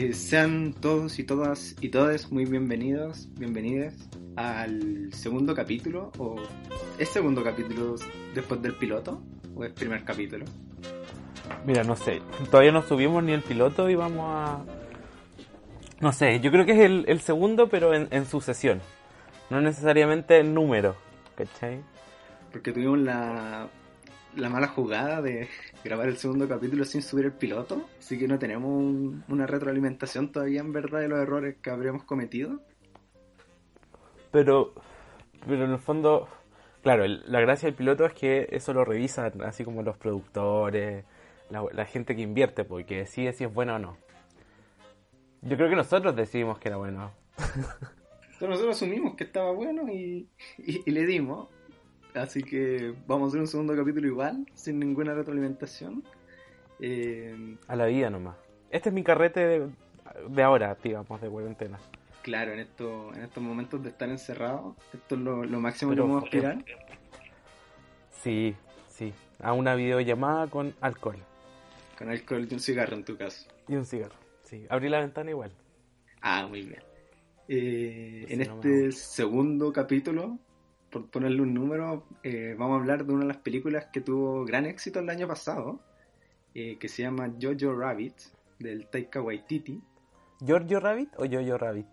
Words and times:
Eh, 0.00 0.12
sean 0.12 0.74
todos 0.74 1.18
y 1.18 1.24
todas 1.24 1.74
y 1.80 1.88
todas 1.88 2.30
muy 2.30 2.44
bienvenidos, 2.44 3.28
bienvenidas 3.34 3.96
al 4.36 5.12
segundo 5.12 5.56
capítulo, 5.56 6.12
o 6.18 6.36
¿es 7.00 7.08
segundo 7.08 7.42
capítulo 7.42 7.96
después 8.32 8.62
del 8.62 8.76
piloto? 8.76 9.20
¿O 9.56 9.64
es 9.64 9.72
primer 9.72 10.04
capítulo? 10.04 10.44
Mira, 11.66 11.82
no 11.82 11.96
sé, 11.96 12.22
todavía 12.48 12.70
no 12.70 12.82
subimos 12.82 13.24
ni 13.24 13.32
el 13.32 13.42
piloto 13.42 13.90
y 13.90 13.96
vamos 13.96 14.24
a... 14.24 14.64
No 15.98 16.12
sé, 16.12 16.38
yo 16.38 16.52
creo 16.52 16.64
que 16.64 16.74
es 16.74 16.80
el, 16.86 17.04
el 17.08 17.18
segundo, 17.18 17.68
pero 17.68 17.92
en, 17.92 18.06
en 18.12 18.24
sucesión. 18.24 18.80
No 19.50 19.60
necesariamente 19.60 20.38
en 20.38 20.54
número, 20.54 20.94
¿cachai? 21.34 21.80
Porque 22.52 22.70
tuvimos 22.70 23.00
la, 23.00 23.66
la 24.36 24.48
mala 24.48 24.68
jugada 24.68 25.22
de 25.22 25.48
grabar 25.84 26.08
el 26.08 26.16
segundo 26.16 26.48
capítulo 26.48 26.84
sin 26.84 27.02
subir 27.02 27.26
el 27.26 27.32
piloto, 27.32 27.88
así 27.98 28.18
que 28.18 28.28
no 28.28 28.38
tenemos 28.38 28.68
un- 28.70 29.24
una 29.28 29.46
retroalimentación 29.46 30.32
todavía 30.32 30.60
en 30.60 30.72
verdad 30.72 31.00
de 31.00 31.08
los 31.08 31.18
errores 31.20 31.56
que 31.62 31.70
habríamos 31.70 32.04
cometido. 32.04 32.60
Pero, 34.30 34.74
pero 35.46 35.64
en 35.64 35.70
el 35.72 35.78
fondo, 35.78 36.28
claro, 36.82 37.04
el- 37.04 37.22
la 37.26 37.40
gracia 37.40 37.66
del 37.66 37.74
piloto 37.74 38.04
es 38.04 38.12
que 38.12 38.48
eso 38.50 38.72
lo 38.74 38.84
revisan, 38.84 39.40
así 39.42 39.64
como 39.64 39.82
los 39.82 39.96
productores, 39.96 41.04
la, 41.50 41.64
la 41.72 41.84
gente 41.86 42.14
que 42.14 42.22
invierte, 42.22 42.64
porque 42.64 42.98
decide 42.98 43.32
si 43.32 43.44
es 43.44 43.52
bueno 43.54 43.76
o 43.76 43.78
no. 43.78 43.96
Yo 45.42 45.56
creo 45.56 45.68
que 45.70 45.76
nosotros 45.76 46.14
decidimos 46.16 46.58
que 46.58 46.68
era 46.68 46.76
bueno. 46.76 47.12
Entonces 47.38 48.48
nosotros 48.48 48.76
asumimos 48.76 49.14
que 49.16 49.24
estaba 49.24 49.52
bueno 49.52 49.88
y, 49.90 50.28
y- 50.58 50.82
y 50.84 50.90
le 50.90 51.06
dimos. 51.06 51.48
Así 52.18 52.42
que 52.42 52.94
vamos 53.06 53.26
a 53.26 53.28
hacer 53.28 53.40
un 53.40 53.46
segundo 53.46 53.76
capítulo 53.76 54.06
igual, 54.06 54.46
sin 54.54 54.78
ninguna 54.78 55.14
retroalimentación. 55.14 56.02
Eh, 56.80 57.56
A 57.66 57.76
la 57.76 57.86
vida 57.86 58.10
nomás. 58.10 58.36
Este 58.70 58.88
es 58.90 58.94
mi 58.94 59.02
carrete 59.02 59.40
de, 59.46 59.68
de 60.28 60.42
ahora, 60.42 60.76
digamos, 60.82 61.20
de 61.20 61.28
cuarentena. 61.28 61.78
claro, 62.22 62.52
en, 62.52 62.60
esto, 62.60 63.12
en 63.14 63.22
estos 63.22 63.42
momentos 63.42 63.82
de 63.82 63.88
estar 63.90 64.08
encerrados, 64.08 64.76
esto 64.92 65.14
es 65.14 65.20
lo, 65.20 65.44
lo 65.44 65.60
máximo 65.60 65.90
Pero 65.92 66.04
que 66.04 66.08
podemos 66.08 66.24
aspirar. 66.24 66.64
Sí, 68.22 68.54
sí. 68.88 69.12
A 69.40 69.52
una 69.52 69.74
videollamada 69.76 70.48
con 70.48 70.74
alcohol 70.80 71.16
Con 71.96 72.10
alcohol 72.10 72.46
y 72.50 72.54
un 72.54 72.60
cigarro 72.60 72.96
en 72.96 73.04
tu 73.04 73.16
caso. 73.16 73.48
y 73.68 73.74
un 73.76 73.84
cigarro. 73.86 74.16
Sí, 74.42 74.66
abrí 74.68 74.88
la 74.88 75.00
ventana 75.00 75.30
igual. 75.30 75.52
Ah, 76.20 76.46
muy 76.48 76.62
bien. 76.62 76.82
Eh, 77.48 78.26
en 78.28 78.38
no 78.40 78.56
me 78.56 78.68
este 78.86 78.92
segundo 78.92 79.72
capítulo, 79.72 80.38
por 80.90 81.10
ponerle 81.10 81.42
un 81.42 81.54
número, 81.54 82.04
eh, 82.22 82.54
vamos 82.58 82.76
a 82.76 82.80
hablar 82.80 83.04
de 83.04 83.12
una 83.12 83.22
de 83.22 83.28
las 83.28 83.38
películas 83.38 83.86
que 83.92 84.00
tuvo 84.00 84.44
gran 84.44 84.66
éxito 84.66 85.00
el 85.00 85.10
año 85.10 85.28
pasado, 85.28 85.80
eh, 86.54 86.76
que 86.78 86.88
se 86.88 87.02
llama 87.02 87.32
Jojo 87.40 87.74
Rabbit, 87.74 88.14
del 88.58 88.86
Taika 88.86 89.20
Waititi. 89.20 89.80
¿Giorgio 90.40 90.80
Rabbit 90.80 91.10
o 91.16 91.24
Yo-Yo 91.24 91.58
Rabbit? 91.58 91.86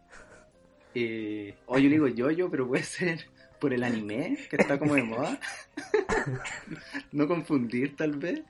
Eh, 0.93 1.55
o 1.65 1.77
yo 1.77 1.89
le 1.89 1.99
digo 1.99 2.07
Jojo, 2.15 2.49
pero 2.49 2.67
puede 2.67 2.83
ser 2.83 3.27
por 3.59 3.73
el 3.73 3.83
anime, 3.83 4.37
que 4.49 4.55
está 4.55 4.79
como 4.79 4.95
de 4.95 5.03
moda. 5.03 5.39
no 7.11 7.27
confundir, 7.27 7.95
tal 7.95 8.17
vez. 8.17 8.43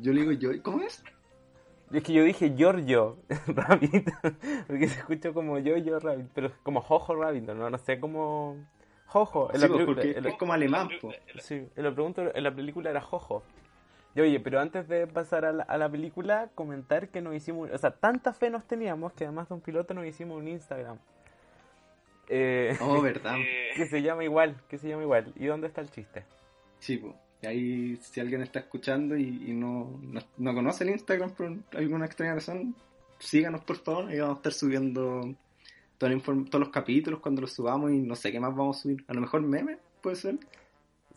Yo 0.00 0.12
le 0.12 0.24
digo 0.24 0.32
Jojo. 0.40 0.62
¿Cómo 0.62 0.82
es? 0.82 1.02
Es 1.92 2.02
que 2.02 2.12
yo 2.14 2.24
dije 2.24 2.54
Giorgio 2.56 3.18
Rabbit, 3.46 4.10
porque 4.66 4.88
se 4.88 4.98
escucha 5.00 5.32
como 5.32 5.58
Yo-Yo 5.58 5.98
Rabbit, 5.98 6.26
pero 6.34 6.52
como 6.62 6.80
Jojo 6.80 7.14
Rabbit, 7.14 7.44
no, 7.44 7.68
no 7.68 7.78
sé 7.78 8.00
cómo... 8.00 8.56
Jojo, 9.12 9.50
en 9.52 9.56
Sí, 9.56 9.60
la 9.62 9.68
pues, 9.68 9.76
película- 9.78 9.94
porque 10.02 10.18
en 10.18 10.24
la- 10.24 10.30
es 10.30 10.36
como 10.36 10.52
alemán, 10.54 10.88
po. 11.00 11.12
Sí, 11.38 11.54
en 11.76 11.84
la, 11.84 11.92
pregunta, 11.92 12.30
en 12.34 12.42
la 12.42 12.54
película 12.54 12.88
era 12.90 13.00
Jojo. 13.02 13.42
Y 14.14 14.20
oye, 14.20 14.40
pero 14.40 14.58
antes 14.60 14.88
de 14.88 15.06
pasar 15.06 15.44
a 15.44 15.52
la, 15.52 15.62
a 15.64 15.76
la 15.78 15.88
película, 15.90 16.48
comentar 16.54 17.08
que 17.08 17.20
nos 17.20 17.34
hicimos, 17.34 17.70
o 17.70 17.78
sea, 17.78 17.90
tanta 17.90 18.32
fe 18.32 18.48
nos 18.50 18.64
teníamos 18.66 19.12
que 19.12 19.24
además 19.24 19.48
de 19.48 19.54
un 19.54 19.60
piloto 19.60 19.92
nos 19.94 20.06
hicimos 20.06 20.38
un 20.38 20.48
Instagram. 20.48 20.98
Eh, 22.28 22.76
Oh, 22.80 23.00
verdad. 23.02 23.36
que 23.76 23.86
se 23.86 24.02
llama 24.02 24.24
igual, 24.24 24.56
que 24.68 24.78
se 24.78 24.88
llama 24.88 25.02
igual. 25.02 25.32
¿Y 25.36 25.46
dónde 25.46 25.66
está 25.66 25.80
el 25.80 25.90
chiste? 25.90 26.24
Sí, 26.78 26.96
pues. 26.96 27.14
Y 27.42 27.46
ahí, 27.46 27.96
si 27.96 28.20
alguien 28.20 28.40
está 28.42 28.60
escuchando 28.60 29.16
y, 29.16 29.24
y 29.48 29.52
no, 29.52 29.98
no, 30.02 30.20
no 30.38 30.54
conoce 30.54 30.84
el 30.84 30.90
Instagram 30.90 31.30
por 31.32 31.52
alguna 31.76 32.06
extraña 32.06 32.34
razón, 32.34 32.74
síganos 33.18 33.62
por 33.64 33.76
favor. 33.78 34.06
Ahí 34.08 34.20
vamos 34.20 34.36
a 34.36 34.38
estar 34.38 34.52
subiendo 34.52 35.22
toda 35.98 36.12
todos 36.20 36.60
los 36.60 36.68
capítulos 36.70 37.20
cuando 37.20 37.40
los 37.42 37.52
subamos 37.52 37.90
y 37.92 37.98
no 38.00 38.14
sé 38.16 38.32
qué 38.32 38.40
más 38.40 38.54
vamos 38.54 38.78
a 38.78 38.82
subir. 38.82 39.04
A 39.08 39.14
lo 39.14 39.20
mejor 39.20 39.42
memes, 39.42 39.78
puede 40.00 40.16
ser. 40.16 40.38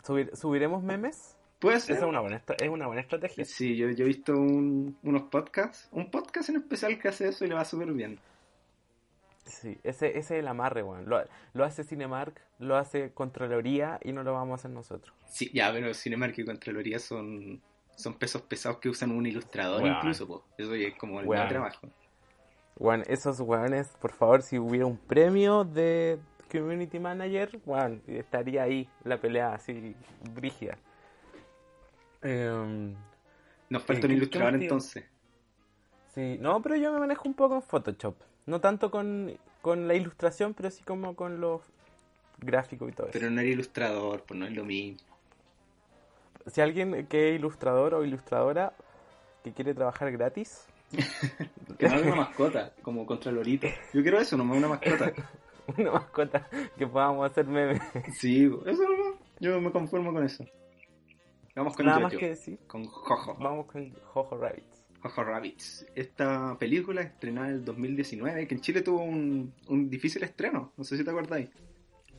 Subir- 0.04 0.34
¿Subiremos 0.36 0.82
memes? 0.82 1.36
Puede 1.58 1.78
Esa 1.78 1.86
ser. 1.86 1.96
es 1.96 2.02
una 2.02 2.20
buena, 2.20 2.42
es 2.60 2.68
una 2.68 2.86
buena 2.86 3.00
estrategia. 3.00 3.44
Sí, 3.44 3.76
yo, 3.76 3.88
yo 3.90 4.04
he 4.04 4.08
visto 4.08 4.32
un- 4.32 4.96
unos 5.02 5.22
podcasts, 5.22 5.88
un 5.90 6.10
podcast 6.10 6.50
en 6.50 6.56
especial 6.56 6.98
que 6.98 7.08
hace 7.08 7.28
eso 7.28 7.44
y 7.44 7.48
le 7.48 7.54
va 7.54 7.64
súper 7.64 7.92
bien. 7.92 8.18
Sí, 9.44 9.78
ese, 9.84 10.08
ese 10.08 10.18
es 10.18 10.30
el 10.32 10.48
amarre, 10.48 10.82
weón. 10.82 11.08
Lo, 11.08 11.22
lo 11.54 11.64
hace 11.64 11.84
Cinemark, 11.84 12.40
lo 12.58 12.76
hace 12.76 13.12
Contraloría 13.12 13.98
y 14.02 14.12
no 14.12 14.22
lo 14.24 14.32
vamos 14.32 14.52
a 14.52 14.54
hacer 14.56 14.70
nosotros. 14.72 15.14
Sí, 15.28 15.50
ya, 15.54 15.72
pero 15.72 15.94
Cinemark 15.94 16.36
y 16.38 16.44
Contraloría 16.44 16.98
son, 16.98 17.62
son 17.94 18.14
pesos 18.14 18.42
pesados 18.42 18.78
que 18.78 18.88
usan 18.88 19.12
un 19.12 19.24
ilustrador 19.24 19.86
incluso, 19.86 20.26
pues. 20.26 20.40
Eso 20.58 20.74
ya 20.74 20.88
es 20.88 20.96
como 20.96 21.20
el 21.20 21.26
Weón. 21.26 21.42
buen 21.42 21.48
trabajo. 21.48 21.88
Weón, 22.78 23.04
esos 23.08 23.40
weones, 23.40 23.88
por 24.00 24.12
favor, 24.12 24.42
si 24.42 24.58
hubiera 24.58 24.86
un 24.86 24.98
premio 24.98 25.64
de 25.64 26.18
Community 26.52 26.98
Manager, 26.98 27.58
weón, 27.64 28.02
estaría 28.06 28.62
ahí 28.64 28.88
la 29.04 29.16
pelea 29.18 29.54
así, 29.54 29.94
brígida. 30.34 30.76
Em, 32.22 32.94
Nos 33.68 33.82
Eh, 33.82 33.86
falta 33.86 34.06
un 34.06 34.10
¿qué- 34.12 34.16
ilustrador 34.16 34.54
entonces. 34.54 35.04
sí, 36.14 36.36
no, 36.40 36.60
pero 36.62 36.76
yo 36.76 36.92
me 36.92 37.00
manejo 37.00 37.26
un 37.28 37.34
poco 37.34 37.56
en 37.56 37.62
Photoshop. 37.62 38.14
No 38.46 38.60
tanto 38.60 38.90
con, 38.92 39.36
con 39.60 39.88
la 39.88 39.94
ilustración, 39.94 40.54
pero 40.54 40.70
sí 40.70 40.84
como 40.84 41.16
con 41.16 41.40
los 41.40 41.62
gráficos 42.38 42.88
y 42.90 42.92
todo 42.92 43.08
eso. 43.08 43.18
Pero 43.18 43.30
no 43.30 43.40
eres 43.40 43.54
ilustrador, 43.54 44.22
pues 44.22 44.38
no 44.38 44.46
es 44.46 44.52
lo 44.52 44.64
mismo. 44.64 44.98
Si 46.46 46.60
alguien 46.60 47.06
que 47.08 47.30
es 47.30 47.36
ilustrador 47.40 47.94
o 47.94 48.04
ilustradora 48.04 48.72
que 49.42 49.52
quiere 49.52 49.74
trabajar 49.74 50.12
gratis, 50.12 50.66
Que 51.78 51.88
no 51.88 52.00
una 52.00 52.14
mascota, 52.14 52.72
como 52.82 53.04
Contralorito. 53.04 53.66
Yo 53.92 54.02
quiero 54.02 54.20
eso, 54.20 54.36
nomás 54.36 54.58
una 54.58 54.68
mascota. 54.68 55.12
una 55.78 55.92
mascota 55.92 56.48
que 56.76 56.86
podamos 56.86 57.30
hacer 57.30 57.46
memes. 57.46 57.80
Sí, 58.14 58.44
eso 58.44 58.82
nomás. 58.82 59.20
Yo 59.40 59.60
me 59.60 59.70
conformo 59.70 60.12
con 60.12 60.24
eso. 60.24 60.44
Vamos 61.54 61.74
con 61.74 61.86
Nada 61.86 62.00
más 62.00 62.14
que 62.14 62.30
decir. 62.30 62.58
con 62.66 62.84
Jojo. 62.84 63.36
Vamos 63.38 63.66
con 63.66 63.92
Jojo 64.12 64.36
Rabbits. 64.36 64.84
Jojo 65.00 65.24
Rabbits. 65.24 65.86
Esta 65.94 66.56
película 66.58 67.02
estrenada 67.02 67.48
en 67.48 67.54
el 67.54 67.64
2019, 67.64 68.46
que 68.46 68.54
en 68.54 68.60
Chile 68.60 68.82
tuvo 68.82 69.02
un, 69.02 69.52
un 69.68 69.90
difícil 69.90 70.22
estreno. 70.22 70.72
No 70.76 70.84
sé 70.84 70.96
si 70.96 71.04
te 71.04 71.10
acordáis. 71.10 71.48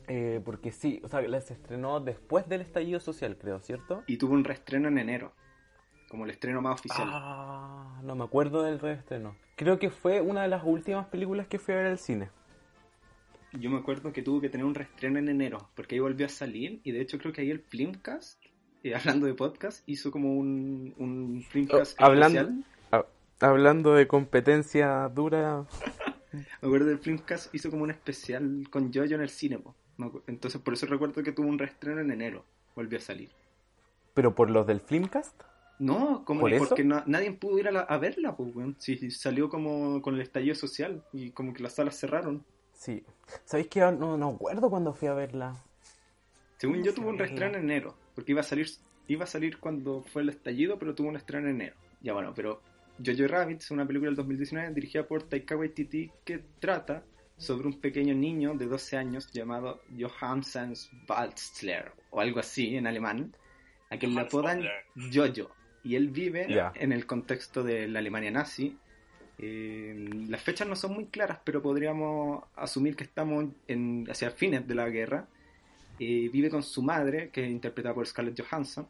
Eh, 0.08 0.40
porque 0.42 0.72
sí, 0.72 1.00
o 1.04 1.08
sea, 1.08 1.22
se 1.40 1.52
estrenó 1.52 2.00
después 2.00 2.48
del 2.48 2.62
estallido 2.62 2.98
social, 2.98 3.36
creo, 3.38 3.60
¿cierto? 3.60 4.04
Y 4.06 4.16
tuvo 4.16 4.32
un 4.34 4.42
reestreno 4.42 4.88
en 4.88 4.98
enero. 4.98 5.32
Como 6.08 6.24
el 6.24 6.30
estreno 6.30 6.62
más 6.62 6.80
oficial. 6.80 7.06
Ah, 7.10 8.00
no 8.02 8.14
me 8.14 8.24
acuerdo 8.24 8.62
del 8.62 8.78
reestreno. 8.78 9.36
Creo 9.56 9.78
que 9.78 9.90
fue 9.90 10.20
una 10.20 10.42
de 10.42 10.48
las 10.48 10.62
últimas 10.64 11.06
películas 11.08 11.46
que 11.48 11.58
fui 11.58 11.74
a 11.74 11.78
ver 11.78 11.86
al 11.86 11.98
cine. 11.98 12.30
Yo 13.52 13.70
me 13.70 13.78
acuerdo 13.78 14.12
que 14.12 14.22
tuvo 14.22 14.40
que 14.40 14.48
tener 14.50 14.64
un 14.66 14.74
reestreno 14.74 15.18
en 15.18 15.28
enero, 15.28 15.68
porque 15.74 15.94
ahí 15.94 16.00
volvió 16.00 16.26
a 16.26 16.28
salir, 16.28 16.80
y 16.84 16.92
de 16.92 17.00
hecho 17.00 17.18
creo 17.18 17.32
que 17.32 17.40
ahí 17.42 17.50
el 17.50 17.60
Filmcast, 17.60 18.42
eh, 18.84 18.94
hablando 18.94 19.26
de 19.26 19.34
podcast, 19.34 19.82
hizo 19.88 20.10
como 20.10 20.34
un, 20.34 20.94
un 20.98 21.42
Filmcast 21.48 22.00
Oh, 22.00 22.04
hablando- 22.04 22.40
especial. 22.40 22.64
Hablando 23.40 23.94
de 23.94 24.08
competencia 24.08 25.08
dura, 25.14 25.64
Me 26.32 26.44
acuerdo 26.60 26.86
del 26.86 26.98
Filmcast 26.98 27.54
hizo 27.54 27.70
como 27.70 27.84
un 27.84 27.90
especial 27.90 28.66
con 28.70 28.92
Jojo 28.92 29.14
en 29.14 29.20
el 29.20 29.28
cine, 29.30 29.60
entonces 30.26 30.60
por 30.60 30.74
eso 30.74 30.86
recuerdo 30.86 31.22
que 31.22 31.32
tuvo 31.32 31.46
un 31.48 31.58
reestreno 31.58 32.00
en 32.00 32.10
enero, 32.10 32.44
volvió 32.74 32.98
a 32.98 33.00
salir. 33.00 33.30
pero 34.14 34.34
por 34.34 34.50
los 34.50 34.66
del 34.66 34.80
Filmcast. 34.80 35.42
No, 35.78 36.24
como 36.24 36.40
porque 36.58 36.82
no- 36.84 37.02
nadie 37.06 37.32
pudo 37.32 37.58
ir 37.58 37.68
a, 37.68 37.70
la- 37.72 37.80
a 37.80 37.98
verla, 37.98 38.36
pues, 38.36 38.54
weón. 38.54 38.76
Sí, 38.78 39.10
salió 39.10 39.48
como 39.48 40.02
con 40.02 40.14
el 40.16 40.20
estallido 40.22 40.54
social 40.54 41.04
y 41.12 41.30
como 41.30 41.52
que 41.54 41.62
las 41.62 41.74
salas 41.74 41.98
cerraron. 41.98 42.44
Sí. 42.72 43.04
¿Sabéis 43.44 43.68
que 43.68 43.80
no, 43.80 44.16
no 44.16 44.28
acuerdo 44.30 44.68
cuando 44.70 44.92
fui 44.92 45.08
a 45.08 45.14
verla? 45.14 45.56
Según 46.56 46.82
yo 46.82 46.92
tuvo 46.94 47.10
un 47.10 47.16
verla. 47.16 47.26
reestreno 47.26 47.58
en 47.58 47.64
enero, 47.70 47.96
porque 48.14 48.32
iba 48.32 48.40
a 48.40 48.44
salir 48.44 48.68
iba 49.06 49.24
a 49.24 49.26
salir 49.26 49.58
cuando 49.58 50.02
fue 50.02 50.20
el 50.22 50.28
estallido, 50.28 50.78
pero 50.78 50.94
tuvo 50.94 51.08
un 51.08 51.16
estreno 51.16 51.48
en 51.48 51.54
enero. 51.54 51.76
Ya 52.02 52.12
bueno, 52.12 52.32
pero 52.34 52.60
Jojo 53.04 53.26
Rabbit 53.26 53.60
es 53.62 53.70
una 53.70 53.86
película 53.86 54.08
del 54.10 54.16
2019 54.16 54.74
dirigida 54.74 55.06
por 55.06 55.22
Taika 55.22 55.56
Waititi 55.56 56.10
que 56.24 56.44
trata 56.60 57.04
sobre 57.38 57.68
un 57.68 57.80
pequeño 57.80 58.14
niño 58.14 58.54
de 58.54 58.66
12 58.66 58.96
años 58.98 59.30
llamado 59.32 59.80
Johannes 59.98 60.90
Waldstler 61.08 61.92
o 62.10 62.20
algo 62.20 62.40
así 62.40 62.76
en 62.76 62.86
alemán, 62.86 63.34
a 63.90 63.96
quien 63.96 64.14
le 64.14 64.20
apodan 64.22 64.62
Jojo 65.12 65.50
y 65.84 65.94
él 65.94 66.08
vive 66.08 66.46
en 66.74 66.92
el 66.92 67.06
contexto 67.06 67.62
de 67.62 67.88
la 67.88 68.00
Alemania 68.00 68.30
nazi. 68.30 68.76
Eh, 69.38 69.94
las 70.28 70.42
fechas 70.42 70.66
no 70.66 70.74
son 70.74 70.94
muy 70.94 71.06
claras, 71.06 71.38
pero 71.44 71.62
podríamos 71.62 72.42
asumir 72.56 72.96
que 72.96 73.04
estamos 73.04 73.46
en, 73.68 74.06
hacia 74.10 74.30
fines 74.30 74.66
de 74.66 74.74
la 74.74 74.88
guerra. 74.88 75.28
Eh, 76.00 76.28
vive 76.32 76.50
con 76.50 76.62
su 76.62 76.82
madre, 76.82 77.30
que 77.30 77.44
es 77.44 77.50
interpretada 77.50 77.94
por 77.94 78.06
Scarlett 78.06 78.40
Johansson, 78.40 78.88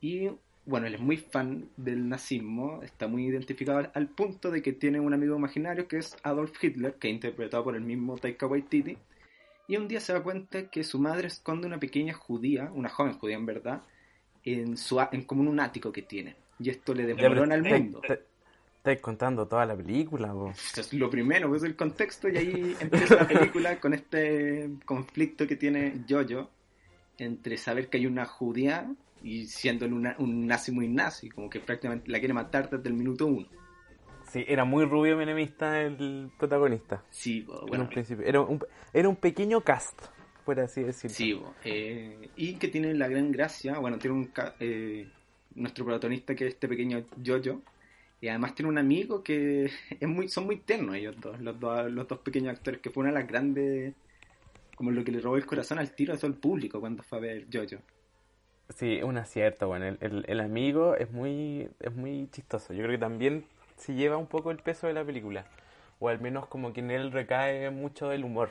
y 0.00 0.30
bueno, 0.64 0.86
él 0.86 0.94
es 0.94 1.00
muy 1.00 1.16
fan 1.18 1.68
del 1.76 2.08
nazismo, 2.08 2.82
está 2.82 3.06
muy 3.06 3.26
identificado 3.26 3.78
al, 3.78 3.90
al 3.94 4.08
punto 4.08 4.50
de 4.50 4.62
que 4.62 4.72
tiene 4.72 4.98
un 4.98 5.12
amigo 5.12 5.36
imaginario 5.36 5.88
que 5.88 5.98
es 5.98 6.16
Adolf 6.22 6.52
Hitler, 6.62 6.94
que 6.94 7.08
es 7.08 7.14
interpretado 7.14 7.64
por 7.64 7.74
el 7.76 7.82
mismo 7.82 8.16
Taika 8.16 8.46
Waititi, 8.46 8.96
y 9.68 9.76
un 9.76 9.88
día 9.88 10.00
se 10.00 10.12
da 10.12 10.22
cuenta 10.22 10.70
que 10.70 10.84
su 10.84 10.98
madre 10.98 11.28
esconde 11.28 11.66
una 11.66 11.78
pequeña 11.78 12.14
judía, 12.14 12.70
una 12.74 12.88
joven 12.88 13.18
judía 13.18 13.36
en 13.36 13.46
verdad, 13.46 13.82
en, 14.44 14.76
su, 14.76 15.00
en 15.12 15.24
como 15.24 15.42
en 15.42 15.48
un 15.48 15.60
ático 15.60 15.92
que 15.92 16.02
tiene. 16.02 16.36
Y 16.58 16.70
esto 16.70 16.94
le 16.94 17.06
desmorona 17.06 17.54
al 17.54 17.62
mundo. 17.62 18.00
Estáis 18.76 19.00
contando 19.00 19.46
toda 19.46 19.64
la 19.64 19.76
película. 19.76 20.34
Esto 20.50 20.80
es 20.80 20.92
lo 20.92 21.08
primero, 21.08 21.48
pues 21.48 21.62
el 21.62 21.76
contexto, 21.76 22.28
y 22.28 22.36
ahí 22.36 22.76
empieza 22.80 23.14
la 23.16 23.28
película 23.28 23.76
con 23.80 23.94
este 23.94 24.70
conflicto 24.84 25.46
que 25.46 25.56
tiene 25.56 26.04
Jojo 26.08 26.50
entre 27.18 27.56
saber 27.56 27.88
que 27.88 27.98
hay 27.98 28.06
una 28.06 28.24
judía 28.26 28.90
y 29.22 29.46
siendo 29.46 29.86
una- 29.86 30.16
un 30.18 30.46
nazi 30.46 30.72
muy 30.72 30.88
nazi, 30.88 31.28
como 31.30 31.48
que 31.48 31.60
prácticamente 31.60 32.10
la 32.10 32.18
quiere 32.18 32.34
matar 32.34 32.68
desde 32.70 32.88
el 32.88 32.94
minuto 32.94 33.26
uno. 33.26 33.46
Sí, 34.28 34.44
era 34.48 34.64
muy 34.64 34.84
rubio 34.84 35.16
menemista 35.16 35.80
el 35.80 36.30
protagonista. 36.38 37.02
Sí, 37.10 37.42
po, 37.42 37.60
en 37.62 37.66
bueno, 37.66 37.84
un 37.84 37.90
principio. 37.90 38.24
Era 38.26 38.40
un, 38.40 38.58
era 38.92 39.08
un 39.08 39.16
pequeño 39.16 39.60
cast, 39.60 40.00
por 40.44 40.60
así 40.60 40.82
decirlo. 40.82 41.16
sí, 41.16 41.34
eh, 41.62 42.32
y 42.36 42.58
que 42.58 42.68
tiene 42.68 42.94
la 42.94 43.08
gran 43.08 43.32
gracia, 43.32 43.78
bueno, 43.78 43.98
tiene 43.98 44.16
un 44.16 44.32
ca- 44.32 44.56
eh, 44.60 45.12
nuestro 45.54 45.84
protagonista 45.84 46.34
que 46.34 46.46
es 46.48 46.54
este 46.54 46.68
pequeño 46.68 47.08
Jojo, 47.24 47.62
y 48.20 48.28
además 48.28 48.54
tiene 48.54 48.70
un 48.70 48.78
amigo 48.78 49.22
que 49.22 49.66
es 50.00 50.08
muy, 50.08 50.28
son 50.28 50.46
muy 50.46 50.58
tiernos 50.64 50.96
ellos 50.96 51.16
dos, 51.20 51.40
los 51.40 51.58
dos, 51.60 51.90
los 51.92 52.08
dos 52.08 52.20
pequeños 52.20 52.52
actores, 52.56 52.80
que 52.80 52.90
fue 52.90 53.02
una 53.02 53.10
de 53.12 53.18
las 53.20 53.28
grandes, 53.28 53.96
como 54.74 54.90
lo 54.92 55.04
que 55.04 55.12
le 55.12 55.20
robó 55.20 55.36
el 55.36 55.46
corazón 55.46 55.78
al 55.78 55.94
tiro 55.94 56.14
a 56.14 56.18
todo 56.18 56.28
el 56.28 56.38
público 56.38 56.80
cuando 56.80 57.02
fue 57.04 57.18
a 57.18 57.20
ver 57.22 57.48
Jojo. 57.52 57.82
Sí, 58.70 58.96
es 58.96 59.04
un 59.04 59.18
acierto, 59.18 59.68
bueno, 59.68 59.86
el, 59.86 59.98
el, 60.00 60.24
el 60.28 60.40
amigo 60.40 60.94
es 60.96 61.10
muy, 61.10 61.68
es 61.80 61.94
muy 61.94 62.28
chistoso. 62.30 62.72
Yo 62.72 62.80
creo 62.82 62.92
que 62.92 62.98
también 62.98 63.44
se 63.76 63.94
lleva 63.94 64.16
un 64.16 64.26
poco 64.26 64.50
el 64.50 64.58
peso 64.58 64.86
de 64.86 64.94
la 64.94 65.04
película. 65.04 65.46
O 66.00 66.08
al 66.08 66.20
menos 66.20 66.46
como 66.46 66.72
que 66.72 66.80
en 66.80 66.90
él 66.90 67.12
recae 67.12 67.70
mucho 67.70 68.08
del 68.08 68.24
humor. 68.24 68.50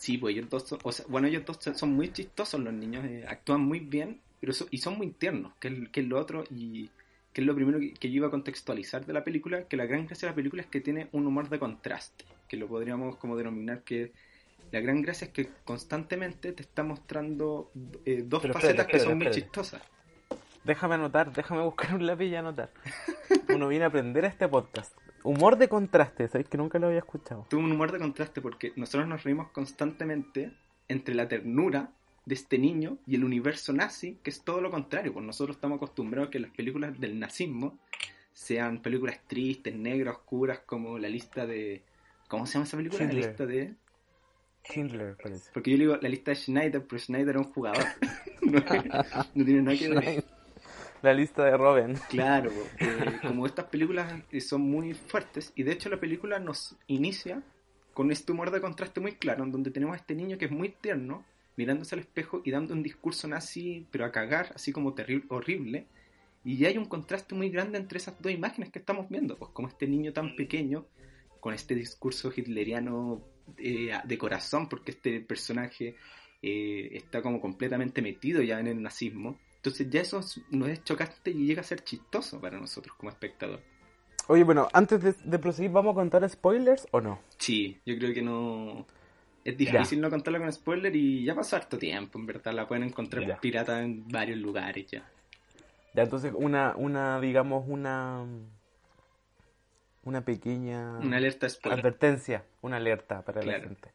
Sí, 0.00 0.16
pues 0.16 0.34
ellos 0.34 0.48
dos, 0.48 0.66
son- 0.66 0.78
o 0.82 0.90
sea, 0.92 1.04
bueno, 1.10 1.28
ellos 1.28 1.44
dos 1.44 1.58
son 1.76 1.92
muy 1.92 2.10
chistosos 2.10 2.58
los 2.58 2.72
niños, 2.72 3.04
eh, 3.04 3.26
actúan 3.28 3.60
muy 3.60 3.80
bien, 3.80 4.18
pero 4.40 4.54
so- 4.54 4.66
y 4.70 4.78
son 4.78 4.96
muy 4.96 5.10
tiernos, 5.10 5.52
que 5.60 5.68
es, 5.68 5.74
que 5.90 6.00
es 6.00 6.06
lo 6.06 6.18
otro, 6.18 6.44
y 6.50 6.88
que 7.34 7.42
es 7.42 7.46
lo 7.46 7.54
primero 7.54 7.78
que, 7.78 7.92
que 7.92 8.08
yo 8.08 8.16
iba 8.16 8.28
a 8.28 8.30
contextualizar 8.30 9.04
de 9.04 9.12
la 9.12 9.22
película, 9.24 9.64
que 9.64 9.76
la 9.76 9.84
gran 9.84 10.06
gracia 10.06 10.26
de 10.26 10.32
la 10.32 10.36
película 10.36 10.62
es 10.62 10.68
que 10.68 10.80
tiene 10.80 11.08
un 11.12 11.26
humor 11.26 11.50
de 11.50 11.58
contraste, 11.58 12.24
que 12.48 12.56
lo 12.56 12.66
podríamos 12.66 13.16
como 13.16 13.36
denominar 13.36 13.82
que 13.82 14.12
la 14.72 14.80
gran 14.80 15.02
gracia 15.02 15.26
es 15.26 15.32
que 15.34 15.50
constantemente 15.64 16.52
te 16.52 16.62
está 16.62 16.82
mostrando 16.82 17.70
eh, 18.06 18.24
dos 18.26 18.40
Pero 18.40 18.54
facetas 18.54 18.86
que 18.86 19.00
son 19.00 19.18
muy 19.18 19.30
chistosas. 19.30 19.82
Déjame 20.64 20.94
anotar, 20.94 21.30
déjame 21.32 21.62
buscar 21.62 21.94
un 21.94 22.06
lápiz 22.06 22.26
y 22.28 22.36
anotar. 22.36 22.70
Uno 23.50 23.68
viene 23.68 23.84
a 23.84 23.88
aprender 23.88 24.24
a 24.24 24.28
este 24.28 24.48
podcast. 24.48 24.92
Humor 25.22 25.58
de 25.58 25.68
contraste, 25.68 26.28
¿sabéis 26.28 26.48
que 26.48 26.56
nunca 26.58 26.78
lo 26.78 26.86
había 26.86 27.00
escuchado? 27.00 27.46
Tuvo 27.50 27.62
un 27.62 27.72
humor 27.72 27.92
de 27.92 27.98
contraste 27.98 28.40
porque 28.40 28.72
nosotros 28.76 29.08
nos 29.08 29.22
reímos 29.22 29.50
constantemente 29.50 30.52
entre 30.88 31.14
la 31.14 31.28
ternura 31.28 31.90
de 32.24 32.34
este 32.34 32.58
niño 32.58 32.98
y 33.06 33.16
el 33.16 33.24
universo 33.24 33.72
nazi, 33.72 34.18
que 34.22 34.30
es 34.30 34.42
todo 34.42 34.60
lo 34.60 34.70
contrario, 34.70 35.12
pues 35.12 35.24
nosotros 35.24 35.56
estamos 35.56 35.76
acostumbrados 35.76 36.28
a 36.28 36.30
que 36.30 36.40
las 36.40 36.50
películas 36.50 36.98
del 36.98 37.18
nazismo 37.18 37.78
sean 38.32 38.80
películas 38.80 39.20
tristes, 39.26 39.74
negras, 39.74 40.16
oscuras, 40.16 40.60
como 40.60 40.98
la 40.98 41.08
lista 41.08 41.46
de... 41.46 41.82
¿Cómo 42.28 42.46
se 42.46 42.54
llama 42.54 42.64
esa 42.64 42.76
película? 42.76 43.04
La 43.04 43.12
lista 43.12 43.46
de... 43.46 43.74
Schindler, 44.62 45.16
parece. 45.22 45.50
Porque 45.52 45.70
yo 45.70 45.78
digo 45.78 45.96
la 46.00 46.08
lista 46.08 46.30
de 46.30 46.36
Schneider, 46.36 46.86
pero 46.86 46.98
Schneider 46.98 47.30
era 47.30 47.38
un 47.40 47.52
jugador. 47.52 47.84
no, 48.42 48.60
no 49.34 49.44
tiene 49.44 49.62
nada 49.62 49.76
que 49.76 49.88
ver. 49.88 50.24
La 51.02 51.14
lista 51.14 51.44
de 51.44 51.56
Robin. 51.56 51.94
Claro, 52.08 52.50
como 53.22 53.46
estas 53.46 53.66
películas 53.66 54.22
eh, 54.30 54.40
son 54.40 54.62
muy 54.62 54.94
fuertes 54.94 55.52
y 55.54 55.62
de 55.62 55.72
hecho 55.72 55.88
la 55.88 55.98
película 55.98 56.38
nos 56.38 56.76
inicia 56.86 57.42
con 57.94 58.10
este 58.10 58.32
humor 58.32 58.50
de 58.50 58.60
contraste 58.60 59.00
muy 59.00 59.12
claro, 59.12 59.44
en 59.44 59.52
donde 59.52 59.70
tenemos 59.70 59.94
a 59.94 59.98
este 59.98 60.14
niño 60.14 60.38
que 60.38 60.46
es 60.46 60.50
muy 60.50 60.70
tierno, 60.70 61.24
mirándose 61.56 61.94
al 61.94 62.00
espejo 62.00 62.42
y 62.44 62.50
dando 62.50 62.74
un 62.74 62.82
discurso 62.82 63.28
nazi, 63.28 63.86
pero 63.90 64.04
a 64.04 64.12
cagar, 64.12 64.52
así 64.54 64.72
como 64.72 64.94
terrible, 64.94 65.26
horrible, 65.28 65.86
y 66.44 66.56
ya 66.56 66.68
hay 66.68 66.78
un 66.78 66.86
contraste 66.86 67.34
muy 67.34 67.50
grande 67.50 67.78
entre 67.78 67.98
esas 67.98 68.20
dos 68.20 68.32
imágenes 68.32 68.70
que 68.70 68.78
estamos 68.78 69.08
viendo, 69.08 69.36
pues 69.36 69.50
como 69.52 69.68
este 69.68 69.86
niño 69.86 70.12
tan 70.12 70.36
pequeño, 70.36 70.86
con 71.40 71.54
este 71.54 71.74
discurso 71.74 72.32
hitleriano 72.34 73.22
eh, 73.58 73.92
de 74.04 74.18
corazón, 74.18 74.68
porque 74.68 74.92
este 74.92 75.20
personaje 75.20 75.96
eh, 76.42 76.88
está 76.92 77.20
como 77.22 77.40
completamente 77.40 78.00
metido 78.00 78.42
ya 78.42 78.60
en 78.60 78.68
el 78.68 78.82
nazismo. 78.82 79.38
Entonces 79.60 79.90
ya 79.90 80.00
eso 80.00 80.20
no 80.50 80.66
es 80.66 80.82
chocante 80.84 81.30
y 81.30 81.46
llega 81.46 81.60
a 81.60 81.64
ser 81.64 81.84
chistoso 81.84 82.40
para 82.40 82.58
nosotros 82.58 82.96
como 82.96 83.10
espectador. 83.10 83.60
Oye, 84.26 84.42
bueno, 84.42 84.68
antes 84.72 85.02
de, 85.02 85.12
de 85.24 85.38
proseguir, 85.38 85.70
¿vamos 85.70 85.92
a 85.92 85.96
contar 85.96 86.26
spoilers 86.30 86.88
o 86.92 87.00
no? 87.02 87.20
Sí, 87.36 87.78
yo 87.84 87.96
creo 87.98 88.14
que 88.14 88.22
no... 88.22 88.86
Es 89.44 89.56
difícil 89.56 90.00
no 90.00 90.08
contarla 90.10 90.38
con 90.38 90.52
spoiler 90.52 90.94
y 90.94 91.24
ya 91.24 91.34
pasó 91.34 91.56
harto 91.56 91.76
tiempo, 91.78 92.18
en 92.18 92.26
verdad. 92.26 92.52
La 92.52 92.68
pueden 92.68 92.84
encontrar 92.84 93.26
Ya. 93.26 93.38
pirata 93.40 93.82
en 93.82 94.06
varios 94.08 94.38
lugares 94.38 94.86
ya. 94.90 95.10
Ya, 95.94 96.02
entonces, 96.04 96.32
una, 96.36 96.74
una, 96.76 97.20
digamos, 97.20 97.64
una. 97.66 98.24
Una 100.04 100.24
pequeña. 100.24 100.98
Una 100.98 101.16
alerta 101.16 101.48
spoiler. 101.48 101.80
advertencia, 101.80 102.44
una 102.62 102.76
alerta 102.76 103.22
para 103.22 103.40
la 103.40 103.44
Claro. 103.54 103.64
gente. 103.68 103.90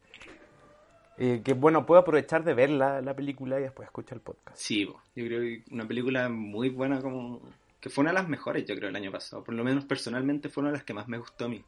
Eh, 1.18 1.42
que 1.44 1.54
bueno, 1.54 1.86
puedo 1.86 2.02
aprovechar 2.02 2.44
de 2.44 2.54
ver 2.54 2.70
la, 2.70 3.02
la 3.02 3.16
película 3.16 3.60
y 3.60 3.64
después 3.64 3.88
escuchar 3.88 4.18
el 4.18 4.22
podcast. 4.22 4.58
Sí, 4.58 4.86
yo 4.86 4.96
creo 5.14 5.40
que 5.42 5.64
una 5.72 5.88
película 5.88 6.30
muy 6.30 6.70
buena 6.70 7.02
como... 7.02 7.42
Que 7.80 7.90
fue 7.90 8.02
una 8.02 8.12
de 8.12 8.16
las 8.16 8.28
mejores, 8.28 8.66
yo 8.66 8.76
creo, 8.76 8.90
el 8.90 8.96
año 8.96 9.12
pasado. 9.12 9.44
Por 9.44 9.54
lo 9.54 9.64
menos 9.64 9.86
personalmente 9.86 10.50
fue 10.50 10.62
una 10.62 10.72
de 10.72 10.78
las 10.78 10.84
que 10.84 10.94
más 10.94 11.08
me 11.08 11.18
gustó 11.20 11.46
a 11.46 11.50
mí. 11.50 11.64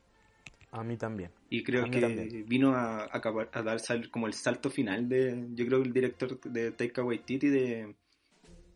A 0.71 0.83
mí 0.83 0.97
también. 0.97 1.31
Y 1.49 1.63
creo 1.63 1.85
que 1.89 2.01
también. 2.01 2.45
vino 2.45 2.73
a, 2.73 3.03
a, 3.03 3.05
acabar- 3.05 3.49
a 3.53 3.61
dar 3.61 3.79
sal- 3.79 4.09
como 4.09 4.27
el 4.27 4.33
salto 4.33 4.69
final 4.69 5.07
de, 5.07 5.45
yo 5.53 5.65
creo, 5.65 5.81
el 5.81 5.93
director 5.93 6.39
de 6.41 6.71
Taika 6.71 7.03
Waititi 7.03 7.47
de, 7.47 7.95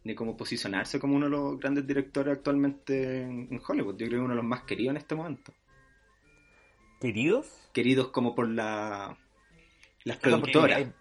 de 0.04 0.16
como 0.16 0.38
posicionarse 0.38 1.00
como 1.00 1.16
uno 1.16 1.26
de 1.26 1.32
los 1.32 1.60
grandes 1.60 1.86
directores 1.86 2.38
actualmente 2.38 3.24
en, 3.24 3.48
en 3.52 3.62
Hollywood. 3.68 3.98
Yo 3.98 4.08
creo 4.08 4.20
que 4.20 4.26
uno 4.26 4.30
de 4.30 4.42
los 4.42 4.46
más 4.46 4.64
queridos 4.64 4.92
en 4.92 4.98
este 4.98 5.16
momento. 5.16 5.52
¿Queridos? 7.02 7.70
Queridos 7.74 8.10
como 8.10 8.36
por 8.36 8.48
la 8.48 9.18
las 10.06 10.18
productoras. 10.18 10.78
hay- 10.80 10.92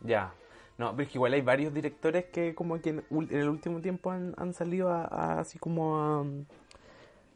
Ya. 0.00 0.32
No, 0.78 0.92
pero 0.92 1.02
es 1.02 1.08
que 1.10 1.18
igual 1.18 1.34
hay 1.34 1.42
varios 1.42 1.74
directores 1.74 2.26
que 2.32 2.54
como 2.54 2.80
que 2.80 2.90
en, 2.90 3.04
el 3.30 3.48
último 3.48 3.80
tiempo 3.82 4.10
han, 4.10 4.34
han 4.38 4.54
salido 4.54 4.88
a, 4.90 5.04
a- 5.04 5.40
así 5.40 5.58
como 5.58 6.00
a, 6.00 6.24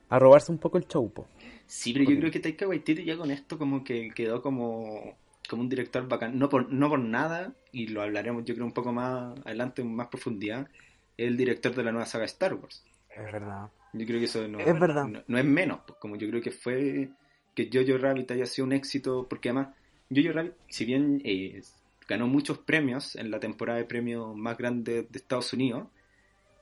a 0.09 0.19
robarse 0.19 0.51
un 0.51 0.59
poco 0.59 0.79
el 0.79 0.87
show, 0.87 1.13
po. 1.13 1.27
Sí, 1.67 1.93
pero 1.93 2.11
yo 2.11 2.17
creo 2.19 2.31
que 2.31 2.41
Taika 2.41 2.67
Waititi 2.69 3.05
ya 3.05 3.17
con 3.17 3.31
esto 3.31 3.59
como 3.59 3.85
que 3.85 4.11
quedó 4.15 4.41
como, 4.41 5.17
como 5.49 5.63
un 5.63 5.69
director 5.69 6.07
bacán. 6.09 6.39
No 6.39 6.49
por, 6.49 6.73
no 6.73 6.89
por 6.89 6.99
nada, 7.01 7.53
y 7.73 7.89
lo 7.89 8.03
hablaremos 8.03 8.45
yo 8.45 8.55
creo 8.55 8.67
un 8.67 8.73
poco 8.73 8.93
más 8.93 9.39
adelante, 9.45 9.83
en 9.83 9.95
más 9.95 10.09
profundidad, 10.09 10.69
es 11.17 11.29
el 11.29 11.37
director 11.37 11.75
de 11.75 11.85
la 11.85 11.93
nueva 11.93 12.07
saga 12.07 12.25
Star 12.25 12.55
Wars. 12.55 12.83
Es 13.11 13.25
verdad. 13.25 13.69
Yo 13.93 14.07
creo 14.07 14.19
que 14.19 14.25
eso 14.25 14.47
no 14.49 14.59
Es 14.59 14.79
verdad. 14.79 15.05
No, 15.07 15.23
no 15.27 15.39
es 15.39 15.45
menos, 15.45 15.81
pues 15.87 15.99
como 15.99 16.17
yo 16.17 16.29
creo 16.29 16.41
que 16.43 16.51
fue 16.51 17.11
que 17.55 17.71
Jojo 17.73 17.99
Rabbit 17.99 18.31
haya 18.33 18.47
sido 18.47 18.67
un 18.67 18.73
éxito, 18.73 19.27
porque 19.29 19.51
además 19.51 19.69
Jojo 20.15 20.33
Rabbit, 20.33 20.55
si 20.69 20.85
bien 20.85 21.21
eh, 21.25 21.63
ganó 22.09 22.27
muchos 22.27 22.59
premios 22.59 23.17
en 23.17 23.31
la 23.31 23.41
temporada 23.41 23.79
de 23.79 23.85
premios 23.85 24.37
más 24.37 24.57
grande 24.59 25.03
de 25.03 25.19
Estados 25.19 25.53
Unidos, 25.53 25.89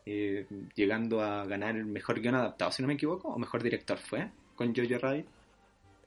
eh, 0.06 0.46
llegando 0.74 1.20
a 1.22 1.44
ganar 1.46 1.76
el 1.76 1.84
mejor 1.86 2.20
guion 2.20 2.34
adaptado, 2.34 2.70
si 2.72 2.82
no 2.82 2.88
me 2.88 2.94
equivoco, 2.94 3.28
o 3.28 3.38
mejor 3.38 3.62
director 3.62 3.98
fue 3.98 4.30
con 4.54 4.74
Jojo 4.74 4.98
Rabbit. 4.98 5.26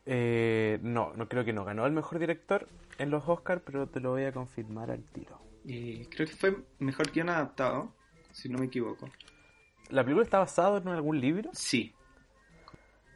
Eh, 0.05 0.79
no, 0.83 1.13
no 1.15 1.27
creo 1.27 1.43
que 1.43 1.53
no. 1.53 1.65
Ganó 1.65 1.85
el 1.85 1.91
mejor 1.91 2.19
director 2.19 2.67
en 2.99 3.09
los 3.09 3.27
Oscars, 3.27 3.61
pero 3.65 3.87
te 3.87 3.99
lo 3.99 4.11
voy 4.11 4.23
a 4.23 4.31
confirmar 4.31 4.91
al 4.91 5.03
tiro. 5.03 5.39
Eh, 5.67 6.07
creo 6.11 6.27
que 6.27 6.35
fue 6.35 6.55
mejor 6.79 7.11
guion 7.11 7.29
adaptado, 7.29 7.91
si 8.31 8.47
no 8.49 8.59
me 8.59 8.65
equivoco. 8.67 9.09
¿La 9.89 10.03
película 10.03 10.23
está 10.23 10.39
basada 10.39 10.77
en 10.79 10.87
algún 10.89 11.19
libro? 11.19 11.49
Sí, 11.53 11.91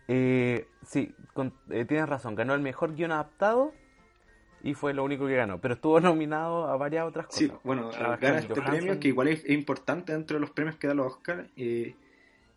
Eh, 0.07 0.67
sí, 0.81 1.13
con- 1.33 1.53
eh, 1.69 1.85
tienes 1.85 2.09
razón. 2.09 2.33
Ganó 2.33 2.55
el 2.55 2.61
mejor 2.61 2.95
guion 2.95 3.11
adaptado 3.11 3.73
y 4.63 4.73
fue 4.73 4.93
lo 4.93 5.03
único 5.03 5.27
que 5.27 5.35
ganó. 5.35 5.59
Pero 5.59 5.75
estuvo 5.75 5.99
nominado 6.01 6.67
a 6.67 6.77
varias 6.77 7.07
otras 7.07 7.27
cosas. 7.27 7.39
sí, 7.39 7.51
bueno, 7.63 7.89
A 7.91 8.17
gana 8.17 8.39
este 8.39 8.61
Johansson. 8.61 8.65
premio 8.65 8.99
que 8.99 9.07
igual 9.09 9.27
es, 9.29 9.49
importante 9.49 10.13
dentro 10.13 10.35
de 10.35 10.41
los 10.41 10.51
premios 10.51 10.75
que 10.77 10.87
da 10.87 10.93
los 10.93 11.07
Oscar, 11.07 11.47
eh, 11.57 11.95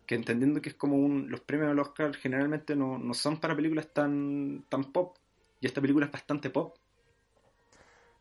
que 0.05 0.15
entendiendo 0.15 0.61
que 0.61 0.69
es 0.69 0.75
como 0.75 0.97
un, 0.97 1.29
los 1.29 1.41
premios 1.41 1.69
del 1.69 1.79
Oscar 1.79 2.15
generalmente 2.15 2.75
no, 2.75 2.97
no 2.97 3.13
son 3.13 3.39
para 3.39 3.55
películas 3.55 3.87
tan, 3.93 4.63
tan 4.69 4.85
pop, 4.91 5.17
y 5.61 5.67
esta 5.67 5.81
película 5.81 6.05
es 6.07 6.11
bastante 6.11 6.49
pop. 6.49 6.75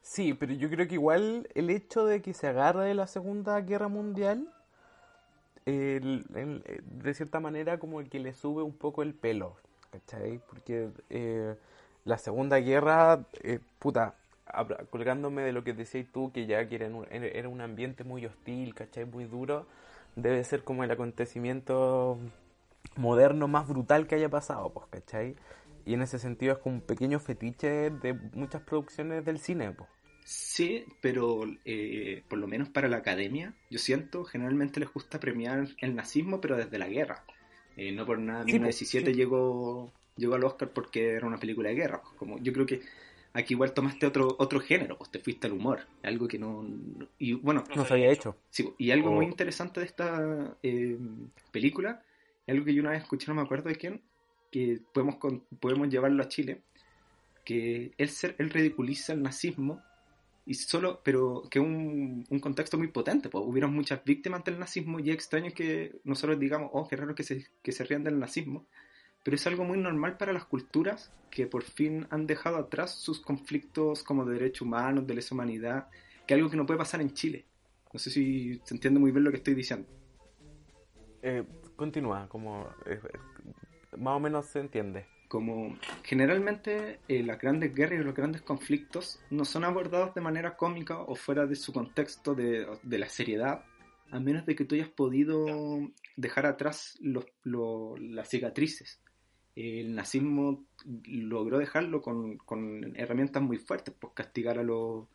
Sí, 0.03 0.35
pero 0.35 0.53
yo 0.55 0.69
creo 0.69 0.87
que 0.89 0.95
igual 0.95 1.49
el 1.55 1.71
hecho 1.71 2.05
de 2.05 2.21
que 2.23 2.35
se 2.35 2.47
agarre 2.49 2.85
de 2.87 2.95
la 2.95 3.07
Segunda 3.07 3.61
Guerra 3.61 3.89
Mundial, 3.89 4.49
el- 5.67 6.25
el- 6.35 6.63
de 6.85 7.15
cierta 7.15 7.41
manera 7.41 7.79
como 7.79 8.03
que 8.05 8.19
le 8.19 8.35
sube 8.35 8.63
un 8.63 8.73
poco 8.77 9.03
el 9.03 9.15
pelo, 9.15 9.57
¿cachai? 9.91 10.41
Porque 10.49 10.91
eh, 11.11 11.55
la 12.05 12.19
Segunda 12.19 12.59
Guerra, 12.61 13.25
eh, 13.43 13.61
puta, 13.79 14.15
colgándome 14.91 15.43
de 15.43 15.53
lo 15.53 15.65
que 15.65 15.73
decías 15.73 16.07
tú, 16.13 16.33
que 16.33 16.47
ya 16.47 16.69
que 16.69 16.77
era, 16.77 16.87
en 16.87 16.95
un, 16.95 17.07
era- 17.11 17.27
era 17.29 17.49
un 17.49 17.61
ambiente 17.61 18.05
muy 18.05 18.27
hostil, 18.27 18.75
¿cachai? 18.75 19.05
Muy 19.05 19.25
duro, 19.25 19.67
debe 20.17 20.43
ser 20.45 20.65
como 20.65 20.85
el 20.85 20.91
acontecimiento 20.91 22.19
moderno 22.97 23.49
más 23.49 23.69
brutal 23.69 24.07
que 24.07 24.17
haya 24.17 24.29
pasado, 24.31 24.71
pues, 24.73 24.87
¿cachai? 24.91 25.37
Y 25.87 25.95
en 25.95 26.03
ese 26.03 26.19
sentido 26.19 26.53
es 26.55 26.59
como 26.59 26.77
un 26.77 26.83
pequeño 26.83 27.19
fetiche 27.21 27.91
de 27.91 28.15
muchas 28.35 28.63
producciones 28.63 29.25
del 29.25 29.39
cine, 29.41 29.73
pues. 29.73 29.89
Sí, 30.25 30.85
pero 31.01 31.45
eh, 31.65 32.25
por 32.29 32.39
lo 32.39 32.47
menos 32.47 32.69
para 32.71 32.89
la 32.89 32.99
academia, 32.99 33.55
yo 33.71 33.79
siento, 33.79 34.25
generalmente 34.25 34.81
les 34.81 34.93
gusta 34.93 35.19
premiar 35.21 35.69
el 35.79 35.95
nazismo, 35.97 36.41
pero 36.41 36.57
desde 36.57 36.79
la 36.79 36.89
guerra. 36.89 37.25
Eh, 37.77 37.93
no 37.93 38.07
por 38.07 38.19
nada, 38.19 38.45
Sí, 38.47 38.59
1917 38.59 39.15
pues, 39.15 39.15
sí. 39.15 39.15
llegó, 39.15 39.93
llegó 40.17 40.35
al 40.35 40.45
Oscar 40.45 40.71
porque 40.71 41.13
era 41.15 41.27
una 41.27 41.39
película 41.39 41.69
de 41.71 41.75
guerra. 41.77 42.01
pues, 42.03 42.15
Como, 42.15 42.39
yo 42.39 42.53
creo 42.53 42.67
que 42.67 42.81
aquí 43.35 43.55
igual 43.55 43.73
tomaste 43.73 44.07
otro, 44.07 44.37
otro 44.39 44.61
género, 44.61 44.99
pues 44.99 45.11
te 45.11 45.19
fuiste 45.19 45.47
al 45.47 45.55
humor, 45.55 45.87
algo 46.03 46.29
que 46.29 46.39
no... 46.39 46.63
no- 46.63 47.09
y 47.19 47.33
bueno, 47.35 47.65
No 47.75 47.85
se 47.85 47.95
había 47.95 48.11
hecho. 48.11 48.37
Sí, 48.51 48.69
y 48.79 48.91
algo 48.91 49.11
muy 49.13 49.27
interesante 49.27 49.81
de 49.81 49.87
esta 49.87 50.57
eh, 50.63 50.99
película, 51.51 52.03
algo 52.47 52.65
que 52.65 52.75
yo 52.75 52.83
una 52.83 52.91
vez 52.91 53.03
escuché, 53.03 53.27
no 53.29 53.35
me 53.37 53.43
acuerdo 53.43 53.69
de 53.71 53.77
quién, 53.77 54.03
que 54.51 54.81
podemos, 54.93 55.17
con- 55.17 55.45
podemos 55.61 55.89
llevarlo 55.89 56.23
a 56.23 56.29
Chile, 56.29 56.63
que 57.45 57.93
él, 57.97 58.09
ser, 58.09 58.37
él 58.39 58.51
ridiculiza 58.51 59.13
el 59.13 59.23
nazismo, 59.23 59.83
y 60.45 60.55
solo, 60.55 61.01
pero 61.05 61.45
que 61.51 61.61
es 61.61 61.65
un, 61.65 62.27
un 62.29 62.41
contexto 62.41 62.77
muy 62.77 62.89
potente, 62.89 63.29
pues 63.29 63.45
hubieron 63.47 63.73
muchas 63.73 64.05
víctimas 64.05 64.43
del 64.45 64.59
nazismo 64.59 64.99
y 64.99 65.11
es 65.11 65.15
extraño 65.15 65.53
que 65.55 66.01
nosotros 66.05 66.39
digamos, 66.39 66.71
oh, 66.73 66.87
qué 66.89 66.97
raro 66.97 67.15
que 67.15 67.23
se, 67.23 67.47
que 67.63 67.71
se 67.73 67.85
rían 67.85 68.03
del 68.03 68.19
nazismo, 68.19 68.67
pero 69.23 69.35
es 69.37 69.47
algo 69.47 69.65
muy 69.65 69.79
normal 69.79 70.17
para 70.17 70.33
las 70.33 70.45
culturas 70.45 71.13
que 71.31 71.47
por 71.47 71.63
fin 71.63 72.07
han 72.11 72.27
dejado 72.27 72.57
atrás 72.57 72.95
sus 72.95 73.21
conflictos 73.21 74.03
como 74.03 74.25
de 74.25 74.35
derechos 74.35 74.63
humanos, 74.63 75.07
de 75.07 75.15
lesa 75.15 75.35
humanidad, 75.35 75.89
que 76.27 76.35
es 76.35 76.39
algo 76.39 76.51
que 76.51 76.57
no 76.57 76.67
puede 76.67 76.79
pasar 76.79 77.01
en 77.01 77.13
Chile. 77.15 77.47
No 77.93 77.99
sé 77.99 78.11
si 78.11 78.61
se 78.65 78.75
entiende 78.75 79.01
muy 79.01 79.13
bien 79.13 79.25
lo 79.25 79.31
que 79.31 79.37
estoy 79.39 79.55
diciendo. 79.55 79.89
Eh, 81.23 81.45
continúa, 81.77 82.29
como 82.29 82.69
eh, 82.87 82.99
más 83.99 84.17
o 84.17 84.21
menos 84.21 84.47
se 84.47 84.61
entiende. 84.61 85.07
Como 85.29 85.79
generalmente 86.03 87.01
eh, 87.09 87.23
las 87.23 87.39
grandes 87.39 87.75
guerras 87.75 88.01
y 88.01 88.05
los 88.05 88.15
grandes 88.15 88.43
conflictos 88.43 89.21
no 89.31 89.45
son 89.45 89.65
abordados 89.65 90.15
de 90.15 90.21
manera 90.21 90.57
cómica 90.57 91.01
o 91.01 91.15
fuera 91.15 91.47
de 91.47 91.55
su 91.57 91.73
contexto 91.73 92.35
de, 92.35 92.67
de 92.83 92.99
la 92.99 93.09
seriedad, 93.09 93.65
a 94.11 94.21
menos 94.21 94.45
de 94.45 94.55
que 94.55 94.65
tú 94.67 94.75
hayas 94.75 94.91
podido 94.91 95.47
dejar 96.17 96.45
atrás 96.45 96.99
los, 97.01 97.25
lo- 97.45 97.97
las 97.97 98.29
cicatrices. 98.29 99.01
El 99.55 99.95
nazismo 99.95 100.65
logró 101.05 101.59
dejarlo 101.59 102.01
con, 102.01 102.39
con 102.39 102.95
herramientas 102.97 103.43
muy 103.43 103.59
fuertes, 103.59 103.95
pues 103.99 104.13
castigar 104.15 104.59
a 104.59 104.63
los, 104.63 105.07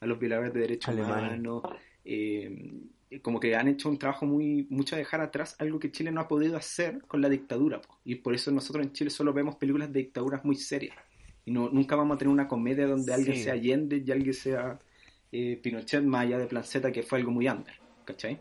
a 0.00 0.06
los 0.06 0.18
violadores 0.18 0.52
de 0.52 0.60
derechos 0.60 0.94
humanos, 0.94 1.62
eh, 2.04 2.82
como 3.22 3.40
que 3.40 3.54
han 3.54 3.68
hecho 3.68 3.88
un 3.88 3.98
trabajo 3.98 4.26
muy 4.26 4.66
mucho 4.68 4.96
de 4.96 5.02
dejar 5.02 5.20
atrás 5.20 5.56
algo 5.58 5.78
que 5.78 5.92
Chile 5.92 6.10
no 6.10 6.20
ha 6.20 6.28
podido 6.28 6.56
hacer 6.56 7.02
con 7.06 7.20
la 7.20 7.28
dictadura 7.28 7.80
po. 7.80 7.98
y 8.04 8.16
por 8.16 8.34
eso 8.34 8.50
nosotros 8.50 8.84
en 8.84 8.92
Chile 8.92 9.10
solo 9.10 9.32
vemos 9.32 9.56
películas 9.56 9.92
de 9.92 10.00
dictaduras 10.00 10.44
muy 10.44 10.56
serias 10.56 10.96
y 11.44 11.52
no, 11.52 11.70
nunca 11.70 11.94
vamos 11.94 12.16
a 12.16 12.18
tener 12.18 12.32
una 12.32 12.48
comedia 12.48 12.86
donde 12.86 13.14
alguien 13.14 13.36
sea 13.36 13.52
Allende 13.52 14.02
y 14.04 14.10
alguien 14.10 14.34
sea 14.34 14.80
eh, 15.30 15.58
Pinochet 15.62 16.02
más 16.02 16.22
allá 16.22 16.38
de 16.38 16.46
Planceta 16.46 16.90
que 16.90 17.02
fue 17.02 17.18
algo 17.18 17.30
muy 17.30 17.48
under 17.48 17.74
¿cachai? 18.04 18.40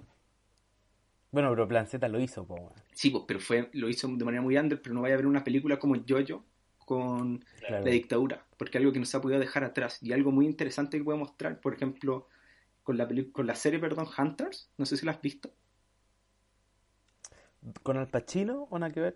Bueno, 1.32 1.50
pero 1.50 1.68
Planceta 1.68 2.08
lo 2.08 2.20
hizo, 2.20 2.46
po, 2.46 2.56
weón. 2.56 2.85
Sí, 2.96 3.12
pues, 3.12 3.26
pero 3.28 3.40
fue, 3.40 3.70
lo 3.74 3.90
hizo 3.90 4.08
de 4.08 4.26
manera 4.26 4.42
muy 4.42 4.58
under 4.58 4.82
pero 4.82 4.96
no 4.96 5.02
vaya 5.04 5.14
a 5.16 5.18
haber 5.18 5.28
una 5.28 5.44
película 5.44 5.78
como 5.80 5.96
Jojo 6.08 6.46
con 6.80 7.46
Claro. 7.60 7.86
la 7.86 7.92
dictadura, 7.92 8.48
porque 8.58 8.78
algo 8.80 8.92
que 8.94 9.00
no 9.00 9.06
se 9.06 9.18
ha 9.18 9.22
podido 9.22 9.40
dejar 9.40 9.64
atrás 9.66 10.00
y 10.02 10.14
algo 10.14 10.32
muy 10.32 10.48
interesante 10.48 10.98
que 10.98 11.04
puedo 11.04 11.18
mostrar, 11.20 11.62
por 11.62 11.76
ejemplo, 11.76 12.28
con 12.84 12.98
la, 12.98 13.08
peli- 13.08 13.32
con 13.32 13.48
la 13.48 13.56
serie, 13.56 13.80
perdón, 13.80 14.08
Hunters, 14.18 14.72
no 14.78 14.86
sé 14.88 14.98
si 14.98 15.06
la 15.06 15.14
has 15.14 15.22
visto, 15.22 15.54
¿Con 17.84 17.98
Al 17.98 18.10
Pacino 18.10 18.68
o 18.72 18.80
nada 18.80 18.94
que 18.94 19.02
ver? 19.02 19.16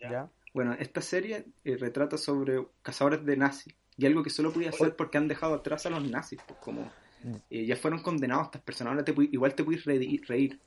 ¿Ya? 0.00 0.30
Bueno, 0.52 0.74
esta 0.78 1.00
serie 1.00 1.46
eh, 1.64 1.76
retrata 1.76 2.16
sobre 2.16 2.64
cazadores 2.82 3.24
de 3.24 3.36
nazis 3.36 3.74
y 3.96 4.06
algo 4.06 4.22
que 4.22 4.30
solo 4.30 4.52
podía 4.52 4.70
hacer 4.70 4.96
porque 4.96 5.18
han 5.18 5.28
dejado 5.28 5.54
atrás 5.54 5.86
a 5.86 5.90
los 5.90 6.04
nazis, 6.04 6.40
pues 6.46 6.58
como 6.60 6.94
eh, 7.50 7.66
ya 7.66 7.76
fueron 7.76 8.02
condenados 8.02 8.46
estas 8.46 8.62
personas, 8.62 8.92
ahora 8.92 9.04
te 9.04 9.14
igual 9.32 9.54
te 9.54 9.64
puedes 9.64 9.84
reír, 9.84 10.22
reír. 10.28 10.60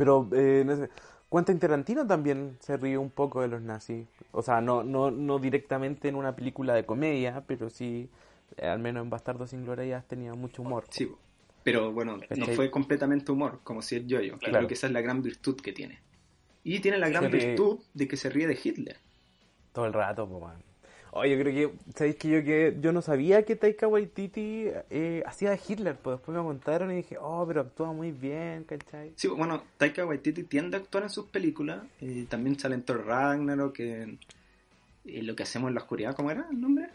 Pero, 0.00 0.26
eh, 0.32 0.62
no 0.64 0.76
sé, 0.76 0.88
Quentin 1.30 1.58
Tarantino 1.58 2.06
también 2.06 2.56
se 2.60 2.78
ríe 2.78 2.96
un 2.96 3.10
poco 3.10 3.42
de 3.42 3.48
los 3.48 3.60
nazis. 3.60 4.06
O 4.32 4.40
sea, 4.40 4.62
no, 4.62 4.82
no, 4.82 5.10
no 5.10 5.38
directamente 5.38 6.08
en 6.08 6.14
una 6.14 6.34
película 6.34 6.72
de 6.72 6.86
comedia, 6.86 7.44
pero 7.46 7.68
sí, 7.68 8.08
eh, 8.56 8.66
al 8.66 8.78
menos 8.78 9.02
en 9.04 9.10
Bastardo 9.10 9.46
sin 9.46 9.62
Gloria 9.66 10.02
tenía 10.08 10.32
mucho 10.34 10.62
humor. 10.62 10.84
Sí, 10.88 11.12
pero 11.62 11.92
bueno, 11.92 12.18
no 12.34 12.46
fue 12.46 12.70
completamente 12.70 13.30
humor, 13.30 13.60
como 13.62 13.82
si 13.82 13.96
es 13.96 14.06
yo-yo, 14.06 14.38
Claro. 14.38 14.56
creo 14.56 14.68
que 14.68 14.72
esa 14.74 14.86
es 14.86 14.92
la 14.94 15.02
gran 15.02 15.20
virtud 15.20 15.56
que 15.60 15.74
tiene. 15.74 15.98
Y 16.64 16.80
tiene 16.80 16.96
la 16.96 17.10
gran 17.10 17.24
Se 17.24 17.28
ríe- 17.28 17.46
virtud 17.48 17.80
de 17.92 18.08
que 18.08 18.16
se 18.16 18.30
ríe 18.30 18.46
de 18.46 18.58
Hitler. 18.64 18.96
Todo 19.74 19.84
el 19.84 19.92
rato, 19.92 20.26
pues, 20.26 20.54
Oye, 21.12 21.36
yo 21.36 21.42
creo 21.42 21.52
que, 21.52 21.92
¿sabéis 21.96 22.16
que 22.16 22.28
yo 22.28 22.44
que 22.44 22.76
yo 22.80 22.92
no 22.92 23.02
sabía 23.02 23.44
que 23.44 23.56
Taika 23.56 23.88
Waititi 23.88 24.66
eh, 24.90 25.22
hacía 25.26 25.50
de 25.50 25.60
Hitler? 25.66 25.96
Pues 25.96 26.18
después 26.18 26.36
me 26.36 26.42
contaron 26.44 26.92
y 26.92 26.96
dije, 26.96 27.16
oh, 27.20 27.44
pero 27.48 27.62
actúa 27.62 27.92
muy 27.92 28.12
bien, 28.12 28.62
¿cachai? 28.64 29.12
Sí, 29.16 29.26
bueno, 29.26 29.64
Taika 29.76 30.06
Waititi 30.06 30.44
tiende 30.44 30.76
a 30.76 30.80
actuar 30.80 31.02
en 31.04 31.10
sus 31.10 31.26
películas. 31.26 31.82
eh, 32.00 32.26
también 32.28 32.58
sale 32.58 32.76
en 32.76 32.82
Thor 32.82 33.04
Ragnarok, 33.06 33.80
en 33.80 34.20
eh, 35.04 35.22
Lo 35.22 35.34
que 35.34 35.42
hacemos 35.42 35.68
en 35.68 35.74
la 35.74 35.80
oscuridad, 35.80 36.14
¿cómo 36.14 36.30
era 36.30 36.46
el 36.48 36.60
nombre? 36.60 36.88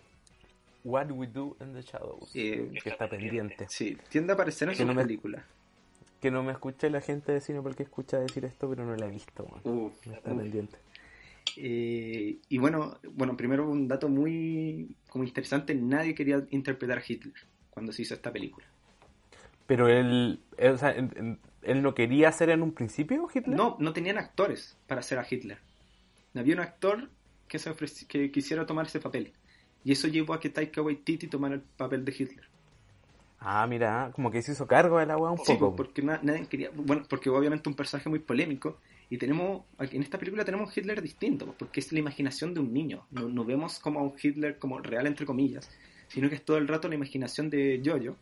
What 0.86 1.12
We 1.12 1.27
Do 1.27 1.57
in 1.60 1.74
the 1.74 1.81
Shadows. 1.81 2.31
Eh, 2.36 2.72
que 2.81 2.89
está 2.89 3.10
pendiente. 3.10 3.65
Sí, 3.69 3.98
tiende 4.10 4.31
a 4.31 4.36
aparecer 4.36 4.69
en 4.69 4.75
Que 4.75 4.84
sus 4.86 4.95
no 4.95 5.01
películas. 5.01 5.43
Que 6.22 6.31
no 6.31 6.41
me 6.41 6.53
escuche 6.53 6.89
la 6.89 7.01
gente 7.01 7.34
de 7.34 7.41
cine 7.41 7.62
porque 7.62 7.84
escucha 7.84 8.17
decir 8.19 8.45
esto, 8.45 8.69
pero 8.69 8.86
no 8.86 8.95
la 8.95 9.07
he 9.07 9.10
visto, 9.10 9.45
man. 9.51 9.62
Uh, 9.63 9.91
Está 10.10 10.31
uh. 10.31 10.38
pendiente. 10.38 10.77
Eh, 11.57 12.38
y 12.50 12.57
bueno, 12.57 12.97
bueno, 13.13 13.38
primero 13.38 13.69
un 13.69 13.88
dato 13.88 14.09
muy 14.09 14.95
como 15.09 15.24
interesante, 15.24 15.74
nadie 15.75 16.13
quería 16.13 16.45
interpretar 16.50 16.97
a 16.97 17.03
Hitler 17.07 17.33
cuando 17.69 17.91
se 17.93 18.01
hizo 18.01 18.13
esta 18.13 18.31
película. 18.31 18.65
Pero 19.67 19.88
él, 19.88 20.39
él, 20.57 20.71
o 20.74 20.77
sea, 20.77 20.91
en- 20.95 21.39
él 21.63 21.81
no 21.81 21.95
quería 21.95 22.31
ser 22.31 22.50
en 22.50 22.62
un 22.62 22.71
principio 22.74 23.27
Hitler. 23.33 23.55
No, 23.57 23.77
no 23.79 23.93
tenían 23.93 24.17
actores 24.17 24.77
para 24.88 25.00
hacer 25.00 25.17
a 25.17 25.25
Hitler. 25.29 25.57
No 26.33 26.41
había 26.41 26.55
un 26.55 26.62
actor 26.62 27.09
que, 27.47 27.57
se 27.59 27.71
ofreci- 27.71 28.05
que 28.07 28.31
quisiera 28.31 28.65
tomar 28.65 28.85
ese 28.85 29.00
papel. 29.00 29.33
Y 29.83 29.91
eso 29.93 30.07
llevó 30.07 30.33
a 30.33 30.39
que 30.39 30.50
Taika 30.50 30.81
Waititi 30.81 31.27
tomara 31.27 31.55
el 31.55 31.62
papel 31.62 32.03
de 32.05 32.12
Hitler. 32.17 32.45
Ah, 33.39 33.65
mira, 33.67 34.12
como 34.13 34.31
que 34.31 34.41
se 34.41 34.53
hizo 34.53 34.67
cargo 34.67 34.97
de 35.00 35.05
la 35.05 35.17
weá 35.17 35.31
un 35.31 35.38
Sí, 35.38 35.53
poco. 35.53 35.75
porque 35.75 36.01
na- 36.01 36.19
nadie 36.24 36.47
quería. 36.47 36.71
Bueno, 36.74 37.03
porque 37.07 37.29
obviamente 37.29 37.69
un 37.69 37.75
personaje 37.75 38.09
muy 38.09 38.19
polémico. 38.19 38.79
Y 39.09 39.17
tenemos. 39.17 39.63
En 39.79 40.01
esta 40.01 40.17
película 40.17 40.43
tenemos 40.45 40.67
un 40.69 40.74
Hitler 40.75 41.01
distinto, 41.01 41.45
pues, 41.45 41.57
porque 41.57 41.79
es 41.79 41.91
la 41.91 42.00
imaginación 42.00 42.53
de 42.53 42.59
un 42.59 42.74
niño. 42.74 43.05
No, 43.12 43.29
no 43.29 43.45
vemos 43.45 43.79
como 43.79 44.00
a 44.00 44.03
un 44.03 44.13
Hitler 44.21 44.57
como 44.57 44.79
real, 44.79 45.05
entre 45.07 45.25
comillas, 45.25 45.69
sino 46.07 46.27
que 46.29 46.35
es 46.35 46.43
todo 46.45 46.57
el 46.57 46.67
rato 46.67 46.88
la 46.89 46.95
imaginación 46.95 47.50
de 47.50 47.81
Jojo. 47.85 48.15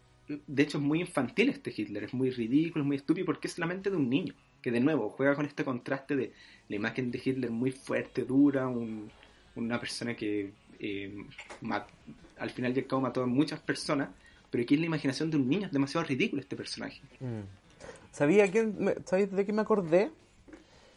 De 0.47 0.63
hecho, 0.63 0.77
es 0.77 0.83
muy 0.83 1.01
infantil 1.01 1.49
este 1.49 1.73
Hitler, 1.75 2.03
es 2.05 2.13
muy 2.13 2.29
ridículo, 2.31 2.83
es 2.83 2.87
muy 2.87 2.95
estúpido, 2.97 3.25
porque 3.25 3.47
es 3.47 3.57
la 3.59 3.65
mente 3.65 3.89
de 3.89 3.95
un 3.97 4.09
niño. 4.09 4.33
Que 4.61 4.71
de 4.71 4.79
nuevo 4.79 5.09
juega 5.09 5.35
con 5.35 5.45
este 5.45 5.63
contraste 5.65 6.15
de 6.15 6.31
la 6.69 6.75
imagen 6.77 7.11
de 7.11 7.21
Hitler 7.23 7.51
muy 7.51 7.71
fuerte, 7.71 8.23
dura, 8.23 8.67
un- 8.67 9.09
una 9.55 9.79
persona 9.79 10.15
que 10.15 10.51
eh, 10.79 11.13
ma- 11.61 11.85
al 12.39 12.49
final 12.49 12.75
y 12.75 12.79
al 12.79 12.87
cabo 12.87 13.01
mató 13.03 13.21
a 13.23 13.25
muchas 13.25 13.59
personas. 13.61 14.09
Pero 14.49 14.63
aquí 14.63 14.73
es 14.75 14.79
la 14.81 14.85
imaginación 14.85 15.31
de 15.31 15.37
un 15.37 15.47
niño, 15.49 15.65
es 15.67 15.71
demasiado 15.73 16.05
ridículo 16.05 16.41
este 16.41 16.55
personaje. 16.55 17.01
Mm. 17.19 17.41
¿Sabía 18.11 18.49
quién, 18.51 18.75
¿Sabéis 19.05 19.31
de 19.31 19.45
qué 19.45 19.51
me 19.53 19.61
acordé? 19.63 20.11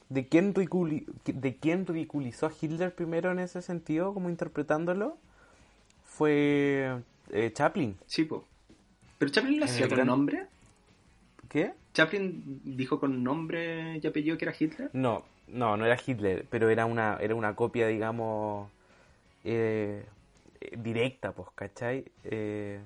¿De 0.08 0.28
quién, 0.28 0.52
¿De 0.52 1.56
quién 1.56 1.86
ridiculizó 1.86 2.46
a 2.46 2.52
Hitler 2.60 2.94
primero 2.94 3.32
en 3.32 3.38
ese 3.40 3.60
sentido, 3.62 4.14
como 4.14 4.30
interpretándolo? 4.30 5.18
Fue 6.04 7.00
eh, 7.32 7.50
Chaplin. 7.52 7.96
Sí, 8.06 8.24
po. 8.24 8.44
Pero 9.18 9.30
Chaplin 9.32 9.58
lo 9.58 9.66
En 9.66 9.70
hacía 9.70 9.88
con 9.88 9.96
gran- 9.96 10.06
nombre. 10.06 10.46
¿Qué? 11.48 11.72
Chaplin 11.94 12.60
dijo 12.64 13.00
con 13.00 13.22
nombre 13.24 13.98
y 14.02 14.06
apellido 14.06 14.36
que 14.38 14.44
era 14.44 14.54
Hitler. 14.58 14.90
No, 14.92 15.24
no, 15.48 15.76
no 15.76 15.86
era 15.86 15.96
Hitler, 16.04 16.46
pero 16.50 16.68
era 16.70 16.86
una, 16.86 17.16
era 17.20 17.34
una 17.34 17.56
copia, 17.56 17.86
digamos, 17.88 18.70
eh, 19.44 20.04
eh, 20.60 20.76
directa, 20.78 21.32
pues, 21.32 21.48
¿cachai? 21.54 22.04
Eh, 22.24 22.80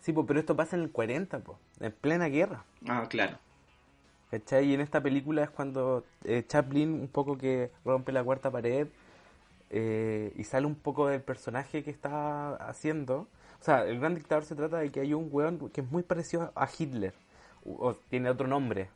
sí, 0.00 0.12
pues, 0.12 0.26
pero 0.26 0.38
esto 0.40 0.54
pasa 0.54 0.76
en 0.76 0.82
el 0.82 0.90
40, 0.90 1.38
pues, 1.40 1.58
en 1.80 1.92
plena 1.92 2.26
guerra. 2.26 2.64
Ah, 2.86 3.06
claro. 3.08 3.38
Y 4.34 4.74
en 4.74 4.80
esta 4.80 5.00
película 5.00 5.44
es 5.44 5.50
cuando 5.50 6.04
eh, 6.24 6.44
Chaplin 6.46 6.92
un 6.92 7.08
poco 7.08 7.38
que 7.38 7.70
rompe 7.84 8.10
la 8.10 8.24
cuarta 8.24 8.50
pared 8.50 8.88
eh, 9.70 10.32
y 10.36 10.44
sale 10.44 10.66
un 10.66 10.74
poco 10.74 11.08
del 11.08 11.22
personaje 11.22 11.84
que 11.84 11.90
está 11.90 12.54
haciendo. 12.56 13.28
O 13.60 13.64
sea, 13.64 13.84
el 13.84 14.00
gran 14.00 14.14
dictador 14.14 14.44
se 14.44 14.54
trata 14.54 14.78
de 14.78 14.90
que 14.90 15.00
hay 15.00 15.14
un 15.14 15.28
weón 15.30 15.70
que 15.70 15.82
es 15.82 15.90
muy 15.90 16.02
parecido 16.02 16.52
a 16.54 16.68
Hitler, 16.78 17.14
o, 17.64 17.94
tiene 18.10 18.28
otro 18.28 18.46
nombre, 18.46 18.90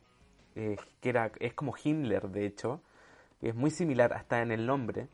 eh, 0.55 0.77
que 1.01 1.09
era, 1.09 1.31
es 1.39 1.53
como 1.53 1.73
Himmler, 1.81 2.29
de 2.29 2.45
hecho, 2.45 2.81
es 3.41 3.55
muy 3.55 3.71
similar 3.71 4.13
hasta 4.13 4.41
en 4.41 4.51
el 4.51 4.65
nombre. 4.65 5.07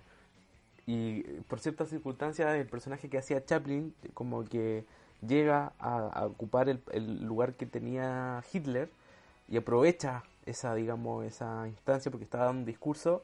Y 0.88 1.24
por 1.48 1.60
ciertas 1.60 1.89
circunstancias, 1.89 2.55
el 2.55 2.67
personaje 2.67 3.10
que 3.10 3.17
hacía 3.17 3.46
Chaplin, 3.46 3.94
como 4.13 4.46
que 4.46 4.86
llega 5.25 5.74
a, 5.79 6.25
ocupar 6.25 6.70
el 6.70 7.25
lugar 7.25 7.53
que 7.53 7.65
tenía 7.65 8.44
Hitler 8.51 8.89
y 9.48 9.58
aprovecha 9.58 10.24
esa, 10.46 10.74
digamos, 10.75 11.25
esa 11.25 11.68
instancia 11.68 12.12
porque 12.12 12.24
estaba 12.25 12.46
dando 12.46 12.60
un 12.62 12.66
discurso 12.66 13.24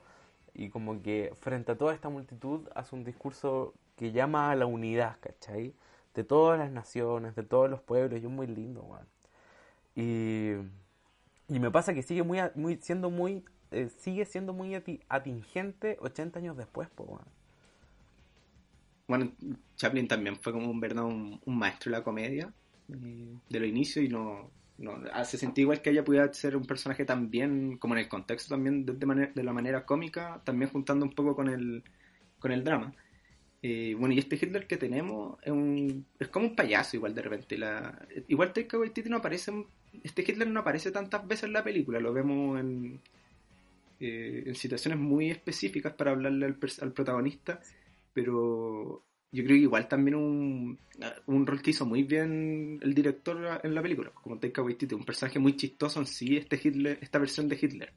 y 0.54 0.70
como 0.70 1.02
que 1.02 1.34
frente 1.40 1.72
a 1.72 1.78
toda 1.78 1.94
esta 1.94 2.10
multitud 2.10 2.68
hace 2.76 2.96
un 2.96 3.04
discurso 3.04 3.74
que 3.96 4.12
llama 4.12 4.52
a 4.52 4.56
la 4.56 4.66
unidad, 4.66 5.18
¿cachai? 5.22 5.74
De 6.14 6.24
todas 6.24 6.60
las 6.60 6.72
naciones, 6.72 7.36
de 7.36 7.44
todos 7.44 7.70
los 7.70 7.82
pueblos, 7.82 8.20
y 8.22 8.26
es 8.26 8.32
muy 8.32 8.48
lindo, 8.48 8.82
weón. 8.82 9.08
Y, 9.96 10.52
y 11.54 11.60
me 11.60 11.72
pasa 11.72 11.94
que 11.94 12.04
sigue 12.04 12.24
muy, 12.24 12.78
siendo 12.82 13.10
muy, 13.10 13.44
eh, 13.72 13.90
sigue 14.00 14.26
siendo 14.26 14.54
muy 14.54 14.76
atingente 15.08 15.98
80 16.02 16.40
años 16.40 16.58
después, 16.58 16.90
pues, 16.96 17.10
weón. 17.10 17.26
Bueno, 19.08 19.32
Chaplin 19.76 20.08
también 20.08 20.38
fue 20.38 20.54
como 20.54 20.70
un 20.70 20.80
verdad 20.80 21.04
un, 21.04 21.42
maestro 21.46 21.92
de 21.92 21.98
la 21.98 22.04
comedia 22.04 22.54
eh, 22.90 23.36
de 23.50 23.60
los 23.60 23.68
inicios 23.68 24.06
y 24.06 24.08
no, 24.08 24.50
no 24.82 25.02
hace 25.14 25.38
sentido 25.38 25.66
igual 25.66 25.82
que 25.82 25.92
ella 25.92 26.04
pudiera 26.04 26.32
ser 26.34 26.56
un 26.56 26.66
personaje 26.66 27.06
también, 27.06 27.78
como 27.78 27.94
en 27.96 28.02
el 28.02 28.10
contexto 28.10 28.50
también 28.56 28.86
de, 28.86 29.44
la 29.44 29.54
manera 29.54 29.86
cómica, 29.86 30.42
también 30.44 30.72
juntando 30.72 31.06
un 31.06 31.14
poco 31.14 31.36
con 31.36 31.50
el, 31.50 31.84
con 32.40 32.52
el 32.52 32.64
drama. 32.64 32.94
Eh, 33.64 33.96
bueno, 33.98 34.16
y 34.16 34.20
este 34.20 34.38
Hitler 34.38 34.66
que 34.66 34.78
tenemos 34.78 35.38
es, 35.44 35.52
un, 35.52 36.06
es 36.20 36.28
como 36.30 36.48
un 36.48 36.56
payaso 36.56 36.98
igual 36.98 37.14
de 37.14 37.22
repente. 37.22 37.58
La, 37.58 38.08
igual 38.28 38.54
Taika 38.54 38.80
Waititi 38.80 39.10
no 39.10 39.18
aparece, 39.18 39.52
este 40.04 40.24
Hitler 40.24 40.48
no 40.48 40.62
aparece 40.62 40.92
tantas 40.92 41.28
veces 41.28 41.46
en 41.46 41.54
la 41.54 41.64
película, 41.64 42.00
lo 42.00 42.12
vemos 42.12 42.60
en, 42.60 43.00
eh, 44.00 44.44
en 44.48 44.56
situaciones 44.56 45.00
muy 45.00 45.30
específicas 45.30 45.94
para 45.94 46.12
hablarle 46.12 46.48
al 46.48 46.92
protagonista, 46.94 47.62
pero 48.14 49.04
yo 49.32 49.44
creo 49.44 49.56
que 49.56 49.64
igual 49.64 49.88
también 49.88 50.16
un, 50.16 50.78
un 51.28 51.48
rol 51.48 51.62
que 51.62 51.72
hizo 51.72 51.86
muy 51.86 52.04
bien 52.04 52.80
el 52.82 52.94
director 52.94 53.62
en 53.64 53.74
la 53.74 53.82
película, 53.82 54.12
como 54.12 54.38
Taika 54.38 54.62
Waititi, 54.62 54.94
un 54.94 55.06
personaje 55.06 55.40
muy 55.40 55.56
chistoso 55.56 56.00
en 56.00 56.06
sí, 56.06 56.38
este 56.38 56.60
Hitler, 56.62 57.00
esta 57.02 57.20
versión 57.20 57.48
de 57.48 57.58
Hitler. 57.62 57.94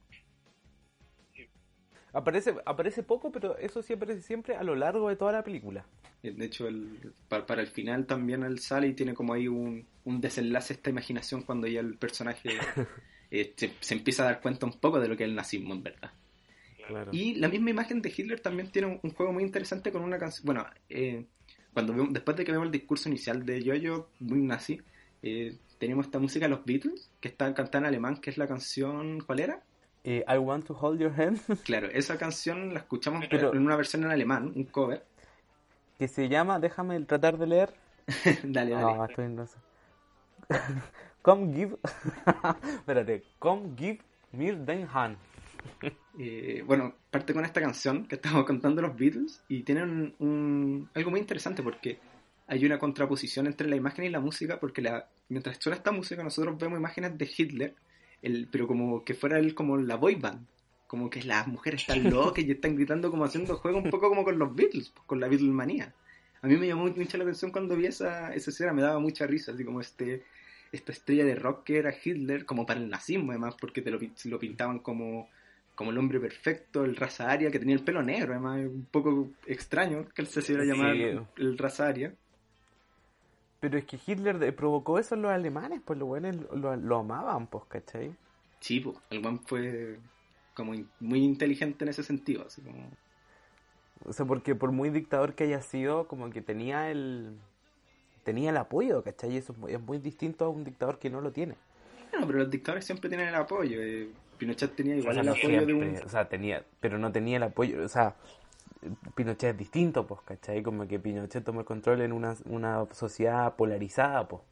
Aparece, 2.12 2.54
aparece 2.64 3.02
poco, 3.02 3.32
pero 3.32 3.58
eso 3.58 3.82
sí 3.82 3.92
aparece 3.92 4.22
siempre 4.22 4.54
a 4.54 4.62
lo 4.62 4.76
largo 4.76 5.08
de 5.08 5.16
toda 5.16 5.32
la 5.32 5.42
película. 5.42 5.84
Eh, 6.22 6.30
de 6.30 6.44
hecho, 6.44 6.68
el, 6.68 7.12
para, 7.28 7.60
el 7.60 7.66
final 7.66 8.06
también 8.06 8.44
él 8.44 8.60
sale 8.60 8.86
y 8.86 8.94
tiene 8.94 9.14
como 9.14 9.34
ahí 9.34 9.48
un, 9.48 9.84
un 10.04 10.20
desenlace 10.20 10.74
esta 10.74 10.90
imaginación 10.90 11.42
cuando 11.42 11.66
ya 11.66 11.80
el 11.80 11.96
personaje 11.98 12.50
eh, 13.32 13.52
se, 13.56 13.94
empieza 13.94 14.22
a 14.22 14.26
dar 14.26 14.40
cuenta 14.40 14.64
un 14.64 14.78
poco 14.78 15.00
de 15.00 15.08
lo 15.08 15.16
que 15.16 15.24
es 15.24 15.28
el 15.28 15.34
nazismo, 15.34 15.74
en 15.74 15.82
verdad. 15.82 16.12
Y 17.12 17.34
la 17.36 17.48
misma 17.48 17.70
imagen 17.70 18.02
de 18.02 18.12
Hitler 18.14 18.40
también 18.40 18.70
tiene 18.70 19.00
un, 19.02 19.10
juego 19.10 19.32
muy 19.32 19.42
interesante 19.42 19.92
con 19.92 20.02
una 20.02 20.18
canción. 20.18 20.46
Bueno, 20.46 20.66
eh, 20.88 21.24
cuando 21.72 21.94
después 22.10 22.36
de 22.36 22.44
que 22.44 22.52
vemos 22.52 22.66
el 22.66 22.72
discurso 22.72 23.08
inicial 23.08 23.44
de 23.44 23.62
Jojo, 23.64 24.08
muy 24.20 24.40
nazi, 24.40 24.80
tenemos 25.78 26.06
esta 26.06 26.18
música 26.18 26.46
de 26.46 26.50
los 26.50 26.64
Beatles, 26.64 27.10
que 27.20 27.28
está 27.28 27.52
cantada 27.54 27.78
en 27.80 27.86
alemán, 27.86 28.16
que 28.16 28.30
es 28.30 28.38
la 28.38 28.46
canción. 28.46 29.20
¿Cuál 29.20 29.40
era? 29.40 29.62
Eh, 30.04 30.24
I 30.28 30.36
Want 30.36 30.66
to 30.66 30.76
Hold 30.78 31.00
Your 31.00 31.12
Hand. 31.18 31.40
Claro, 31.64 31.88
esa 31.88 32.18
canción 32.18 32.74
la 32.74 32.80
escuchamos 32.80 33.24
en 33.30 33.58
una 33.58 33.76
versión 33.76 34.04
en 34.04 34.10
alemán, 34.10 34.52
un 34.54 34.64
cover. 34.64 35.04
Que 35.98 36.08
se 36.08 36.28
llama, 36.28 36.58
déjame 36.58 37.00
tratar 37.00 37.38
de 37.38 37.46
leer. 37.46 37.74
dale, 38.44 38.72
dale. 38.72 38.96
No, 38.96 39.04
estoy 39.04 39.24
en 39.24 39.46
come 41.22 41.54
give. 41.54 41.76
Espérate, 42.76 43.24
come 43.38 43.70
give 43.76 43.98
mir 44.32 44.58
den 44.58 44.86
Hand. 44.92 45.16
Eh, 46.16 46.62
bueno, 46.64 46.94
parte 47.10 47.34
con 47.34 47.44
esta 47.44 47.60
canción 47.60 48.06
que 48.06 48.14
estamos 48.14 48.44
contando 48.46 48.80
los 48.80 48.96
Beatles 48.96 49.42
y 49.48 49.64
tienen 49.64 50.14
un, 50.20 50.88
algo 50.94 51.10
muy 51.10 51.18
interesante 51.18 51.60
porque 51.60 51.98
hay 52.46 52.64
una 52.64 52.78
contraposición 52.78 53.48
entre 53.48 53.68
la 53.68 53.74
imagen 53.74 54.04
y 54.04 54.10
la 54.10 54.20
música 54.20 54.60
porque 54.60 54.80
la, 54.80 55.08
mientras 55.28 55.58
suena 55.58 55.76
esta 55.76 55.90
música 55.90 56.22
nosotros 56.22 56.56
vemos 56.56 56.78
imágenes 56.78 57.18
de 57.18 57.28
Hitler 57.36 57.74
pero 58.50 58.66
como 58.66 59.04
que 59.04 59.14
fuera 59.14 59.38
él 59.38 59.54
como 59.54 59.76
la 59.76 59.96
boy 59.96 60.14
band. 60.14 60.46
Como 60.86 61.10
que 61.10 61.22
las 61.22 61.46
mujeres 61.46 61.82
están 61.82 62.04
locas 62.10 62.44
y 62.44 62.50
están 62.50 62.76
gritando 62.76 63.10
como 63.10 63.24
haciendo 63.24 63.56
juego 63.56 63.78
un 63.78 63.90
poco 63.90 64.08
como 64.08 64.24
con 64.24 64.38
los 64.38 64.54
Beatles, 64.54 64.90
pues, 64.90 65.06
con 65.06 65.20
la 65.20 65.28
Beatlemanía. 65.28 65.94
A 66.42 66.46
mí 66.46 66.56
me 66.56 66.66
llamó 66.66 66.86
mucho 66.86 67.16
la 67.16 67.24
atención 67.24 67.50
cuando 67.50 67.76
vi 67.76 67.86
esa, 67.86 68.34
esa 68.34 68.50
escena, 68.50 68.72
me 68.72 68.82
daba 68.82 69.00
mucha 69.00 69.26
risa, 69.26 69.52
así 69.52 69.64
como 69.64 69.80
este 69.80 70.24
esta 70.72 70.90
estrella 70.90 71.24
de 71.24 71.36
rock 71.36 71.62
que 71.64 71.78
era 71.78 71.94
Hitler, 71.94 72.44
como 72.44 72.66
para 72.66 72.80
el 72.80 72.90
nazismo 72.90 73.30
además, 73.30 73.54
porque 73.60 73.80
te 73.80 73.92
lo, 73.92 73.98
lo 74.24 74.38
pintaban 74.40 74.80
como, 74.80 75.28
como 75.74 75.90
el 75.90 75.98
hombre 75.98 76.20
perfecto, 76.20 76.84
el 76.84 76.96
raza 76.96 77.30
aria, 77.30 77.50
que 77.50 77.58
tenía 77.58 77.74
el 77.74 77.82
pelo 77.82 78.02
negro, 78.02 78.32
además, 78.32 78.60
un 78.60 78.86
poco 78.90 79.30
extraño 79.46 80.06
que 80.14 80.22
él 80.22 80.28
se 80.28 80.40
hiciera 80.40 80.64
llamar 80.64 80.94
el 80.94 81.58
raza 81.58 81.88
aria. 81.88 82.14
Pero 83.60 83.78
es 83.78 83.84
que 83.86 83.98
Hitler 84.06 84.54
provocó 84.54 84.98
eso 84.98 85.14
en 85.14 85.22
los 85.22 85.32
alemanes, 85.32 85.80
pues 85.84 85.98
los 85.98 86.06
buenos 86.06 86.36
lo, 86.52 86.98
amaban, 86.98 87.46
pues, 87.46 87.64
¿cachai? 87.66 88.14
Sí, 88.60 88.80
pues, 88.80 88.98
el 89.10 89.20
buen 89.20 89.40
fue 89.40 89.98
como 90.54 90.74
muy 91.00 91.24
inteligente 91.24 91.84
en 91.84 91.88
ese 91.88 92.02
sentido, 92.02 92.44
así 92.46 92.60
como... 92.60 92.90
O 94.04 94.12
sea, 94.12 94.26
porque 94.26 94.54
por 94.54 94.70
muy 94.70 94.90
dictador 94.90 95.34
que 95.34 95.44
haya 95.44 95.62
sido, 95.62 96.06
como 96.08 96.28
que 96.28 96.42
tenía 96.42 96.90
el 96.90 97.38
tenía 98.22 98.50
el 98.50 98.56
apoyo, 98.56 99.02
¿cachai? 99.02 99.32
Y 99.32 99.36
eso 99.36 99.54
es 99.68 99.80
muy, 99.80 99.98
distinto 99.98 100.44
a 100.44 100.48
un 100.48 100.64
dictador 100.64 100.98
que 100.98 101.08
no 101.08 101.20
lo 101.20 101.30
tiene. 101.30 101.56
Bueno, 102.10 102.26
pero 102.26 102.40
los 102.40 102.50
dictadores 102.50 102.84
siempre 102.84 103.08
tienen 103.08 103.28
el 103.28 103.34
apoyo. 103.34 103.80
Eh, 103.80 104.10
Pinochet 104.36 104.74
tenía 104.74 104.96
igual 104.96 105.18
el 105.18 105.28
apoyo 105.28 105.66
de 105.66 105.74
un... 105.74 105.96
O 106.04 106.08
sea, 106.08 106.28
tenía, 106.28 106.64
pero 106.80 106.98
no 106.98 107.12
tenía 107.12 107.36
el 107.36 107.42
apoyo, 107.44 107.84
o 107.84 107.88
sea, 107.88 108.16
Pinochet 109.14 109.52
es 109.52 109.58
distinto, 109.58 110.06
pues, 110.06 110.20
¿cachai? 110.22 110.62
Como 110.62 110.86
que 110.86 110.98
Pinochet 110.98 111.44
tomó 111.44 111.60
el 111.60 111.66
control 111.66 112.02
en 112.02 112.12
una, 112.12 112.36
una 112.46 112.86
sociedad 112.92 113.54
polarizada, 113.56 114.28
pues. 114.28 114.42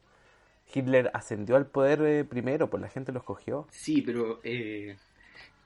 Hitler 0.73 1.11
ascendió 1.13 1.55
al 1.55 1.67
poder 1.67 2.01
eh, 2.01 2.23
primero, 2.23 2.69
pues 2.69 2.81
la 2.81 2.89
gente 2.89 3.11
lo 3.11 3.19
escogió. 3.19 3.67
Sí, 3.69 4.01
pero 4.01 4.39
eh, 4.43 4.97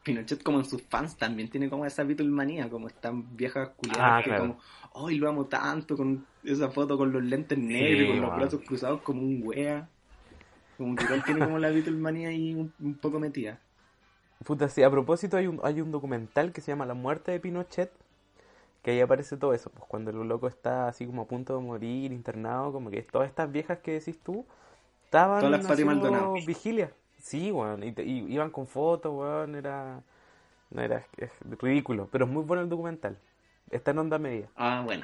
Pinochet 0.03 0.41
como 0.41 0.59
en 0.59 0.65
sus 0.65 0.81
fans 0.83 1.17
también 1.17 1.49
tiene 1.49 1.69
como 1.69 1.85
esa 1.85 2.03
manía, 2.03 2.69
como 2.69 2.87
están 2.87 3.35
viejas 3.35 3.69
culiadas 3.75 4.01
ah, 4.01 4.21
que 4.23 4.37
como, 4.37 4.59
¡ay, 4.95 5.17
lo 5.17 5.29
amo 5.29 5.45
tanto! 5.45 5.95
Con 5.95 6.25
esa 6.43 6.69
foto 6.69 6.97
con 6.97 7.11
los 7.11 7.23
lentes 7.23 7.57
negros, 7.57 8.01
y 8.01 8.07
con 8.07 8.21
los 8.21 8.35
brazos 8.35 8.61
cruzados 8.65 9.01
como 9.01 9.21
un 9.21 9.41
wea. 9.43 9.87
Como 10.77 10.95
que 10.95 11.03
igual 11.05 11.23
tiene 11.23 11.39
como 11.43 11.57
la 11.57 11.71
Beatlemanía 11.71 12.29
ahí 12.29 12.53
un, 12.53 12.71
un, 12.79 12.93
poco 12.95 13.19
metida. 13.19 13.59
Puta, 14.45 14.69
sí, 14.69 14.83
a 14.83 14.89
propósito 14.89 15.37
hay 15.37 15.47
un, 15.47 15.59
hay 15.63 15.81
un 15.81 15.91
documental 15.91 16.51
que 16.51 16.61
se 16.61 16.71
llama 16.71 16.85
La 16.85 16.93
muerte 16.93 17.31
de 17.31 17.39
Pinochet, 17.39 17.91
que 18.83 18.91
ahí 18.91 19.01
aparece 19.01 19.35
todo 19.35 19.53
eso, 19.53 19.69
pues 19.69 19.85
cuando 19.87 20.11
el 20.11 20.17
loco 20.27 20.47
está 20.47 20.87
así 20.87 21.05
como 21.05 21.23
a 21.23 21.27
punto 21.27 21.57
de 21.57 21.63
morir, 21.63 22.11
internado, 22.11 22.71
como 22.71 22.89
que 22.89 23.01
todas 23.01 23.27
estas 23.27 23.51
viejas 23.51 23.79
que 23.79 23.93
decís 23.93 24.17
tú, 24.23 24.45
estaban 25.05 25.53
haciendo 25.53 26.33
vigilia. 26.45 26.91
Sí, 27.17 27.51
weón, 27.51 27.83
y, 27.83 27.93
iban 28.31 28.51
con 28.51 28.67
fotos, 28.67 29.11
weón, 29.13 29.55
era, 29.55 30.01
no 30.69 30.81
era 30.81 31.03
es 31.17 31.31
ridículo, 31.59 32.07
pero 32.11 32.25
es 32.25 32.31
muy 32.31 32.43
bueno 32.43 32.63
el 32.63 32.69
documental, 32.69 33.17
está 33.71 33.91
en 33.91 33.99
onda 33.99 34.19
media. 34.19 34.47
Ah, 34.55 34.83
bueno. 34.85 35.03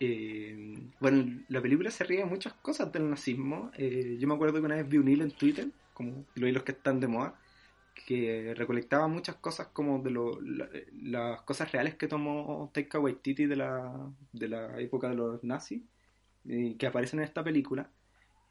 Eh, 0.00 0.78
bueno, 1.00 1.40
la 1.48 1.60
película 1.60 1.90
se 1.90 2.04
ríe 2.04 2.18
de 2.18 2.24
muchas 2.24 2.52
cosas 2.54 2.90
del 2.92 3.08
nazismo. 3.10 3.70
Eh, 3.76 4.16
yo 4.18 4.26
me 4.26 4.34
acuerdo 4.34 4.58
que 4.58 4.66
una 4.66 4.76
vez 4.76 4.88
vi 4.88 4.98
un 4.98 5.08
hilo 5.08 5.22
en 5.22 5.30
Twitter, 5.30 5.68
como 5.94 6.24
lo 6.34 6.46
vi 6.46 6.52
los 6.52 6.62
que 6.62 6.72
están 6.72 6.98
de 6.98 7.08
moda, 7.08 7.34
que 8.06 8.54
recolectaba 8.54 9.08
muchas 9.08 9.34
cosas 9.36 9.66
como 9.72 9.98
de 9.98 10.10
lo, 10.10 10.38
las 11.02 11.42
cosas 11.42 11.72
reales 11.72 11.96
que 11.96 12.06
tomó 12.06 12.70
Taika 12.72 13.00
Waititi 13.00 13.46
de 13.46 13.56
la, 13.56 14.10
de 14.32 14.48
la 14.48 14.80
época 14.80 15.08
de 15.08 15.16
los 15.16 15.42
nazis, 15.42 15.82
eh, 16.48 16.76
que 16.78 16.86
aparecen 16.86 17.18
en 17.18 17.24
esta 17.24 17.42
película. 17.42 17.90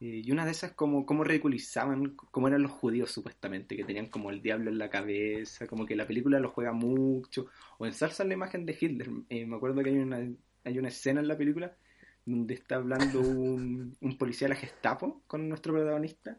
Eh, 0.02 0.24
y 0.26 0.32
una 0.32 0.44
de 0.44 0.52
esas 0.52 0.74
como 0.74 1.06
cómo 1.06 1.24
ridiculizaban 1.24 2.18
cómo 2.32 2.50
eran 2.50 2.63
los 2.63 2.72
judíos 2.72 3.12
supuestamente, 3.12 3.78
que 3.78 3.86
tenían 3.86 4.08
como 4.08 4.30
el 4.30 4.41
diablo 4.41 4.70
en 4.70 4.78
la 4.78 4.89
cabeza, 4.89 5.68
como 5.68 5.86
que 5.86 5.96
la 5.96 6.06
película 6.06 6.39
lo 6.41 6.50
juega 6.52 6.74
mucho, 6.74 7.48
o 7.78 7.86
ensalzan 7.86 8.28
la 8.28 8.34
imagen 8.34 8.65
de 8.65 8.78
Hitler. 8.80 9.10
Eh, 9.30 9.46
me 9.46 9.56
acuerdo 9.56 9.82
que 9.84 9.89
hay 9.91 9.98
una, 10.00 10.18
hay 10.65 10.80
una 10.80 10.89
escena 10.89 11.22
en 11.22 11.30
la 11.30 11.38
película 11.38 11.78
donde 12.26 12.56
está 12.56 12.76
hablando 12.76 13.22
un, 13.22 13.96
un 14.02 14.18
policía 14.18 14.50
de 14.50 14.56
la 14.56 14.60
Gestapo 14.60 15.24
con 15.28 15.48
nuestro 15.48 15.72
protagonista 15.74 16.38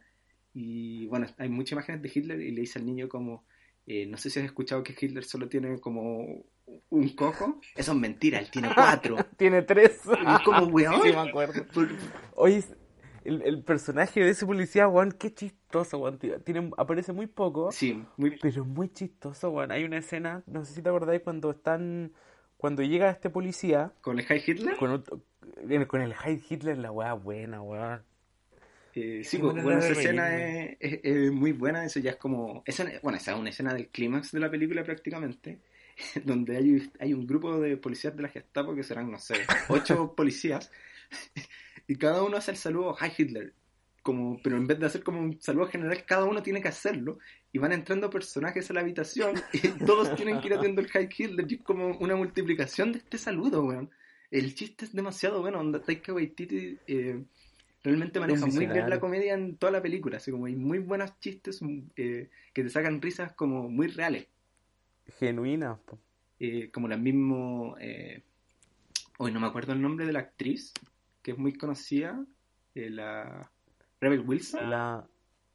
y 0.58 1.06
bueno, 1.08 1.26
hay 1.36 1.50
muchas 1.50 1.72
imágenes 1.72 2.00
de 2.00 2.10
Hitler 2.14 2.40
y 2.40 2.50
le 2.50 2.62
dice 2.62 2.78
al 2.78 2.86
niño 2.86 3.10
como, 3.10 3.44
eh, 3.86 4.06
no 4.06 4.16
sé 4.16 4.30
si 4.30 4.38
has 4.38 4.46
escuchado 4.46 4.82
que 4.82 4.96
Hitler 4.98 5.22
solo 5.22 5.50
tiene 5.50 5.78
como 5.80 6.46
un 6.88 7.08
cojo. 7.10 7.60
Eso 7.74 7.92
es 7.92 7.98
mentira, 7.98 8.38
él 8.38 8.50
tiene 8.50 8.70
cuatro. 8.74 9.18
tiene 9.36 9.60
tres. 9.60 10.00
Y 10.06 10.44
como, 10.44 10.64
weón. 10.72 11.02
Sí, 11.02 11.10
me 11.10 11.28
acuerdo. 11.28 11.66
Oye, 12.36 12.64
el, 13.24 13.42
el, 13.42 13.64
personaje 13.64 14.20
de 14.20 14.30
ese 14.30 14.46
policía, 14.46 14.88
weón, 14.88 15.12
qué 15.12 15.34
chistoso, 15.34 15.98
weón. 15.98 16.18
Tiene, 16.18 16.70
aparece 16.78 17.12
muy 17.12 17.26
poco. 17.26 17.70
Sí, 17.70 18.02
muy... 18.16 18.38
Pero 18.40 18.64
muy 18.64 18.88
chistoso, 18.88 19.50
weón. 19.50 19.72
Hay 19.72 19.84
una 19.84 19.98
escena, 19.98 20.42
no 20.46 20.64
sé 20.64 20.72
si 20.72 20.80
te 20.80 20.88
acordáis, 20.88 21.20
cuando 21.20 21.50
están... 21.50 22.14
Cuando 22.56 22.82
llega 22.82 23.10
este 23.10 23.28
policía... 23.28 23.92
¿Con 24.00 24.18
el 24.18 24.24
High 24.24 24.42
Hitler? 24.46 24.76
Con, 24.78 25.04
con 25.86 26.00
el 26.00 26.14
High 26.14 26.42
Hitler, 26.48 26.78
la 26.78 26.90
weá 26.90 27.12
buena, 27.12 27.60
weón. 27.60 28.00
Eh, 28.98 29.22
sí, 29.24 29.36
pues, 29.36 29.62
bueno, 29.62 29.78
esa 29.78 29.92
escena 29.92 30.34
es, 30.34 31.30
muy 31.30 31.52
buena, 31.52 31.84
eso 31.84 32.00
ya 32.00 32.12
es 32.12 32.16
como... 32.16 32.62
Esa, 32.64 32.90
bueno, 33.02 33.18
esa 33.18 33.32
es 33.32 33.38
una 33.38 33.50
escena 33.50 33.74
del 33.74 33.88
clímax 33.88 34.32
de 34.32 34.40
la 34.40 34.50
película 34.50 34.82
prácticamente, 34.84 35.58
donde 36.24 36.56
hay, 36.56 36.90
hay 36.98 37.12
un 37.12 37.26
grupo 37.26 37.60
de 37.60 37.76
policías 37.76 38.16
de 38.16 38.22
la 38.22 38.30
Gestapo 38.30 38.74
que 38.74 38.82
serán, 38.82 39.10
no 39.10 39.18
sé, 39.18 39.34
ocho 39.68 40.14
policías, 40.16 40.72
y 41.86 41.96
cada 41.96 42.22
uno 42.22 42.38
hace 42.38 42.52
el 42.52 42.56
saludo 42.56 42.96
Hi 42.98 43.12
Hitler, 43.18 43.52
como, 44.00 44.40
pero 44.42 44.56
en 44.56 44.66
vez 44.66 44.78
de 44.78 44.86
hacer 44.86 45.02
como 45.02 45.20
un 45.20 45.38
saludo 45.42 45.66
general, 45.66 46.02
cada 46.06 46.24
uno 46.24 46.42
tiene 46.42 46.62
que 46.62 46.68
hacerlo, 46.68 47.18
y 47.52 47.58
van 47.58 47.72
entrando 47.72 48.08
personajes 48.08 48.70
a 48.70 48.72
la 48.72 48.80
habitación, 48.80 49.34
y 49.52 49.60
todos 49.84 50.16
tienen 50.16 50.40
que 50.40 50.46
ir 50.46 50.54
haciendo 50.54 50.80
el 50.80 50.88
high 50.88 51.10
Hitler, 51.14 51.44
y 51.46 51.56
es 51.56 51.62
como 51.62 51.98
una 51.98 52.16
multiplicación 52.16 52.92
de 52.92 52.98
este 53.00 53.18
saludo, 53.18 53.62
weón. 53.62 53.90
El 54.30 54.54
chiste 54.54 54.86
es 54.86 54.92
demasiado 54.92 55.40
bueno, 55.40 55.60
onda 55.60 55.80
Taika 55.80 56.12
Waititi 56.12 56.78
eh, 56.88 57.22
realmente 57.86 58.18
maneja 58.18 58.46
muy 58.46 58.66
bien 58.66 58.90
la 58.90 58.98
comedia 58.98 59.34
en 59.34 59.56
toda 59.56 59.70
la 59.70 59.80
película, 59.80 60.16
así 60.16 60.32
como 60.32 60.46
hay 60.46 60.56
muy 60.56 60.80
buenos 60.80 61.16
chistes 61.20 61.60
eh, 61.94 62.30
que 62.52 62.62
te 62.64 62.68
sacan 62.68 63.00
risas 63.00 63.32
como 63.34 63.68
muy 63.68 63.86
reales. 63.86 64.26
Genuinas. 65.20 65.78
Eh, 66.40 66.68
como 66.72 66.88
la 66.88 66.96
mismo... 66.96 67.76
hoy 69.18 69.32
no 69.32 69.38
me 69.38 69.46
acuerdo 69.46 69.72
el 69.72 69.80
nombre 69.80 70.04
de 70.04 70.12
la 70.12 70.18
actriz, 70.18 70.72
que 71.22 71.30
es 71.30 71.38
muy 71.38 71.52
conocida, 71.52 72.26
la 72.74 73.52
Rebel 74.00 74.24
Wilson. 74.26 74.68
La, 74.68 75.06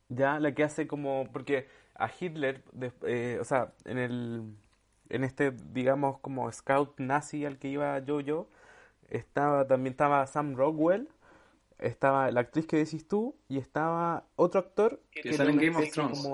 ya, 0.07 0.39
la 0.39 0.55
que 0.55 0.63
hace 0.63 0.87
como, 0.87 1.27
porque 1.33 1.67
a 1.95 2.09
Hitler, 2.17 2.63
o 3.41 3.43
sea, 3.43 3.73
en 3.83 3.97
el, 3.97 4.55
en 5.09 5.25
este, 5.25 5.51
digamos, 5.51 6.19
como 6.19 6.49
scout 6.49 6.97
nazi 6.97 7.43
al 7.43 7.59
que 7.59 7.67
iba 7.67 7.99
yo, 7.99 8.21
yo, 8.21 8.47
estaba 9.09 9.67
también 9.67 9.91
estaba 9.91 10.25
Sam 10.27 10.55
Rockwell, 10.55 11.09
estaba 11.81 12.31
la 12.31 12.41
actriz 12.41 12.65
que 12.65 12.77
decís 12.77 13.07
tú 13.07 13.35
y 13.49 13.57
estaba 13.57 14.25
otro 14.35 14.59
actor 14.59 15.01
que, 15.11 15.33
sale 15.33 15.51
en 15.51 15.57
Game 15.57 15.77
of 15.77 15.91
Thrones. 15.91 16.27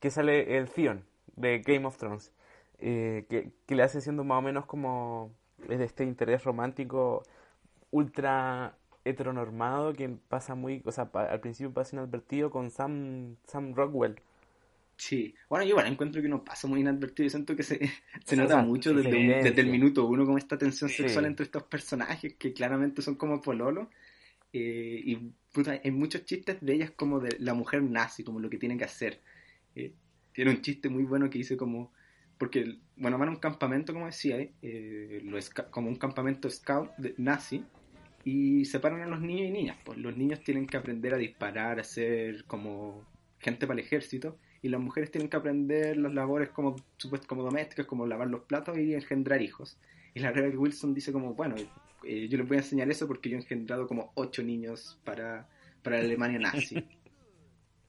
que 0.00 0.10
sale 0.10 0.56
el 0.56 0.68
Theon 0.68 1.04
de 1.36 1.60
Game 1.60 1.86
of 1.86 1.96
Thrones, 1.96 2.32
eh, 2.78 3.26
que, 3.30 3.52
que, 3.66 3.74
le 3.74 3.82
hace 3.82 4.00
siendo 4.00 4.24
más 4.24 4.38
o 4.38 4.42
menos 4.42 4.66
como 4.66 5.32
de 5.66 5.82
este 5.84 6.04
interés 6.04 6.44
romántico 6.44 7.22
ultra 7.90 8.76
heteronormado 9.04 9.92
que 9.94 10.08
pasa 10.08 10.54
muy, 10.54 10.82
o 10.84 10.92
sea, 10.92 11.10
al 11.12 11.40
principio 11.40 11.72
pasa 11.72 11.96
inadvertido 11.96 12.50
con 12.50 12.70
Sam, 12.70 13.36
Sam 13.46 13.74
Rockwell. 13.74 14.20
Sí, 14.96 15.34
bueno, 15.48 15.64
yo 15.64 15.74
bueno, 15.74 15.88
encuentro 15.88 16.20
que 16.20 16.28
no 16.28 16.44
pasa 16.44 16.66
muy 16.66 16.80
inadvertido 16.80 17.26
y 17.26 17.30
siento 17.30 17.54
que 17.54 17.62
se, 17.62 17.78
se 18.24 18.36
nota 18.36 18.56
mucho 18.62 18.92
desde, 18.92 19.42
desde, 19.42 19.60
el 19.60 19.68
minuto 19.68 20.04
uno 20.06 20.26
con 20.26 20.36
esta 20.38 20.58
tensión 20.58 20.90
sexual 20.90 21.24
entre 21.26 21.44
estos 21.44 21.62
personajes 21.62 22.34
que 22.34 22.52
claramente 22.52 23.00
son 23.00 23.14
como 23.14 23.40
pololo. 23.40 23.88
Eh, 24.52 25.00
y 25.04 25.16
puta, 25.52 25.80
hay 25.82 25.90
muchos 25.90 26.24
chistes 26.24 26.58
de 26.60 26.74
ellas 26.74 26.90
como 26.90 27.20
de 27.20 27.36
la 27.38 27.54
mujer 27.54 27.82
nazi, 27.82 28.24
como 28.24 28.40
lo 28.40 28.50
que 28.50 28.58
tiene 28.58 28.76
que 28.76 28.84
hacer. 28.84 29.20
Eh, 29.74 29.92
tiene 30.32 30.50
un 30.50 30.62
chiste 30.62 30.88
muy 30.88 31.04
bueno 31.04 31.28
que 31.30 31.38
dice 31.38 31.56
como, 31.56 31.92
porque, 32.38 32.78
bueno, 32.96 33.18
van 33.18 33.28
a 33.28 33.32
un 33.32 33.38
campamento, 33.38 33.92
como 33.92 34.06
decía, 34.06 34.36
eh, 34.62 35.20
lo 35.24 35.36
es, 35.38 35.50
como 35.50 35.88
un 35.88 35.96
campamento 35.96 36.48
scout 36.48 36.90
de, 36.96 37.14
nazi, 37.18 37.64
y 38.24 38.64
separan 38.64 39.02
a 39.02 39.06
los 39.06 39.20
niños 39.20 39.48
y 39.48 39.50
niñas. 39.50 39.76
Pues 39.84 39.98
los 39.98 40.16
niños 40.16 40.40
tienen 40.42 40.66
que 40.66 40.76
aprender 40.76 41.14
a 41.14 41.18
disparar, 41.18 41.80
a 41.80 41.84
ser 41.84 42.44
como 42.44 43.04
gente 43.38 43.66
para 43.66 43.80
el 43.80 43.86
ejército, 43.86 44.38
y 44.62 44.68
las 44.68 44.80
mujeres 44.80 45.10
tienen 45.10 45.28
que 45.28 45.36
aprender 45.36 45.96
las 45.96 46.12
labores 46.14 46.50
como, 46.50 46.76
como 47.26 47.42
domésticas, 47.42 47.86
como 47.86 48.06
lavar 48.06 48.28
los 48.28 48.42
platos 48.42 48.76
y 48.78 48.94
engendrar 48.94 49.42
hijos. 49.42 49.78
Y 50.14 50.20
la 50.20 50.32
Rebel 50.32 50.58
Wilson 50.58 50.94
dice 50.94 51.12
como, 51.12 51.34
bueno, 51.34 51.54
eh, 52.04 52.28
yo 52.28 52.38
les 52.38 52.46
voy 52.46 52.56
a 52.56 52.60
enseñar 52.60 52.90
eso 52.90 53.06
porque 53.06 53.28
yo 53.28 53.36
he 53.36 53.40
engendrado 53.40 53.86
como 53.86 54.12
ocho 54.14 54.42
niños 54.42 54.98
para, 55.04 55.48
para 55.82 55.98
la 55.98 56.04
Alemania 56.04 56.38
nazi. 56.38 56.84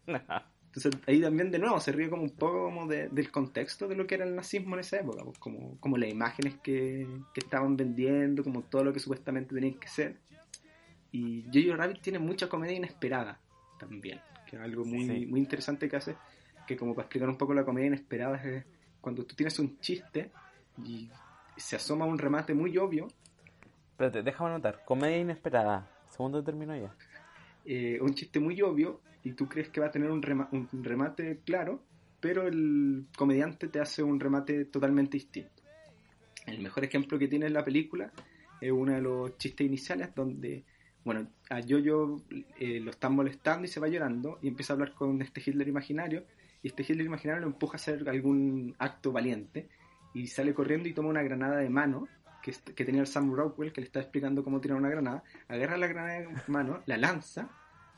Entonces 0.70 1.02
ahí 1.08 1.20
también 1.20 1.50
de 1.50 1.58
nuevo 1.58 1.80
se 1.80 1.92
ríe 1.92 2.10
como 2.10 2.22
un 2.22 2.36
poco 2.36 2.66
como 2.66 2.88
del 2.88 3.32
contexto 3.32 3.88
de 3.88 3.96
lo 3.96 4.06
que 4.06 4.16
era 4.16 4.26
el 4.26 4.36
nazismo 4.36 4.76
en 4.76 4.82
esa 4.82 5.00
época, 5.00 5.24
pues, 5.24 5.40
como, 5.40 5.80
como 5.80 5.98
las 5.98 6.10
imágenes 6.10 6.58
que, 6.62 7.08
que, 7.34 7.40
estaban 7.40 7.76
vendiendo, 7.76 8.44
como 8.44 8.62
todo 8.62 8.84
lo 8.84 8.94
que 8.94 9.00
supuestamente 9.00 9.56
tenían 9.56 9.80
que 9.80 9.88
ser. 9.88 10.18
Y 11.12 11.44
Jojo 11.52 11.76
Rabbit 11.76 12.02
tiene 12.02 12.20
mucha 12.20 12.48
comedia 12.48 12.76
inesperada 12.76 13.40
también, 13.80 14.22
que 14.48 14.58
es 14.58 14.62
algo 14.62 14.86
muy, 14.86 15.26
muy 15.26 15.40
interesante 15.40 15.90
que 15.90 15.96
hace, 15.96 16.16
que 16.68 16.78
como 16.78 16.94
para 16.94 17.06
explicar 17.06 17.30
un 17.30 17.38
poco 17.38 17.56
la 17.56 17.66
comedia 17.66 17.88
inesperada 17.88 18.38
es 18.38 18.64
cuando 19.02 19.26
tú 19.26 19.36
tienes 19.36 19.58
un 19.58 19.80
chiste 19.80 20.32
y 20.86 21.10
se 21.58 21.76
asoma 21.76 22.06
un 22.06 22.20
remate 22.20 22.54
muy 22.54 22.78
obvio. 22.78 23.08
Espérate, 24.00 24.24
déjame 24.24 24.52
anotar, 24.52 24.86
comedia 24.86 25.18
inesperada, 25.18 25.86
segundo 26.08 26.42
término 26.42 26.74
ya. 26.74 26.96
Eh, 27.66 28.00
un 28.00 28.14
chiste 28.14 28.40
muy 28.40 28.62
obvio 28.62 29.02
y 29.26 29.34
tú 29.34 29.50
crees 29.50 29.68
que 29.68 29.82
va 29.82 29.88
a 29.88 29.92
tener 29.92 30.10
un, 30.10 30.22
un 30.54 30.84
remate 30.86 31.42
claro, 31.44 31.84
pero 32.22 32.48
el 32.48 33.08
comediante 33.18 33.68
te 33.68 33.82
hace 33.82 34.02
un 34.02 34.18
remate 34.18 34.64
totalmente 34.64 35.18
distinto. 35.18 35.62
El 36.46 36.62
mejor 36.62 36.86
ejemplo 36.86 37.20
que 37.20 37.28
tiene 37.28 37.48
en 37.48 37.54
la 37.54 37.66
película 37.66 38.10
es 38.62 38.72
uno 38.72 38.94
de 38.94 39.02
los 39.02 39.38
chistes 39.38 39.68
iniciales 39.68 40.16
donde 40.16 40.64
bueno, 41.04 41.28
a 41.50 41.60
Jojo 41.62 42.22
eh, 42.58 42.80
lo 42.80 42.92
están 42.92 43.14
molestando 43.16 43.66
y 43.66 43.68
se 43.68 43.82
va 43.82 43.90
llorando 43.90 44.40
y 44.42 44.48
empieza 44.48 44.72
a 44.72 44.76
hablar 44.76 44.94
con 44.94 45.22
este 45.22 45.44
Hitler 45.46 45.68
imaginario 45.68 46.24
y 46.64 46.70
este 46.70 46.84
Hitler 46.84 47.06
imaginario 47.06 47.42
lo 47.42 47.48
empuja 47.48 47.74
a 47.74 47.76
hacer 47.76 48.08
algún 48.08 48.78
acto 48.80 49.12
valiente 49.12 49.68
y 50.14 50.28
sale 50.28 50.54
corriendo 50.54 50.88
y 50.88 50.94
toma 50.94 51.10
una 51.10 51.22
granada 51.22 51.58
de 51.58 51.70
mano 51.70 52.08
que, 52.42 52.54
que 52.74 52.86
tenía 52.86 53.02
el 53.02 53.08
Sam 53.08 53.34
Rockwell 53.34 53.72
que 53.72 53.82
le 53.82 53.88
está 53.88 54.00
explicando 54.00 54.44
cómo 54.44 54.60
tirar 54.62 54.78
una 54.78 54.90
granada, 54.90 55.24
agarra 55.48 55.78
la 55.78 55.88
granada 55.88 56.20
de 56.20 56.28
mano, 56.48 56.82
la 56.86 56.98
lanza 56.98 57.50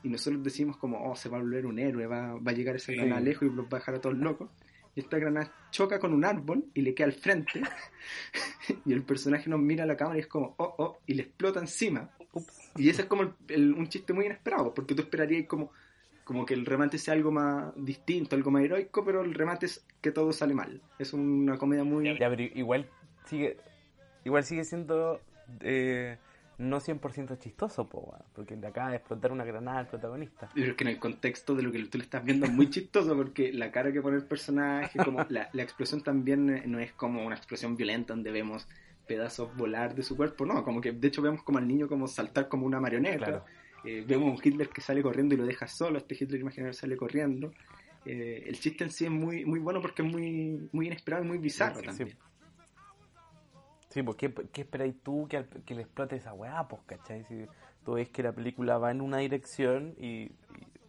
y 0.02 0.08
nosotros 0.08 0.42
decimos 0.42 0.76
como, 0.76 1.10
oh, 1.10 1.14
se 1.14 1.28
va 1.28 1.38
a 1.38 1.40
volver 1.40 1.66
un 1.66 1.78
héroe, 1.78 2.06
va, 2.06 2.34
va 2.34 2.50
a 2.50 2.54
llegar 2.54 2.76
esa 2.76 2.92
granada 2.92 3.20
lejos 3.20 3.48
y 3.48 3.54
los 3.54 3.66
va 3.66 3.76
a 3.76 3.80
dejar 3.80 3.94
a 3.96 4.00
todos 4.00 4.16
locos. 4.16 4.50
Y 4.94 5.00
esta 5.00 5.18
granada 5.18 5.52
choca 5.70 5.98
con 5.98 6.12
un 6.12 6.24
árbol 6.24 6.66
y 6.74 6.82
le 6.82 6.94
queda 6.94 7.06
al 7.06 7.12
frente 7.14 7.62
y 8.84 8.92
el 8.92 9.04
personaje 9.04 9.48
nos 9.48 9.60
mira 9.60 9.84
a 9.84 9.86
la 9.86 9.96
cámara 9.96 10.18
y 10.18 10.20
es 10.20 10.26
como, 10.26 10.54
oh, 10.58 10.74
oh, 10.78 10.98
y 11.06 11.14
le 11.14 11.22
explota 11.22 11.60
encima. 11.60 12.10
Y 12.76 12.88
ese 12.88 13.02
es 13.02 13.08
como 13.08 13.22
un 13.22 13.88
chiste 13.88 14.12
muy 14.12 14.26
inesperado, 14.26 14.74
porque 14.74 14.94
tú 14.94 15.02
esperarías 15.02 15.46
como, 15.46 15.70
como 16.24 16.44
que 16.44 16.54
el 16.54 16.66
remate 16.66 16.98
sea 16.98 17.14
algo 17.14 17.30
más 17.30 17.72
distinto, 17.76 18.36
algo 18.36 18.50
más 18.50 18.64
heroico, 18.64 19.04
pero 19.04 19.22
el 19.22 19.34
remate 19.34 19.66
es 19.66 19.84
que 20.00 20.10
todo 20.10 20.32
sale 20.32 20.54
mal. 20.54 20.80
Es 20.98 21.12
una 21.12 21.58
comedia 21.58 21.84
muy... 21.84 22.08
igual 22.54 22.88
sigue, 23.26 23.56
igual 24.24 24.44
sigue 24.44 24.64
siendo 24.64 25.20
eh, 25.60 26.16
no 26.58 26.80
100% 26.80 27.38
chistoso, 27.38 27.88
porque 27.88 28.56
le 28.56 28.66
acaba 28.66 28.90
de 28.90 28.96
explotar 28.96 29.32
una 29.32 29.44
granada 29.44 29.80
al 29.80 29.86
protagonista. 29.88 30.48
Pero 30.54 30.70
es 30.70 30.76
que 30.76 30.84
en 30.84 30.90
el 30.90 30.98
contexto 30.98 31.54
de 31.54 31.62
lo 31.62 31.72
que 31.72 31.82
tú 31.84 31.98
le 31.98 32.04
estás 32.04 32.24
viendo 32.24 32.46
es 32.46 32.52
muy 32.52 32.70
chistoso, 32.70 33.16
porque 33.16 33.52
la 33.52 33.70
cara 33.70 33.92
que 33.92 34.00
pone 34.00 34.16
el 34.16 34.24
personaje, 34.24 34.98
como 35.04 35.24
la, 35.28 35.48
la 35.52 35.62
explosión 35.62 36.02
también 36.02 36.62
no 36.70 36.78
es 36.78 36.92
como 36.92 37.24
una 37.24 37.36
explosión 37.36 37.76
violenta 37.76 38.14
donde 38.14 38.30
vemos 38.30 38.66
pedazos 39.06 39.54
volar 39.56 39.94
de 39.94 40.02
su 40.02 40.16
cuerpo, 40.16 40.46
no, 40.46 40.62
como 40.64 40.80
que 40.80 40.92
de 40.92 41.08
hecho 41.08 41.22
vemos 41.22 41.42
como 41.42 41.58
al 41.58 41.66
niño 41.66 41.88
como 41.88 42.06
saltar 42.06 42.48
como 42.48 42.66
una 42.66 42.80
marioneta, 42.80 43.44
eh, 43.84 44.04
vemos 44.06 44.30
un 44.30 44.40
Hitler 44.42 44.68
que 44.68 44.80
sale 44.80 45.02
corriendo 45.02 45.34
y 45.34 45.38
lo 45.38 45.44
deja 45.44 45.66
solo, 45.66 45.98
este 45.98 46.16
Hitler 46.18 46.40
imaginario 46.40 46.72
sale 46.72 46.96
corriendo, 46.96 47.52
eh, 48.04 48.44
el 48.46 48.58
chiste 48.58 48.84
en 48.84 48.90
sí 48.90 49.04
es 49.04 49.10
muy, 49.10 49.44
muy 49.44 49.58
bueno 49.58 49.80
porque 49.80 50.02
es 50.02 50.10
muy, 50.10 50.68
muy 50.72 50.86
inesperado 50.86 51.24
y 51.24 51.28
muy 51.28 51.38
bizarro 51.38 51.82
también. 51.82 52.10
Sí, 52.10 52.16
pues 54.00 54.16
¿qué, 54.16 54.32
qué 54.52 54.62
esperáis 54.62 54.94
tú 55.02 55.26
que, 55.28 55.44
que, 55.66 55.74
le 55.74 55.82
explote 55.82 56.16
esa 56.16 56.32
weá, 56.32 56.66
pues, 56.66 56.82
cachai? 56.86 57.24
Si 57.24 57.44
tú 57.84 57.94
ves 57.94 58.08
que 58.08 58.22
la 58.22 58.32
película 58.32 58.78
va 58.78 58.90
en 58.90 59.00
una 59.00 59.18
dirección 59.18 59.94
y, 59.98 60.30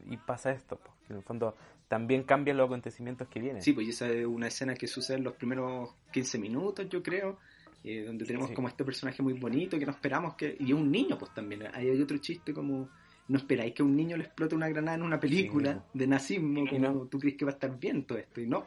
y, 0.06 0.18
pasa 0.26 0.52
esto, 0.52 0.78
pues, 0.78 0.96
que 1.06 1.14
en 1.14 1.18
el 1.18 1.24
fondo 1.24 1.56
también 1.88 2.24
cambian 2.24 2.58
los 2.58 2.68
acontecimientos 2.68 3.28
que 3.28 3.40
vienen. 3.40 3.62
Sí, 3.62 3.74
pues 3.74 3.88
esa 3.88 4.08
es 4.10 4.26
una 4.26 4.48
escena 4.48 4.76
que 4.76 4.88
sucede 4.88 5.18
en 5.18 5.24
los 5.24 5.34
primeros 5.34 5.90
15 6.12 6.40
minutos, 6.40 6.88
yo 6.90 7.04
creo, 7.04 7.40
eh, 7.84 8.04
donde 8.06 8.26
tenemos 8.26 8.52
como 8.52 8.70
este 8.70 8.86
personaje 8.86 9.22
muy 9.22 9.34
bonito 9.34 9.78
que 9.78 9.86
no 9.86 9.92
esperamos 9.92 10.36
que... 10.36 10.56
Y 10.60 10.72
un 10.72 10.90
niño, 10.90 11.18
pues 11.18 11.34
también. 11.34 11.64
Hay, 11.74 11.90
otro 12.02 12.18
chiste 12.18 12.54
como... 12.54 12.90
No 13.28 13.38
esperáis 13.38 13.74
que 13.74 13.84
un 13.84 13.96
niño 13.96 14.18
le 14.18 14.24
explote 14.24 14.56
una 14.56 14.68
granada 14.70 14.98
en 14.98 15.04
una 15.04 15.20
película 15.20 15.86
de 15.94 16.08
nazismo, 16.08 16.66
como 16.70 17.08
tú 17.08 17.20
crees 17.20 17.38
que 17.38 17.46
va 17.46 17.52
a 17.52 17.54
estar 17.54 17.78
bien 17.80 18.06
todo 18.06 18.18
esto. 18.18 18.42
Y 18.42 18.48
no, 18.48 18.64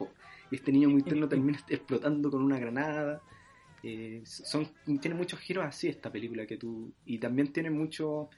y 0.49 0.55
este 0.55 0.71
niño 0.71 0.89
muy 0.89 1.01
tierno 1.03 1.27
termina 1.27 1.59
explotando 1.67 2.31
con 2.31 2.43
una 2.43 2.57
granada. 2.57 3.21
Eh, 3.89 4.21
son 4.25 4.69
Tiene 4.99 5.15
muchos 5.15 5.39
giros 5.39 5.63
así 5.63 5.87
esta 5.87 6.11
película 6.11 6.45
que 6.45 6.57
tú... 6.57 6.93
Y 7.05 7.19
también 7.19 7.53
tiene 7.53 7.69
mucho... 7.69 8.29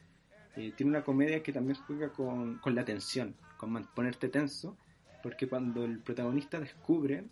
Eh, 0.56 0.74
tiene 0.76 0.92
una 0.92 1.04
comedia 1.04 1.42
que 1.42 1.52
también 1.52 1.76
juega 1.88 2.14
con, 2.14 2.60
con 2.60 2.76
la 2.76 2.86
tensión, 2.86 3.36
con 3.58 3.84
ponerte 3.96 4.30
tenso, 4.30 4.78
porque 5.24 5.48
cuando 5.48 5.86
el 5.86 6.00
protagonista 6.00 6.60
descubre 6.60 7.24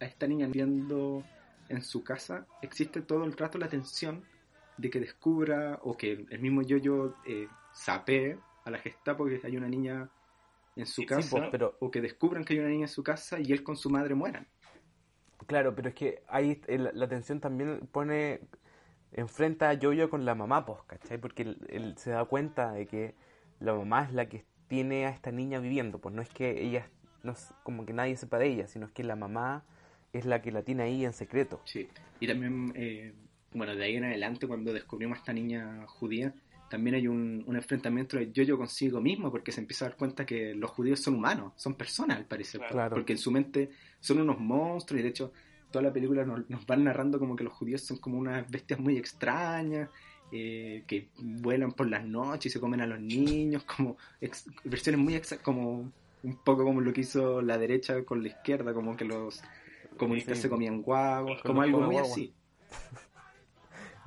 a 0.00 0.04
esta 0.04 0.26
niña 0.26 0.46
viendo 0.46 1.24
en 1.68 1.82
su 1.82 2.04
casa, 2.04 2.46
existe 2.62 3.00
todo 3.00 3.24
el 3.24 3.32
rato 3.32 3.58
la 3.58 3.68
tensión 3.68 4.22
de 4.76 4.90
que 4.90 5.00
descubra 5.00 5.80
o 5.82 5.96
que 5.96 6.26
el 6.30 6.38
mismo 6.40 6.62
yo-yo 6.62 7.16
eh, 7.26 7.48
sapee 7.72 8.38
a 8.64 8.70
la 8.70 8.78
Gestapo 8.78 9.24
que 9.24 9.40
hay 9.42 9.56
una 9.56 9.68
niña 9.68 10.08
en 10.76 10.86
su 10.86 11.04
casa, 11.06 11.48
pero... 11.50 11.76
o 11.80 11.90
que 11.90 12.00
descubran 12.00 12.44
que 12.44 12.54
hay 12.54 12.60
una 12.60 12.68
niña 12.68 12.84
en 12.84 12.88
su 12.88 13.02
casa 13.02 13.40
y 13.40 13.50
él 13.52 13.62
con 13.62 13.76
su 13.76 13.90
madre 13.90 14.14
mueran. 14.14 14.46
Claro, 15.46 15.74
pero 15.74 15.88
es 15.88 15.94
que 15.94 16.22
ahí 16.28 16.60
la, 16.68 17.08
tensión 17.08 17.40
también 17.40 17.80
pone, 17.92 18.40
enfrenta 19.12 19.68
a 19.68 19.74
Yoyo 19.74 20.10
con 20.10 20.24
la 20.24 20.34
mamá, 20.34 20.64
pues, 20.64 20.78
¿cachai? 20.86 21.18
Porque 21.18 21.42
él, 21.42 21.94
se 21.96 22.10
da 22.10 22.24
cuenta 22.24 22.72
de 22.72 22.86
que 22.86 23.14
la 23.60 23.74
mamá 23.74 24.04
es 24.04 24.12
la 24.12 24.28
que 24.28 24.44
tiene 24.68 25.06
a 25.06 25.10
esta 25.10 25.30
niña 25.30 25.58
viviendo, 25.60 25.98
pues 25.98 26.14
no 26.14 26.22
es 26.22 26.28
que 26.28 26.62
ella, 26.62 26.88
no 27.22 27.34
como 27.62 27.84
que 27.84 27.92
nadie 27.92 28.16
sepa 28.16 28.38
de 28.38 28.46
ella, 28.46 28.66
sino 28.66 28.86
es 28.86 28.92
que 28.92 29.04
la 29.04 29.16
mamá 29.16 29.64
es 30.12 30.24
la 30.24 30.40
que 30.42 30.52
la 30.52 30.62
tiene 30.62 30.84
ahí 30.84 31.04
en 31.04 31.12
secreto. 31.12 31.60
Sí, 31.64 31.88
y 32.20 32.26
también, 32.26 32.72
eh, 32.76 33.12
bueno, 33.52 33.74
de 33.74 33.84
ahí 33.84 33.96
en 33.96 34.04
adelante, 34.04 34.46
cuando 34.46 34.72
descubrimos 34.72 35.16
a 35.16 35.20
esta 35.20 35.32
niña 35.32 35.86
judía, 35.86 36.32
también 36.74 36.96
hay 36.96 37.06
un, 37.06 37.44
un 37.46 37.54
enfrentamiento 37.56 38.16
de 38.16 38.32
yo-yo 38.32 38.58
consigo 38.58 39.00
mismo, 39.00 39.30
porque 39.30 39.52
se 39.52 39.60
empieza 39.60 39.84
a 39.84 39.88
dar 39.90 39.96
cuenta 39.96 40.26
que 40.26 40.54
los 40.54 40.70
judíos 40.70 40.98
son 41.00 41.14
humanos, 41.14 41.52
son 41.56 41.74
personas 41.74 42.16
al 42.18 42.24
parecer, 42.26 42.60
Claro. 42.68 42.94
porque 42.96 43.12
en 43.12 43.18
su 43.18 43.30
mente 43.30 43.70
son 44.00 44.20
unos 44.20 44.40
monstruos, 44.40 44.98
y 44.98 45.02
de 45.04 45.08
hecho 45.10 45.32
toda 45.70 45.82
la 45.84 45.92
película 45.92 46.24
nos, 46.24 46.48
nos 46.50 46.66
van 46.66 46.82
narrando 46.84 47.18
como 47.20 47.36
que 47.36 47.44
los 47.44 47.52
judíos 47.52 47.82
son 47.82 47.98
como 47.98 48.18
unas 48.18 48.50
bestias 48.50 48.80
muy 48.80 48.96
extrañas, 48.96 49.88
eh, 50.32 50.82
que 50.88 51.10
vuelan 51.20 51.72
por 51.72 51.88
las 51.88 52.04
noches 52.04 52.46
y 52.46 52.50
se 52.54 52.58
comen 52.60 52.80
a 52.80 52.86
los 52.86 52.98
niños, 53.00 53.62
como 53.64 53.96
ex- 54.20 54.46
versiones 54.64 55.00
muy 55.00 55.14
exa- 55.14 55.40
como 55.40 55.92
un 56.24 56.36
poco 56.44 56.64
como 56.64 56.80
lo 56.80 56.92
que 56.92 57.02
hizo 57.02 57.40
la 57.42 57.56
derecha 57.58 58.02
con 58.04 58.22
la 58.22 58.28
izquierda, 58.28 58.74
como 58.74 58.96
que 58.96 59.04
los 59.04 59.42
comunistas 59.96 60.38
Sí. 60.38 60.42
se 60.42 60.48
comían 60.48 60.82
guagos, 60.82 61.40
como 61.42 61.62
algo 61.62 61.80
muy 61.82 61.94
guagua. 61.94 62.10
así. 62.10 62.34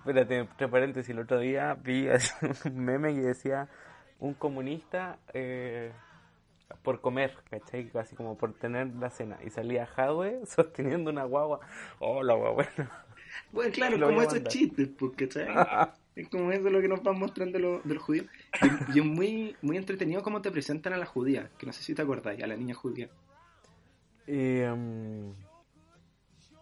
Espérate, 0.07 0.37
entre 0.37 0.69
paréntesis, 0.69 1.09
el 1.09 1.19
otro 1.19 1.37
día 1.39 1.73
vi 1.73 2.07
un 2.65 2.79
meme 2.79 3.13
que 3.13 3.19
decía 3.19 3.67
un 4.19 4.33
comunista 4.35 5.19
eh, 5.33 5.91
por 6.81 7.01
comer, 7.01 7.35
¿cachai? 7.49 7.91
Así 7.93 8.15
como 8.15 8.37
por 8.37 8.53
tener 8.53 8.87
la 8.95 9.09
cena. 9.09 9.37
Y 9.45 9.49
salía 9.49 9.85
Jadwe 9.85 10.39
sosteniendo 10.45 11.11
una 11.11 11.25
guagua. 11.25 11.59
Oh, 11.99 12.23
la 12.23 12.35
guagua 12.35 12.63
buena. 12.77 12.91
Bueno, 13.51 13.71
claro, 13.73 13.97
Lo 13.97 14.07
como 14.07 14.21
esos 14.21 14.45
chistes, 14.45 14.87
pues, 14.97 15.11
¿cachai? 15.17 15.47
Es 16.15 16.29
como 16.29 16.51
eso 16.53 16.69
lo 16.69 16.81
que 16.81 16.87
nos 16.87 17.03
van 17.03 17.19
mostrando 17.19 17.59
lo- 17.59 17.79
de 17.81 17.93
los 17.93 18.01
judíos. 18.01 18.25
Y, 18.63 18.97
y 18.97 18.99
es 19.01 19.05
muy, 19.05 19.55
muy 19.61 19.75
entretenido 19.77 20.23
cómo 20.23 20.41
te 20.41 20.49
presentan 20.51 20.93
a 20.93 20.97
la 20.97 21.05
judía, 21.05 21.51
que 21.59 21.65
no 21.67 21.73
sé 21.73 21.83
si 21.83 21.93
te 21.93 22.01
acordáis, 22.01 22.41
a 22.41 22.47
la 22.47 22.55
niña 22.55 22.73
judía. 22.73 23.09
Eh, 24.25 24.67
mm, 24.75 25.31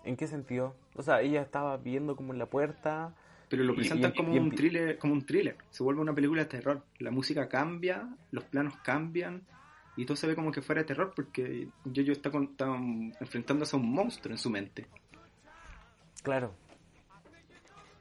¿En 0.03 0.17
qué 0.17 0.27
sentido? 0.27 0.75
O 0.95 1.03
sea, 1.03 1.21
ella 1.21 1.41
estaba 1.41 1.77
viendo 1.77 2.15
como 2.17 2.33
en 2.33 2.39
la 2.39 2.47
puerta. 2.47 3.13
Pero 3.55 3.67
lo 3.67 3.75
presentan 3.75 4.11
como 4.13 4.33
un 4.33 4.51
thriller, 4.51 4.97
como 4.97 5.13
un 5.13 5.25
thriller. 5.25 5.55
Se 5.69 5.83
vuelve 5.83 6.01
una 6.01 6.13
película 6.13 6.43
de 6.43 6.49
terror. 6.49 6.83
La 6.99 7.11
música 7.11 7.47
cambia, 7.47 8.07
los 8.31 8.43
planos 8.45 8.75
cambian, 8.77 9.43
y 9.97 10.05
todo 10.05 10.17
se 10.17 10.27
ve 10.27 10.35
como 10.35 10.51
que 10.51 10.61
fuera 10.61 10.81
de 10.81 10.87
terror 10.87 11.13
porque 11.15 11.69
Yo-Yo 11.85 12.11
está, 12.11 12.29
con- 12.31 12.49
está 12.51 12.67
enfrentándose 13.21 13.75
a 13.75 13.79
un 13.79 13.91
monstruo 13.91 14.33
en 14.33 14.37
su 14.37 14.49
mente. 14.49 14.87
Claro. 16.21 16.53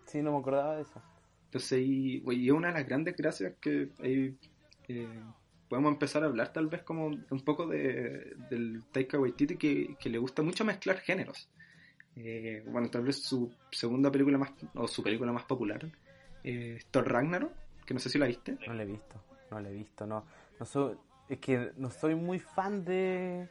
Sí, 0.07 0.23
no 0.23 0.33
me 0.33 0.39
acordaba 0.39 0.77
de 0.77 0.83
eso. 0.83 1.03
Entonces, 1.47 1.81
y, 1.81 2.23
y 2.33 2.47
es 2.47 2.53
una 2.53 2.69
de 2.69 2.75
las 2.75 2.87
grandes 2.87 3.17
gracias 3.17 3.55
que 3.61 3.91
eh, 4.03 4.35
podemos 5.69 5.93
empezar 5.93 6.25
a 6.25 6.27
hablar 6.27 6.53
tal 6.53 6.67
vez 6.67 6.83
como 6.83 7.07
un 7.07 7.41
poco 7.45 7.67
de, 7.69 8.35
del 8.51 8.83
Taika 8.91 9.19
Waititi 9.19 9.57
que, 9.57 9.95
que 10.01 10.09
le 10.09 10.19
gusta 10.19 10.43
mucho 10.43 10.65
mezclar 10.65 10.99
géneros. 10.99 11.49
Eh, 12.17 12.63
bueno, 12.67 12.89
tal 12.91 13.03
vez 13.03 13.23
su 13.23 13.53
segunda 13.71 14.11
película 14.11 14.39
más, 14.39 14.53
o 14.75 14.87
su 14.87 15.03
película 15.03 15.33
más 15.33 15.45
popular, 15.45 15.85
eh, 16.45 16.79
Thor 16.91 17.11
Ragnarok, 17.11 17.53
que 17.85 17.95
no 17.95 18.01
sé 18.01 18.09
si 18.09 18.19
la 18.19 18.27
viste. 18.27 18.57
No 18.67 18.75
la 18.75 18.83
he 18.83 18.87
visto, 18.87 19.21
no 19.51 19.61
la 19.61 19.69
he 19.69 19.73
visto, 19.73 20.07
no. 20.07 20.25
no 20.59 20.67
soy, 20.67 20.97
es 21.29 21.39
que 21.39 21.73
no 21.77 21.91
soy 21.91 22.15
muy 22.15 22.39
fan 22.39 22.85
de... 22.85 23.49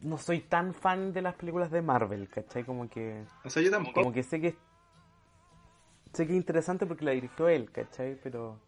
No 0.00 0.18
soy 0.18 0.40
tan 0.40 0.74
fan 0.74 1.12
de 1.12 1.22
las 1.22 1.36
películas 1.36 1.70
de 1.70 1.80
Marvel, 1.80 2.28
¿cachai? 2.28 2.64
Como 2.64 2.88
que... 2.90 3.24
O 3.44 3.50
sea, 3.50 3.62
yo 3.62 3.70
tampoco. 3.70 4.00
Como 4.00 4.12
que 4.12 4.24
sé 4.24 4.40
que... 4.40 4.56
Sé 6.12 6.26
que 6.26 6.32
es 6.32 6.36
interesante 6.36 6.86
porque 6.86 7.04
la 7.04 7.12
dirigió 7.12 7.48
él, 7.48 7.70
¿cachai? 7.70 8.18
Pero 8.20 8.58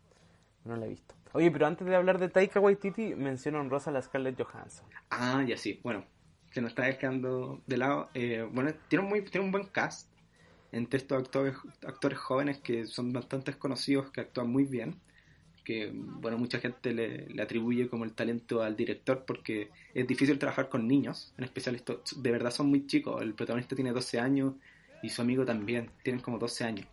no 0.64 0.76
la 0.76 0.86
he 0.86 0.90
visto. 0.90 1.14
Oye, 1.32 1.50
pero 1.50 1.66
antes 1.66 1.86
de 1.86 1.96
hablar 1.96 2.20
de 2.20 2.28
Taika 2.28 2.60
Waititi, 2.60 3.16
menciono 3.16 3.58
honrosa 3.58 3.90
a 3.90 3.92
la 3.92 4.02
Scarlett 4.02 4.40
Johansson. 4.40 4.86
Ah, 5.10 5.44
ya 5.44 5.56
sí. 5.56 5.80
Bueno, 5.82 6.04
se 6.54 6.60
nos 6.62 6.70
está 6.70 6.84
dejando 6.84 7.60
de 7.66 7.76
lado. 7.76 8.08
Eh, 8.14 8.48
bueno, 8.52 8.72
tiene 8.88 9.04
un, 9.04 9.10
muy, 9.10 9.22
tiene 9.22 9.44
un 9.44 9.52
buen 9.52 9.66
cast 9.66 10.08
entre 10.72 10.98
estos 10.98 11.18
actores, 11.18 11.54
actores 11.86 12.18
jóvenes 12.18 12.58
que 12.58 12.86
son 12.86 13.12
bastante 13.12 13.52
conocidos, 13.54 14.10
que 14.10 14.20
actúan 14.22 14.50
muy 14.50 14.64
bien. 14.64 14.96
Que, 15.64 15.90
bueno, 15.94 16.36
mucha 16.38 16.58
gente 16.60 16.92
le, 16.92 17.26
le 17.28 17.42
atribuye 17.42 17.88
como 17.88 18.04
el 18.04 18.12
talento 18.12 18.62
al 18.62 18.76
director 18.76 19.24
porque 19.26 19.70
es 19.94 20.06
difícil 20.06 20.38
trabajar 20.38 20.68
con 20.68 20.86
niños. 20.86 21.32
En 21.38 21.44
especial, 21.44 21.74
estos 21.74 22.22
de 22.22 22.30
verdad 22.30 22.50
son 22.50 22.68
muy 22.68 22.86
chicos. 22.86 23.20
El 23.22 23.34
protagonista 23.34 23.74
tiene 23.74 23.92
12 23.92 24.20
años 24.20 24.54
y 25.02 25.08
su 25.08 25.22
amigo 25.22 25.44
también. 25.44 25.90
Tienen 26.02 26.20
como 26.22 26.38
12 26.38 26.64
años. 26.64 26.86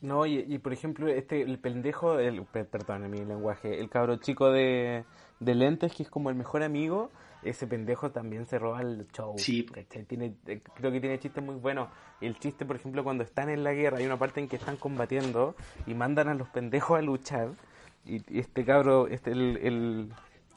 No, 0.00 0.26
y, 0.26 0.38
y, 0.48 0.58
por 0.58 0.72
ejemplo, 0.72 1.08
este, 1.08 1.42
el 1.42 1.58
pendejo, 1.58 2.18
el, 2.18 2.42
per- 2.44 2.66
perdón 2.68 3.10
mi 3.10 3.24
lenguaje, 3.24 3.80
el 3.80 3.88
cabro 3.88 4.16
chico 4.16 4.50
de, 4.50 5.04
de 5.40 5.54
lentes, 5.54 5.94
que 5.94 6.02
es 6.02 6.10
como 6.10 6.28
el 6.30 6.36
mejor 6.36 6.62
amigo, 6.62 7.10
ese 7.44 7.66
pendejo 7.66 8.10
también 8.10 8.46
se 8.46 8.58
roba 8.58 8.80
el 8.80 9.06
show. 9.12 9.34
Sí. 9.38 9.66
Tiene, 10.06 10.34
eh, 10.46 10.60
creo 10.74 10.90
que 10.90 11.00
tiene 11.00 11.18
chistes 11.18 11.42
muy 11.42 11.54
buenos. 11.56 11.88
El 12.20 12.38
chiste, 12.38 12.64
por 12.64 12.76
ejemplo, 12.76 13.04
cuando 13.04 13.22
están 13.24 13.48
en 13.50 13.62
la 13.64 13.72
guerra, 13.72 13.98
hay 13.98 14.06
una 14.06 14.18
parte 14.18 14.40
en 14.40 14.48
que 14.48 14.56
están 14.56 14.76
combatiendo 14.76 15.54
y 15.86 15.94
mandan 15.94 16.28
a 16.28 16.34
los 16.34 16.48
pendejos 16.48 16.98
a 16.98 17.02
luchar. 17.02 17.50
Y, 18.06 18.16
y 18.34 18.38
este 18.40 18.64
cabro, 18.64 19.06
este, 19.08 19.32
el, 19.32 19.56
el, 19.62 20.12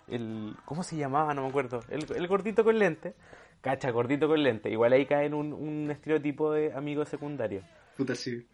el- 0.08 0.56
¿cómo 0.66 0.84
se 0.84 0.98
llamaba? 0.98 1.34
No 1.34 1.44
me 1.44 1.50
acuerdo. 1.50 1.82
El, 1.90 2.06
el 2.16 2.28
gordito 2.28 2.64
con 2.64 2.78
lente. 2.80 3.14
Cacha, 3.62 3.90
gordito 3.92 4.28
con 4.28 4.42
lente. 4.44 4.70
Igual 4.70 4.94
ahí 4.94 5.06
cae 5.06 5.26
en 5.26 5.34
un, 5.34 5.52
un 5.54 5.90
estereotipo 5.92 6.52
de 6.52 6.74
amigo 6.74 7.04
secundario 7.06 7.62
Puta, 7.98 8.14
sí. 8.16 8.46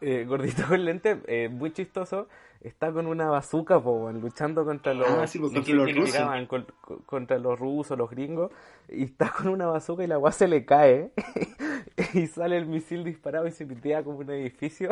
Eh, 0.00 0.24
gordito 0.26 0.62
con 0.68 0.84
lente, 0.84 1.20
eh, 1.26 1.48
muy 1.48 1.72
chistoso, 1.72 2.28
está 2.60 2.92
con 2.92 3.06
una 3.06 3.28
bazooka, 3.28 3.80
po, 3.82 4.10
luchando 4.12 4.64
contra 4.64 4.94
los, 4.94 5.08
Ah, 5.08 5.26
sí, 5.26 5.38
pues, 5.38 5.52
contra 5.52 5.74
los 5.74 5.94
rusos. 5.94 6.46
con- 6.48 6.66
con- 6.86 6.98
contra 7.06 7.38
los 7.38 7.58
rusos, 7.58 7.96
los 7.98 8.10
gringos, 8.10 8.50
y 8.88 9.04
está 9.04 9.30
con 9.36 9.48
una 9.48 9.66
bazooka 9.66 10.04
y 10.04 10.06
la 10.06 10.18
weá 10.18 10.32
se 10.32 10.48
le 10.48 10.64
cae, 10.64 11.10
y 12.14 12.26
sale 12.26 12.56
el 12.56 12.66
misil 12.66 13.04
disparado 13.04 13.46
y 13.46 13.50
se 13.52 13.66
pitea 13.66 14.02
como 14.02 14.18
un 14.18 14.30
edificio. 14.30 14.90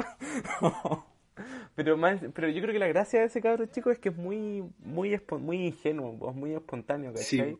Pero 1.74 1.96
más, 1.96 2.20
pero 2.34 2.48
yo 2.48 2.60
creo 2.60 2.72
que 2.72 2.80
la 2.80 2.88
gracia 2.88 3.20
de 3.20 3.26
ese 3.26 3.40
cabro 3.40 3.64
chico 3.66 3.92
es 3.92 4.00
que 4.00 4.08
es 4.08 4.16
muy, 4.16 4.64
muy, 4.80 5.20
muy 5.38 5.66
ingenuo, 5.68 6.30
es 6.30 6.34
muy 6.34 6.52
espontáneo, 6.52 7.12
Sí. 7.16 7.38
¿cachai? 7.38 7.58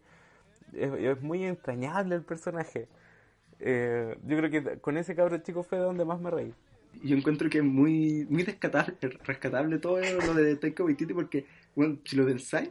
Es, 0.73 0.93
es 0.93 1.23
muy 1.23 1.45
entrañable 1.45 2.17
el 2.17 2.23
personaje. 2.23 2.89
Eh, 3.61 4.19
yo 4.25 4.37
creo 4.37 4.51
que 4.51 4.79
con 4.81 4.97
ese 4.97 5.15
cabro 5.15 5.39
chico 5.39 5.63
fue 5.63 5.79
donde 5.79 6.05
más 6.05 6.19
me 6.21 6.31
reí. 6.33 6.53
Yo 7.03 7.17
encuentro 7.17 7.49
que 7.51 7.59
es 7.59 7.65
muy, 7.65 8.27
muy 8.29 8.43
rescatable, 8.45 8.95
rescatable 9.25 9.79
todo 9.79 9.99
lo 10.01 10.35
de 10.35 10.57
Taika 10.57 10.85
Waititi 10.85 11.15
porque, 11.15 11.47
bueno, 11.77 11.99
si 12.05 12.17
lo 12.17 12.25
pensáis, 12.27 12.71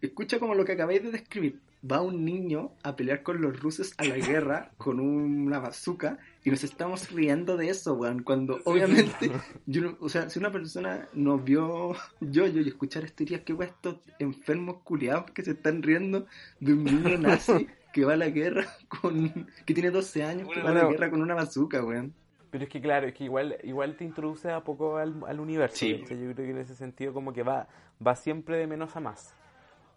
escucha 0.00 0.38
como 0.38 0.54
lo 0.54 0.64
que 0.64 0.72
acabáis 0.72 1.02
de 1.02 1.10
describir. 1.10 1.60
Va 1.88 2.00
un 2.00 2.24
niño 2.24 2.72
a 2.82 2.96
pelear 2.96 3.22
con 3.22 3.40
los 3.40 3.60
rusos 3.60 3.94
a 3.98 4.04
la 4.04 4.16
guerra 4.16 4.72
con 4.76 4.98
una 4.98 5.60
bazooka 5.60 6.18
y 6.42 6.50
nos 6.50 6.64
estamos 6.64 7.12
riendo 7.12 7.56
de 7.56 7.68
eso, 7.68 7.94
weón. 7.94 8.22
Cuando 8.24 8.58
obviamente, 8.64 9.30
yo 9.66 9.82
no- 9.82 9.96
o 10.00 10.08
sea, 10.08 10.28
si 10.28 10.38
una 10.40 10.50
persona 10.50 11.06
nos 11.12 11.44
vio 11.44 11.92
yo, 12.20 12.46
yo 12.48 12.60
y 12.60 12.66
escuchar 12.68 13.04
esto 13.04 13.18
diría 13.18 13.44
que 13.44 13.52
weón, 13.52 13.70
estos 13.72 13.98
enfermos 14.18 14.78
culiados 14.82 15.30
que 15.30 15.42
se 15.44 15.52
están 15.52 15.82
riendo 15.82 16.26
de 16.58 16.72
un 16.72 16.84
niño 16.84 17.18
nazi 17.18 17.68
que 17.92 18.04
va 18.04 18.14
a 18.14 18.16
la 18.16 18.30
guerra 18.30 18.66
con. 18.88 19.46
que 19.64 19.72
tiene 19.74 19.90
12 19.90 20.24
años, 20.24 20.48
que 20.52 20.60
va 20.62 20.70
a 20.70 20.74
la 20.74 20.80
Bueno. 20.80 20.90
guerra 20.90 21.10
con 21.10 21.22
una 21.22 21.34
bazooka, 21.34 21.84
weón. 21.84 22.12
Pero 22.56 22.64
es 22.64 22.70
que 22.70 22.80
claro, 22.80 23.06
es 23.06 23.12
que 23.12 23.24
igual, 23.24 23.58
igual 23.64 23.96
te 23.96 24.04
introduce 24.04 24.50
a 24.50 24.64
poco 24.64 24.96
al, 24.96 25.14
al 25.26 25.40
universo. 25.40 25.76
Sí. 25.76 25.98
Yo 26.00 26.06
creo 26.06 26.34
que 26.34 26.50
en 26.52 26.56
ese 26.56 26.74
sentido 26.74 27.12
como 27.12 27.34
que 27.34 27.42
va, 27.42 27.66
va 28.04 28.16
siempre 28.16 28.56
de 28.56 28.66
menos 28.66 28.96
a 28.96 29.00
más. 29.00 29.34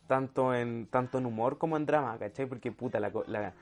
Tanto 0.07 0.53
en, 0.53 0.87
tanto 0.87 1.19
en 1.19 1.25
humor 1.25 1.57
como 1.57 1.77
en 1.77 1.85
drama, 1.85 2.17
¿cachai? 2.19 2.47
Porque 2.47 2.73
puta, 2.73 2.99
la, 2.99 3.13
la- 3.27 3.53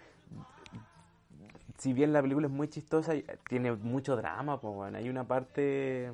si 1.78 1.94
bien 1.94 2.12
la 2.12 2.24
película 2.24 2.48
es 2.48 2.54
muy 2.54 2.68
chistosa, 2.70 3.14
tiene 3.48 3.72
mucho 3.74 4.16
drama, 4.16 4.60
pues 4.60 4.74
bueno, 4.74 4.98
hay 4.98 5.10
una 5.10 5.28
parte... 5.28 6.12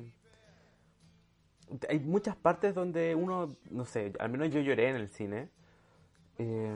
Hay 1.88 1.98
muchas 2.00 2.36
partes 2.36 2.74
donde 2.74 3.14
uno, 3.14 3.56
no 3.70 3.86
sé, 3.86 4.12
al 4.18 4.30
menos 4.30 4.50
yo 4.50 4.60
lloré 4.60 4.90
en 4.90 4.96
el 4.96 5.08
cine. 5.08 5.48
eh, 6.38 6.74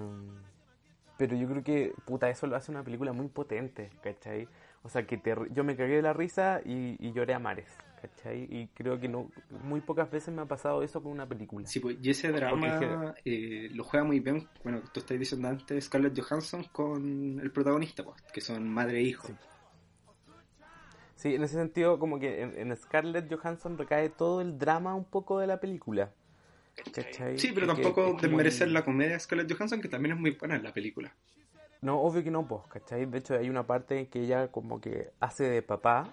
pero 1.19 1.37
yo 1.37 1.49
creo 1.49 1.65
que, 1.65 1.95
puta, 2.07 2.31
eso 2.31 2.47
lo 2.47 2.57
hace 2.57 2.71
una 2.71 2.85
película 2.85 3.13
muy 3.13 3.27
potente, 3.29 3.91
¿cachai? 4.03 4.49
O 4.83 4.89
sea, 4.89 5.07
que 5.07 5.19
te, 5.19 5.35
yo 5.51 5.65
me 5.65 5.77
cagué 5.77 5.97
de 5.97 6.03
la 6.03 6.13
risa 6.13 6.61
y, 6.65 6.97
y 6.99 7.13
lloré 7.13 7.35
a 7.35 7.39
mares, 7.39 7.69
¿cachai? 8.01 8.47
Y 8.51 8.69
creo 8.69 8.99
que 8.99 9.09
no 9.09 9.31
muy 9.65 9.81
pocas 9.81 10.11
veces 10.11 10.33
me 10.33 10.43
ha 10.43 10.47
pasado 10.47 10.83
eso 10.83 11.03
con 11.03 11.13
una 11.13 11.27
película. 11.27 11.67
Sí, 11.67 11.81
pues, 11.81 11.99
y 12.01 12.11
ese 12.11 12.31
drama 12.31 13.15
eh, 13.25 13.69
lo 13.73 13.85
juega 13.85 14.05
muy 14.05 14.21
bien, 14.21 14.49
bueno, 14.63 14.81
tú 14.93 15.01
estás 15.01 15.19
diciendo 15.19 15.49
antes, 15.49 15.85
Scarlett 15.85 16.19
Johansson 16.19 16.65
con 16.73 17.41
el 17.41 17.51
protagonista, 17.51 18.05
pues, 18.05 18.23
que 18.33 18.41
son 18.41 18.69
madre 18.69 18.99
e 18.99 19.03
hijo. 19.03 19.27
Sí. 19.27 19.35
Sí, 21.17 21.35
en 21.35 21.43
ese 21.43 21.55
sentido, 21.55 21.99
como 21.99 22.21
que 22.21 22.43
en, 22.43 22.57
en 22.57 22.77
Scarlett 22.77 23.29
Johansson 23.29 23.77
recae 23.77 24.09
todo 24.09 24.41
el 24.41 24.57
drama 24.57 24.95
un 24.95 25.05
poco 25.05 25.41
de 25.41 25.49
la 25.49 25.59
película. 25.59 26.13
¿Cachai? 26.95 27.37
Sí, 27.37 27.51
pero 27.53 27.67
tampoco 27.67 28.17
desmerecer 28.23 28.69
la 28.69 28.85
comedia 28.85 29.15
de 29.15 29.19
Scarlett 29.19 29.53
Johansson, 29.53 29.81
que 29.81 29.89
también 29.89 30.15
es 30.15 30.21
muy 30.21 30.31
buena 30.31 30.55
en 30.55 30.63
la 30.63 30.73
película. 30.73 31.13
No, 31.81 32.01
obvio 32.01 32.25
que 32.25 32.31
no, 32.31 32.47
pues, 32.47 32.63
¿cachai? 32.69 33.07
De 33.07 33.19
hecho, 33.19 33.35
hay 33.35 33.49
una 33.49 33.67
parte 33.67 34.01
en 34.01 34.07
que 34.07 34.21
ella 34.21 34.49
como 34.49 34.81
que 34.81 35.11
hace 35.21 35.45
de 35.45 35.63
papá 35.63 36.09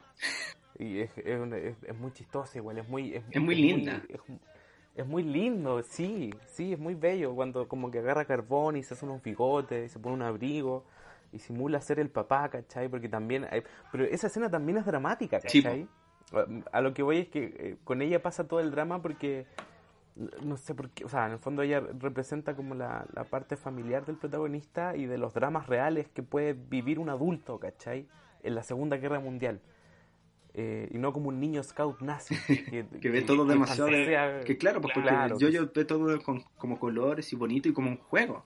y 0.78 1.00
es, 1.00 1.18
es, 1.18 1.40
una- 1.40 1.58
es- 1.58 1.82
es 1.84 1.96
muy 1.98 2.12
chistosa 2.12 2.58
igual, 2.58 2.78
es 2.78 2.88
muy... 2.88 3.16
Es 3.16 3.42
muy 3.42 3.56
linda. 3.56 4.02
es, 4.10 4.20
es 4.96 5.06
muy 5.06 5.24
lindo, 5.24 5.82
sí, 5.84 6.34
sí, 6.46 6.74
es 6.74 6.80
muy 6.80 6.94
bello 6.96 7.34
cuando 7.36 7.68
como 7.68 7.92
que 7.92 8.00
agarra 8.00 8.26
carbón 8.26 8.78
y 8.78 8.84
se 8.84 8.94
hace 8.94 9.06
unos 9.06 9.22
bigotes 9.22 9.86
y 9.88 9.90
se 9.94 10.00
pone 10.00 10.16
un 10.16 10.22
abrigo 10.22 10.86
y 11.34 11.40
simula 11.40 11.82
ser 11.82 12.00
el 12.00 12.10
papá, 12.10 12.48
¿cachai? 12.50 12.88
Porque 12.88 13.10
también 13.10 13.46
hay... 13.52 13.64
Pero 13.92 14.06
esa 14.06 14.28
escena 14.28 14.50
también 14.50 14.78
es 14.78 14.86
dramática, 14.86 15.42
Sí, 15.42 15.62
¿cachai? 15.62 15.88
a 16.72 16.82
lo 16.82 16.94
que 16.94 17.04
voy 17.04 17.18
es 17.20 17.28
que 17.28 17.44
eh, 17.60 17.78
con 17.84 18.02
ella 18.02 18.22
pasa 18.22 18.48
todo 18.48 18.60
el 18.60 18.72
drama 18.72 19.02
porque 19.02 19.46
no 20.16 20.58
sé 20.58 20.74
por 20.74 20.90
qué, 20.92 21.04
o 21.04 21.10
sea, 21.10 21.26
en 21.26 21.34
el 21.34 21.40
fondo 21.40 21.62
ella 21.62 21.82
representa 22.00 22.56
como 22.56 22.74
la, 22.74 23.06
la 23.14 23.26
parte 23.26 23.58
familiar 23.58 24.06
del 24.06 24.16
protagonista 24.16 24.96
y 24.96 25.06
de 25.06 25.18
los 25.18 25.34
dramas 25.34 25.68
reales 25.68 26.08
que 26.10 26.24
puede 26.24 26.54
vivir 26.54 27.00
un 27.00 27.10
adulto, 27.10 27.60
¿cachai? 27.60 28.08
En 28.44 28.56
la 28.56 28.64
Segunda 28.64 28.98
Guerra 28.98 29.20
Mundial. 29.20 29.60
Eh, 30.58 30.88
y 30.94 30.98
no 31.00 31.12
como 31.12 31.28
un 31.28 31.38
niño 31.42 31.62
scout 31.62 32.00
nazi 32.00 32.34
que, 32.48 32.88
que 33.02 33.10
ve 33.10 33.24
todo 33.24 33.44
demasiado 33.44 33.90
que 33.90 34.58
claro 34.58 34.80
pues 34.80 34.94
porque 34.94 35.12
yo 35.38 35.50
yo 35.50 35.70
ve 35.76 35.84
todo 35.84 36.18
con, 36.22 36.46
como 36.58 36.80
colores 36.80 37.34
y 37.34 37.36
bonito 37.36 37.68
y 37.68 37.74
como 37.74 37.90
un 37.90 37.98
juego. 37.98 38.46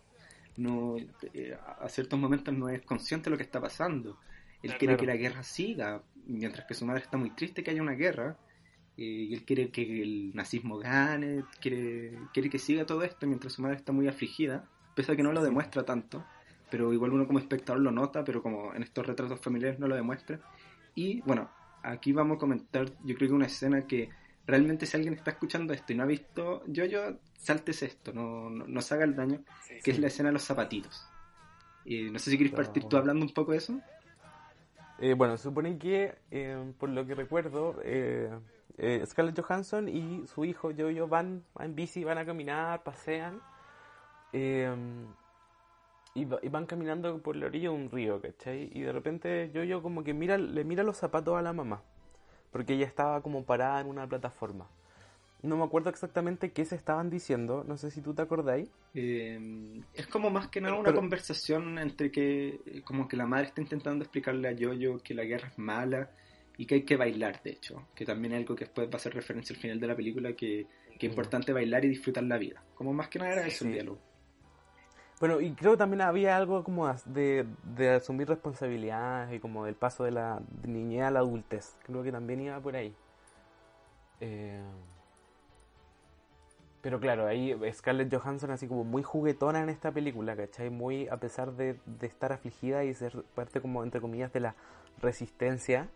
No 0.58 0.98
eh, 1.34 1.56
a 1.80 1.88
ciertos 1.88 2.20
momentos 2.20 2.52
no 2.52 2.68
es 2.68 2.82
consciente 2.82 3.26
de 3.26 3.32
lo 3.32 3.38
que 3.38 3.44
está 3.44 3.62
pasando. 3.62 4.18
Él 4.64 4.76
quiere 4.78 4.98
que 4.98 5.06
la 5.06 5.16
guerra 5.16 5.44
siga. 5.44 6.02
Mientras 6.26 6.66
que 6.66 6.74
su 6.74 6.86
madre 6.86 7.04
está 7.04 7.18
muy 7.18 7.30
triste 7.30 7.64
que 7.64 7.70
haya 7.72 7.82
una 7.82 7.94
guerra 7.94 8.38
y 9.04 9.34
él 9.34 9.44
quiere 9.44 9.70
que 9.70 10.02
el 10.02 10.36
nazismo 10.36 10.78
gane, 10.78 11.46
quiere, 11.62 12.18
quiere 12.34 12.50
que 12.50 12.60
siga 12.60 12.86
todo 12.86 13.04
esto 13.04 13.28
mientras 13.28 13.54
su 13.54 13.62
madre 13.62 13.78
está 13.78 13.92
muy 13.92 14.08
afligida, 14.08 14.68
pese 14.96 15.14
a 15.14 15.16
que 15.16 15.24
no 15.24 15.32
lo 15.32 15.44
demuestra 15.44 15.84
tanto, 15.84 16.26
pero 16.70 16.92
igual 16.94 17.14
uno 17.14 17.26
como 17.26 17.40
espectador 17.40 17.82
lo 17.82 17.92
nota, 17.92 18.24
pero 18.24 18.44
como 18.44 18.74
en 18.74 18.84
estos 18.84 19.06
retratos 19.06 19.40
familiares 19.40 19.80
no 19.80 19.88
lo 19.88 19.96
demuestra. 19.96 20.40
Y 20.96 21.22
bueno, 21.22 21.50
aquí 21.84 22.12
vamos 22.12 22.38
a 22.38 22.40
comentar, 22.40 22.92
yo 23.04 23.16
creo 23.16 23.30
que 23.30 23.36
una 23.36 23.46
escena 23.46 23.88
que 23.88 24.10
realmente 24.46 24.86
si 24.86 24.98
alguien 24.98 25.14
está 25.14 25.32
escuchando 25.32 25.74
esto 25.74 25.94
y 25.94 25.96
no 25.96 26.04
ha 26.04 26.08
visto, 26.08 26.64
yo, 26.68 26.86
yo, 26.86 27.20
saltes 27.36 27.84
esto, 27.84 28.12
no, 28.12 28.50
no, 28.50 28.82
se 28.82 28.94
haga 28.96 29.06
el 29.06 29.16
daño, 29.16 29.44
que 29.84 29.92
es 29.92 30.00
la 30.00 30.08
escena 30.08 30.30
de 30.30 30.34
los 30.34 30.44
zapatitos. 30.44 31.08
Y 31.86 32.10
no 32.12 32.20
sé 32.20 32.32
si 32.32 32.38
quieres 32.38 32.56
partir 32.56 32.84
tú 32.84 32.98
hablando 32.98 33.26
un 33.26 33.34
poco 33.34 33.54
de 33.54 33.60
eso. 33.60 33.80
Eh, 35.02 35.14
bueno, 35.14 35.38
se 35.38 35.44
supone 35.44 35.78
que, 35.78 36.16
eh, 36.30 36.74
por 36.78 36.90
lo 36.90 37.06
que 37.06 37.16
recuerdo, 37.16 37.76
eh, 37.84 38.30
eh, 38.78 39.02
Scarlett 39.06 39.40
Johansson 39.40 39.88
y 39.88 40.28
su 40.28 40.44
hijo 40.44 40.72
Jojo 40.78 41.08
van 41.08 41.44
en 41.60 41.76
bici, 41.76 42.04
van 42.04 42.18
a 42.18 42.26
caminar, 42.26 42.84
pasean. 42.84 43.42
Em, 44.34 45.08
y, 46.14 46.26
van 46.26 46.66
caminando 46.66 47.22
por 47.22 47.36
la 47.36 47.46
orilla 47.48 47.70
de 47.70 47.76
un 47.76 47.90
río, 47.90 48.22
¿cachai? 48.22 48.70
Y 48.74 48.82
de 48.82 48.92
repente 48.92 49.52
Jojo 49.54 49.82
como 49.82 50.04
que 50.04 50.14
mira, 50.14 50.38
le 50.38 50.64
mira 50.64 50.84
los 50.84 50.98
zapatos 50.98 51.38
a 51.38 51.42
la 51.42 51.54
mamá. 51.54 51.82
Porque 52.52 52.74
ella 52.74 52.86
estaba 52.86 53.22
como 53.22 53.44
parada 53.46 53.82
en 53.82 53.88
una 53.88 54.08
plataforma. 54.08 54.68
No 55.42 55.56
me 55.56 55.64
acuerdo 55.64 55.90
exactamente 55.90 56.52
qué 56.52 56.66
se 56.66 56.76
estaban 56.76 57.10
diciendo, 57.10 57.64
no 57.66 57.78
sé 57.78 57.92
si 57.92 58.02
tú 58.02 58.14
te 58.14 58.22
acordáis. 58.22 58.68
Em, 58.94 59.82
es 59.94 60.08
como 60.08 60.30
más 60.30 60.50
que 60.50 60.60
nada 60.60 60.76
una 60.76 60.94
conversación 60.94 61.78
entre 61.80 62.12
que, 62.12 62.82
como 62.84 63.08
que 63.08 63.16
la 63.16 63.26
madre 63.26 63.48
está 63.48 63.62
intentando 63.62 64.04
explicarle 64.04 64.50
a 64.50 64.56
Jojo 64.60 65.00
que 65.00 65.14
la 65.14 65.24
guerra 65.24 65.48
es 65.48 65.58
mala 65.58 66.12
y 66.58 66.66
que 66.66 66.76
hay 66.76 66.84
que 66.84 66.98
bailar, 66.98 67.42
de 67.42 67.52
hecho, 67.52 67.88
que 67.96 68.06
también 68.06 68.34
es 68.34 68.40
algo 68.40 68.54
que 68.54 68.66
después 68.66 68.90
va 68.90 68.98
a 68.98 69.00
ser 69.00 69.14
referencia 69.14 69.56
al 69.56 69.62
final 69.62 69.80
de 69.80 69.88
la 69.88 69.96
película, 69.96 70.34
que, 70.34 70.68
que 71.00 71.08
es 71.08 71.10
importante 71.10 71.54
bailar 71.54 71.86
y 71.86 71.90
disfrutar 71.90 72.24
la 72.24 72.38
vida. 72.38 72.62
Como 72.76 72.92
más 72.92 73.08
que 73.08 73.20
nada 73.20 73.32
era 73.32 73.48
eso 73.48 73.66
el 73.66 73.72
diálogo. 73.72 74.00
Bueno, 75.22 75.40
y 75.40 75.52
creo 75.52 75.72
que 75.72 75.78
también 75.78 76.02
había 76.02 76.36
algo 76.36 76.64
como 76.64 76.94
de, 77.06 77.46
de 77.64 77.90
asumir 77.90 78.28
responsabilidades 78.28 79.34
y 79.34 79.40
como 79.40 79.66
del 79.66 79.76
paso 79.76 80.04
de 80.04 80.12
la 80.12 80.42
niñez 80.66 81.04
a 81.04 81.12
la 81.12 81.20
adultez. 81.20 81.78
Creo 81.84 82.04
que 82.04 82.12
también 82.12 82.42
iba 82.42 82.60
por 82.60 82.76
ahí. 82.76 82.94
Eh, 84.22 84.62
pero 86.82 87.00
claro, 87.00 87.28
ahí 87.28 87.56
Scarlett 87.74 88.14
Johansson 88.14 88.52
así 88.52 88.68
como 88.68 88.84
muy 88.84 89.04
juguetona 89.04 89.62
en 89.62 89.70
esta 89.70 89.92
película, 89.92 90.36
¿cachai? 90.36 90.70
Muy, 90.70 91.08
a 91.08 91.18
pesar 91.18 91.54
de, 91.54 91.78
de 91.86 92.08
estar 92.08 92.32
afligida 92.32 92.84
y 92.84 92.94
ser 92.94 93.24
parte 93.36 93.62
como, 93.62 93.84
entre 93.84 94.00
comillas, 94.00 94.32
de 94.32 94.40
la 94.40 94.56
resistencia, 95.02 95.90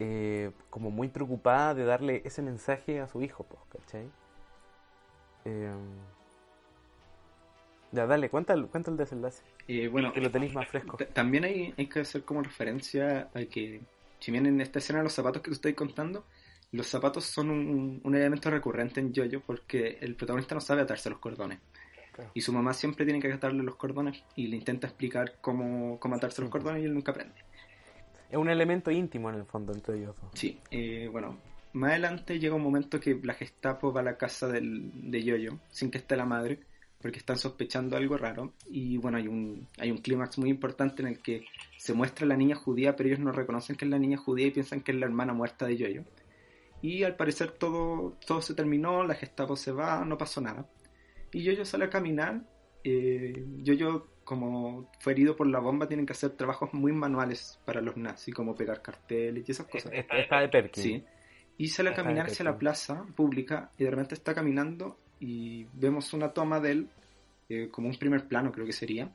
eh, 0.00 0.50
como 0.70 0.90
muy 0.90 1.08
preocupada 1.08 1.74
de 1.74 1.84
darle 1.84 2.22
ese 2.24 2.42
mensaje 2.42 3.00
a 3.00 3.08
su 3.08 3.22
hijo, 3.22 3.44
pues, 3.44 3.60
¿cachai? 3.70 4.08
Eh, 5.44 5.72
ya, 7.92 8.06
dale, 8.06 8.28
cuenta 8.28 8.52
el, 8.52 8.66
cuenta 8.66 8.90
el 8.90 8.96
desenlace. 8.96 9.42
Eh, 9.66 9.88
bueno, 9.88 10.12
que 10.12 10.20
lo 10.20 10.30
tenéis 10.30 10.54
más 10.54 10.68
fresco. 10.68 10.96
También 11.12 11.44
hay, 11.44 11.74
hay 11.76 11.86
que 11.86 12.00
hacer 12.00 12.22
como 12.24 12.42
referencia 12.42 13.28
a 13.34 13.44
que, 13.44 13.80
si 14.18 14.30
bien 14.30 14.46
en 14.46 14.60
esta 14.60 14.78
escena 14.78 15.02
los 15.02 15.12
zapatos 15.12 15.42
que 15.42 15.50
te 15.50 15.54
estoy 15.54 15.74
contando, 15.74 16.24
los 16.72 16.86
zapatos 16.86 17.24
son 17.24 17.50
un, 17.50 18.00
un 18.02 18.14
elemento 18.14 18.50
recurrente 18.50 19.00
en 19.00 19.14
Jojo 19.14 19.42
porque 19.46 19.98
el 20.00 20.14
protagonista 20.14 20.54
no 20.54 20.60
sabe 20.60 20.82
atarse 20.82 21.10
los 21.10 21.18
cordones. 21.18 21.58
Y 22.34 22.40
su 22.40 22.52
mamá 22.52 22.74
siempre 22.74 23.04
tiene 23.04 23.20
que 23.20 23.32
atarle 23.32 23.62
los 23.62 23.76
cordones 23.76 24.24
y 24.34 24.48
le 24.48 24.56
intenta 24.56 24.88
explicar 24.88 25.36
cómo, 25.40 26.00
cómo 26.00 26.16
atarse 26.16 26.42
los 26.42 26.50
cordones 26.50 26.82
y 26.82 26.86
él 26.86 26.94
nunca 26.94 27.12
aprende. 27.12 27.44
Es 28.28 28.36
un 28.36 28.50
elemento 28.50 28.90
íntimo 28.90 29.30
en 29.30 29.36
el 29.36 29.44
fondo 29.46 29.72
entre 29.72 29.98
ellos 29.98 30.14
Sí, 30.34 30.58
eh, 30.70 31.08
bueno, 31.10 31.38
más 31.72 31.90
adelante 31.90 32.38
llega 32.38 32.54
un 32.54 32.62
momento 32.62 33.00
que 33.00 33.18
la 33.22 33.34
Gestapo 33.34 33.92
va 33.92 34.00
a 34.00 34.04
la 34.04 34.16
casa 34.16 34.48
del, 34.48 35.10
de 35.10 35.22
Yoyo, 35.22 35.58
sin 35.70 35.90
que 35.90 35.98
esté 35.98 36.16
la 36.16 36.26
madre, 36.26 36.58
porque 37.00 37.18
están 37.18 37.38
sospechando 37.38 37.96
algo 37.96 38.18
raro. 38.18 38.52
Y 38.66 38.98
bueno, 38.98 39.18
hay 39.18 39.28
un, 39.28 39.68
hay 39.78 39.90
un 39.90 39.98
clímax 39.98 40.38
muy 40.38 40.50
importante 40.50 41.02
en 41.02 41.08
el 41.08 41.20
que 41.20 41.46
se 41.76 41.94
muestra 41.94 42.26
la 42.26 42.36
niña 42.36 42.56
judía, 42.56 42.96
pero 42.96 43.08
ellos 43.08 43.20
no 43.20 43.32
reconocen 43.32 43.76
que 43.76 43.84
es 43.84 43.90
la 43.90 43.98
niña 43.98 44.18
judía 44.18 44.48
y 44.48 44.50
piensan 44.50 44.80
que 44.80 44.92
es 44.92 44.98
la 44.98 45.06
hermana 45.06 45.32
muerta 45.32 45.66
de 45.66 45.76
Yoyo. 45.76 46.04
Y 46.80 47.02
al 47.02 47.16
parecer 47.16 47.52
todo, 47.52 48.16
todo 48.26 48.40
se 48.40 48.54
terminó, 48.54 49.04
la 49.04 49.14
Gestapo 49.14 49.56
se 49.56 49.72
va, 49.72 50.04
no 50.04 50.16
pasó 50.16 50.40
nada. 50.40 50.66
Y 51.32 51.42
Yoyo 51.42 51.64
sale 51.64 51.86
a 51.86 51.90
caminar. 51.90 52.42
Eh, 52.84 53.44
Yoyo 53.62 54.06
como 54.28 54.90
fue 55.00 55.14
herido 55.14 55.34
por 55.34 55.46
la 55.46 55.58
bomba, 55.58 55.88
tienen 55.88 56.04
que 56.04 56.12
hacer 56.12 56.32
trabajos 56.32 56.74
muy 56.74 56.92
manuales 56.92 57.58
para 57.64 57.80
los 57.80 57.96
nazis, 57.96 58.34
como 58.34 58.54
pegar 58.54 58.82
carteles 58.82 59.48
y 59.48 59.52
esas 59.52 59.66
cosas. 59.66 59.90
Está 59.94 60.40
de 60.40 60.48
Perkin. 60.50 60.82
Sí. 60.82 61.04
Y 61.56 61.68
sale 61.68 61.88
a 61.88 61.94
caminar 61.94 62.26
hacia 62.26 62.44
la 62.44 62.58
plaza 62.58 63.06
pública 63.16 63.70
y 63.78 63.84
de 63.84 63.90
repente 63.90 64.14
está 64.14 64.34
caminando 64.34 64.98
y 65.18 65.64
vemos 65.72 66.12
una 66.12 66.28
toma 66.34 66.60
de 66.60 66.70
él, 66.72 66.90
eh, 67.48 67.68
como 67.70 67.88
un 67.88 67.96
primer 67.96 68.28
plano 68.28 68.52
creo 68.52 68.66
que 68.66 68.74
sería, 68.74 69.10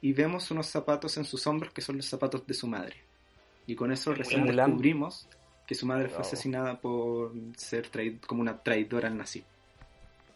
y 0.00 0.12
vemos 0.14 0.50
unos 0.50 0.66
zapatos 0.66 1.16
en 1.16 1.24
sus 1.24 1.46
hombros 1.46 1.72
que 1.72 1.80
son 1.80 1.98
los 1.98 2.06
zapatos 2.06 2.44
de 2.44 2.54
su 2.54 2.66
madre. 2.66 2.96
Y 3.68 3.76
con 3.76 3.92
eso 3.92 4.12
recién 4.12 4.44
descubrimos 4.46 5.28
que 5.70 5.76
su 5.76 5.86
madre 5.86 6.08
fue 6.08 6.22
asesinada 6.22 6.80
por 6.80 7.30
ser 7.56 7.88
como 8.26 8.40
una 8.40 8.58
traidora 8.58 9.06
al 9.06 9.16
nazi. 9.16 9.44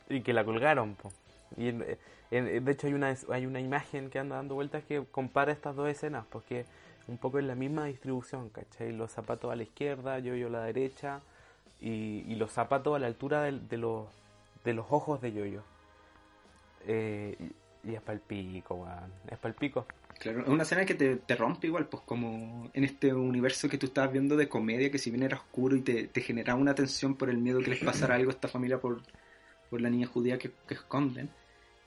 Y 0.08 0.20
que 0.20 0.32
la 0.32 0.44
colgaron, 0.44 0.94
po. 0.94 1.12
Y 1.56 1.70
eh, 1.70 1.98
de 2.30 2.70
hecho 2.70 2.86
hay 2.86 2.94
una, 2.94 3.12
hay 3.32 3.44
una 3.44 3.58
imagen 3.58 4.10
que 4.10 4.20
anda 4.20 4.36
dando 4.36 4.54
vueltas 4.54 4.84
que 4.84 5.04
compara 5.10 5.50
estas 5.50 5.74
dos 5.74 5.88
escenas, 5.88 6.24
porque 6.30 6.66
un 7.08 7.18
poco 7.18 7.40
es 7.40 7.44
la 7.46 7.56
misma 7.56 7.86
distribución, 7.86 8.48
¿cachai? 8.48 8.92
Los 8.92 9.10
zapatos 9.10 9.50
a 9.50 9.56
la 9.56 9.64
izquierda, 9.64 10.20
yo 10.20 10.36
yo 10.36 10.46
a 10.46 10.50
la 10.50 10.62
derecha, 10.62 11.20
y, 11.80 12.32
los 12.36 12.52
zapatos 12.52 12.94
a 12.94 13.00
la 13.00 13.08
altura 13.08 13.42
de, 13.42 13.76
los, 13.76 14.06
de 14.62 14.72
los 14.72 14.86
ojos 14.88 15.20
de 15.20 15.32
Yoyo. 15.32 15.64
Eh, 16.86 17.50
y, 17.82 17.92
es 17.92 18.00
para 18.02 18.14
el 18.14 18.20
pico, 18.20 18.86
Es 19.28 19.38
para 19.38 19.48
el 19.48 19.58
pico. 19.58 19.84
Claro, 20.24 20.40
es 20.40 20.48
una 20.48 20.64
escena 20.64 20.84
que 20.84 20.94
te, 20.94 21.16
te, 21.16 21.36
rompe 21.36 21.68
igual, 21.68 21.86
pues 21.86 22.02
como 22.04 22.70
en 22.72 22.82
este 22.82 23.12
universo 23.14 23.68
que 23.68 23.78
tú 23.78 23.86
estabas 23.86 24.10
viendo 24.10 24.36
de 24.36 24.48
comedia, 24.48 24.90
que 24.90 24.98
si 24.98 25.10
bien 25.10 25.22
era 25.22 25.36
oscuro 25.36 25.76
y 25.76 25.82
te, 25.82 26.08
te 26.08 26.20
generaba 26.20 26.58
una 26.58 26.74
tensión 26.74 27.14
por 27.14 27.30
el 27.30 27.38
miedo 27.38 27.60
que 27.60 27.70
les 27.70 27.84
pasara 27.84 28.14
algo 28.16 28.30
a 28.30 28.34
esta 28.34 28.48
familia 28.48 28.80
por, 28.80 29.02
por 29.70 29.80
la 29.80 29.90
niña 29.90 30.06
judía 30.06 30.38
que, 30.38 30.50
que 30.66 30.74
esconden 30.74 31.30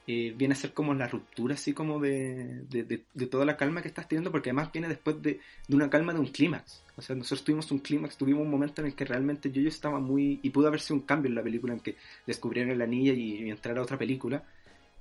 eh, 0.09 0.33
viene 0.37 0.53
a 0.53 0.55
ser 0.55 0.71
como 0.71 0.93
la 0.93 1.05
ruptura 1.09 1.55
así 1.55 1.73
como 1.73 1.99
de, 1.99 2.63
de, 2.69 3.25
toda 3.27 3.43
la 3.43 3.57
calma 3.57 3.81
que 3.81 3.89
estás 3.89 4.07
teniendo, 4.07 4.31
porque 4.31 4.51
además 4.51 4.71
viene 4.71 4.87
después 4.87 5.21
de, 5.21 5.41
una 5.67 5.89
calma 5.89 6.13
de 6.13 6.19
un 6.19 6.27
clímax. 6.27 6.81
O 6.95 7.01
sea, 7.01 7.13
nosotros 7.13 7.43
tuvimos 7.43 7.69
un 7.71 7.79
clímax, 7.79 8.15
tuvimos 8.15 8.43
un 8.43 8.49
momento 8.49 8.79
en 8.81 8.87
el 8.87 8.95
que 8.95 9.03
realmente 9.03 9.51
yo, 9.51 9.61
yo 9.61 9.67
estaba 9.67 9.99
muy... 9.99 10.39
y 10.41 10.49
pudo 10.51 10.69
haberse 10.69 10.93
un 10.93 11.01
cambio 11.01 11.27
en 11.27 11.35
la 11.35 11.43
película 11.43 11.73
en 11.73 11.81
que 11.81 11.97
descubrieron 12.25 12.77
la 12.77 12.87
niña 12.87 13.11
y, 13.11 13.49
entrar 13.49 13.77
a 13.77 13.81
otra 13.81 13.97
película, 13.97 14.45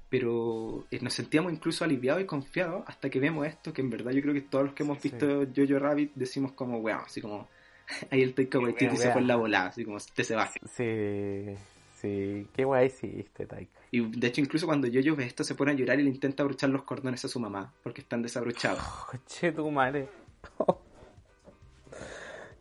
pero 0.09 0.87
eh, 0.91 0.99
nos 1.01 1.15
sentíamos 1.15 1.53
incluso 1.53 1.85
aliviados 1.85 2.23
y 2.23 2.27
confiados 2.27 2.85
hasta 2.87 3.11
que 3.11 3.19
vemos 3.19 3.47
esto, 3.47 3.73
que 3.73 3.83
en 3.83 3.91
verdad 3.91 4.13
yo 4.13 4.23
creo 4.23 4.35
que 4.35 4.43
todos 4.43 4.67
los 4.67 4.75
que 4.75 4.83
hemos 4.83 5.03
visto 5.03 5.47
Jojo 5.55 5.79
Rabbit 5.79 6.13
decimos 6.15 6.53
como, 6.53 6.79
weón, 6.79 7.01
así 7.05 7.21
como... 7.21 7.49
Ahí 8.11 8.23
el 8.23 8.35
Taika 8.35 8.59
Waititi 8.59 8.97
se 8.97 9.13
fue 9.13 9.21
en 9.21 9.29
la 9.29 9.37
volada, 9.37 9.69
así 9.69 9.85
como, 9.85 9.99
te 10.15 10.25
se 10.25 10.35
va. 10.35 10.49
Sí, 10.49 11.55
sí, 12.01 12.47
qué 12.53 12.65
guay 12.65 12.87
hiciste, 12.87 13.47
Taika. 13.47 13.81
Y 13.93 14.01
de 14.01 14.27
hecho, 14.27 14.41
incluso 14.41 14.67
cuando 14.67 14.89
yo 14.89 15.15
ve 15.15 15.25
esto, 15.25 15.45
se 15.45 15.55
pone 15.55 15.71
a 15.71 15.75
llorar 15.75 16.01
y 16.01 16.03
le 16.03 16.11
intenta 16.11 16.43
abrochar 16.43 16.71
los 16.71 16.83
cordones 16.83 17.25
a 17.25 17.29
su 17.29 17.39
mamá, 17.39 17.73
porque 17.85 18.01
están 18.01 18.23
desabrochados. 18.23 18.83
che, 19.27 19.53
tu 19.53 19.71
madre. 19.71 20.09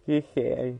Qué 0.06 0.78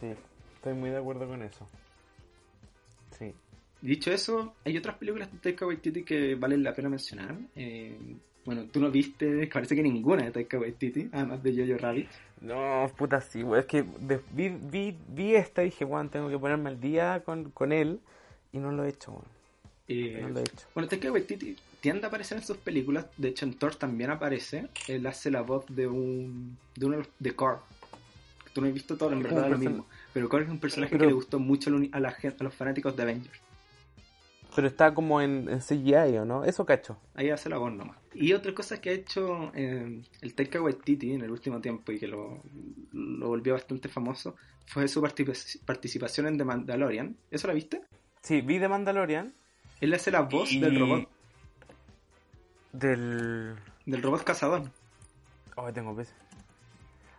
Sí, 0.00 0.06
estoy 0.56 0.74
muy 0.74 0.90
de 0.90 0.98
acuerdo 0.98 1.26
con 1.28 1.42
eso. 1.42 1.68
Sí. 3.18 3.32
Dicho 3.82 4.10
eso, 4.12 4.54
hay 4.64 4.76
otras 4.76 4.96
películas 4.98 5.32
de 5.32 5.38
Taika 5.38 5.66
Waititi 5.66 6.02
que 6.04 6.34
valen 6.34 6.62
la 6.62 6.74
pena 6.74 6.88
mencionar. 6.88 7.36
Eh, 7.56 7.96
bueno, 8.44 8.64
tú 8.72 8.80
no 8.80 8.90
viste, 8.90 9.46
parece 9.52 9.74
que 9.74 9.82
ninguna 9.82 10.24
de 10.24 10.30
Taika 10.32 10.58
Waititi, 10.58 11.08
además 11.12 11.42
de 11.42 11.56
Jojo 11.66 11.78
Rabbit. 11.78 12.08
No, 12.42 12.90
puta, 12.96 13.20
sí, 13.20 13.42
es 13.56 13.66
que 13.66 13.82
vi, 14.32 14.48
vi, 14.48 14.96
vi 15.08 15.34
esta 15.34 15.62
y 15.62 15.66
dije, 15.66 15.84
bueno, 15.84 16.08
tengo 16.10 16.28
que 16.28 16.38
ponerme 16.38 16.70
al 16.70 16.80
día 16.80 17.22
con, 17.24 17.50
con 17.50 17.72
él 17.72 18.00
y 18.52 18.58
no 18.58 18.70
lo 18.72 18.84
he 18.84 18.88
hecho, 18.90 19.22
Eh, 19.88 20.18
No 20.22 20.28
lo 20.28 20.40
he 20.40 20.42
hecho. 20.42 20.66
bueno, 20.74 20.88
Taika 20.88 21.10
Waititi 21.12 21.56
tiende 21.80 22.04
a 22.04 22.08
aparecer 22.08 22.38
en 22.38 22.44
sus 22.44 22.58
películas. 22.58 23.06
De 23.16 23.28
hecho, 23.28 23.44
en 23.46 23.54
Thor 23.54 23.74
también 23.76 24.10
aparece. 24.10 24.68
Él 24.88 25.06
hace 25.06 25.30
la 25.30 25.40
voz 25.42 25.64
de 25.68 25.86
un. 25.86 26.56
de 26.76 26.86
uno 26.86 26.96
de, 26.96 27.02
los- 27.02 27.10
Tú 28.52 28.60
no 28.60 28.66
has 28.66 28.74
visto 28.74 28.96
Thor, 28.96 29.12
en 29.12 29.22
verdad 29.22 29.44
es 29.44 29.50
lo 29.52 29.58
mismo. 29.58 29.86
Pero 30.12 30.28
Korg 30.28 30.44
es 30.44 30.50
un 30.50 30.58
personaje 30.58 30.90
Pero- 30.90 31.02
que 31.02 31.06
le 31.08 31.12
gustó 31.14 31.38
mucho 31.38 31.70
a 31.92 32.00
la 32.00 32.08
a, 32.08 32.42
los 32.42 32.54
fanáticos 32.54 32.96
de 32.96 33.02
Avengers. 33.04 33.40
Pero 34.56 34.66
está 34.66 34.92
como 34.92 35.20
en, 35.20 35.48
en 35.48 35.60
CGI, 35.60 36.18
¿o 36.18 36.24
no? 36.24 36.44
Eso 36.44 36.66
cacho. 36.66 36.98
Ahí 37.14 37.30
hace 37.30 37.48
la 37.48 37.58
voz 37.58 37.72
nomás. 37.72 37.96
Y 38.12 38.32
otra 38.32 38.52
cosa 38.52 38.80
que 38.80 38.90
ha 38.90 38.92
hecho 38.92 39.52
eh, 39.54 40.02
el 40.22 40.34
Taika 40.34 40.60
Waititi 40.60 41.12
en 41.12 41.22
el 41.22 41.30
último 41.30 41.60
tiempo 41.60 41.92
y 41.92 42.00
que 42.00 42.08
lo, 42.08 42.42
lo 42.92 43.28
volvió 43.28 43.52
bastante 43.52 43.88
famoso 43.88 44.34
fue 44.66 44.88
su 44.88 45.00
partici- 45.00 45.60
participación 45.64 46.26
en 46.26 46.36
The 46.38 46.44
Mandalorian. 46.44 47.16
¿Eso 47.30 47.46
la 47.46 47.54
viste? 47.54 47.82
Sí, 48.22 48.40
vi 48.40 48.58
de 48.58 48.68
Mandalorian. 48.68 49.32
Él 49.80 49.94
hace 49.94 50.10
la 50.10 50.22
voz 50.22 50.50
y- 50.50 50.58
del 50.58 50.80
robot, 50.80 51.08
Del... 52.72 53.54
del 53.86 54.02
robot 54.02 54.24
cazador. 54.24 54.62
Oh, 55.56 55.72
tengo 55.72 55.94
peces. 55.94 56.14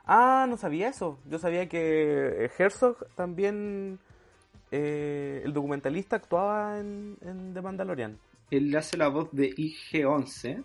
Ah, 0.06 0.46
no 0.50 0.58
sabía 0.58 0.90
eso. 0.90 1.20
Yo 1.30 1.40
sabía 1.40 1.70
que 1.70 2.50
Herzog 2.58 3.08
también, 3.16 4.00
eh, 4.72 5.42
el 5.44 5.54
documentalista, 5.54 6.16
actuaba 6.16 6.80
en, 6.80 7.18
en 7.22 7.54
The 7.54 7.62
Mandalorian. 7.62 8.18
Él 8.50 8.76
hace 8.76 8.98
la 8.98 9.08
voz 9.08 9.30
de 9.32 9.50
IG-11, 9.56 10.64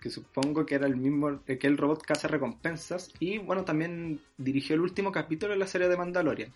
que 0.00 0.10
supongo 0.10 0.64
que 0.64 0.76
era 0.76 0.86
el 0.86 0.96
mismo 0.96 1.40
eh, 1.46 1.58
que 1.58 1.66
el 1.66 1.76
robot 1.76 2.02
caza 2.02 2.28
recompensas. 2.28 3.12
Y 3.18 3.38
bueno, 3.38 3.64
también 3.64 4.20
dirigió 4.36 4.76
el 4.76 4.82
último 4.82 5.10
capítulo 5.10 5.52
de 5.52 5.58
la 5.58 5.66
serie 5.66 5.88
de 5.88 5.96
Mandalorian. 5.96 6.52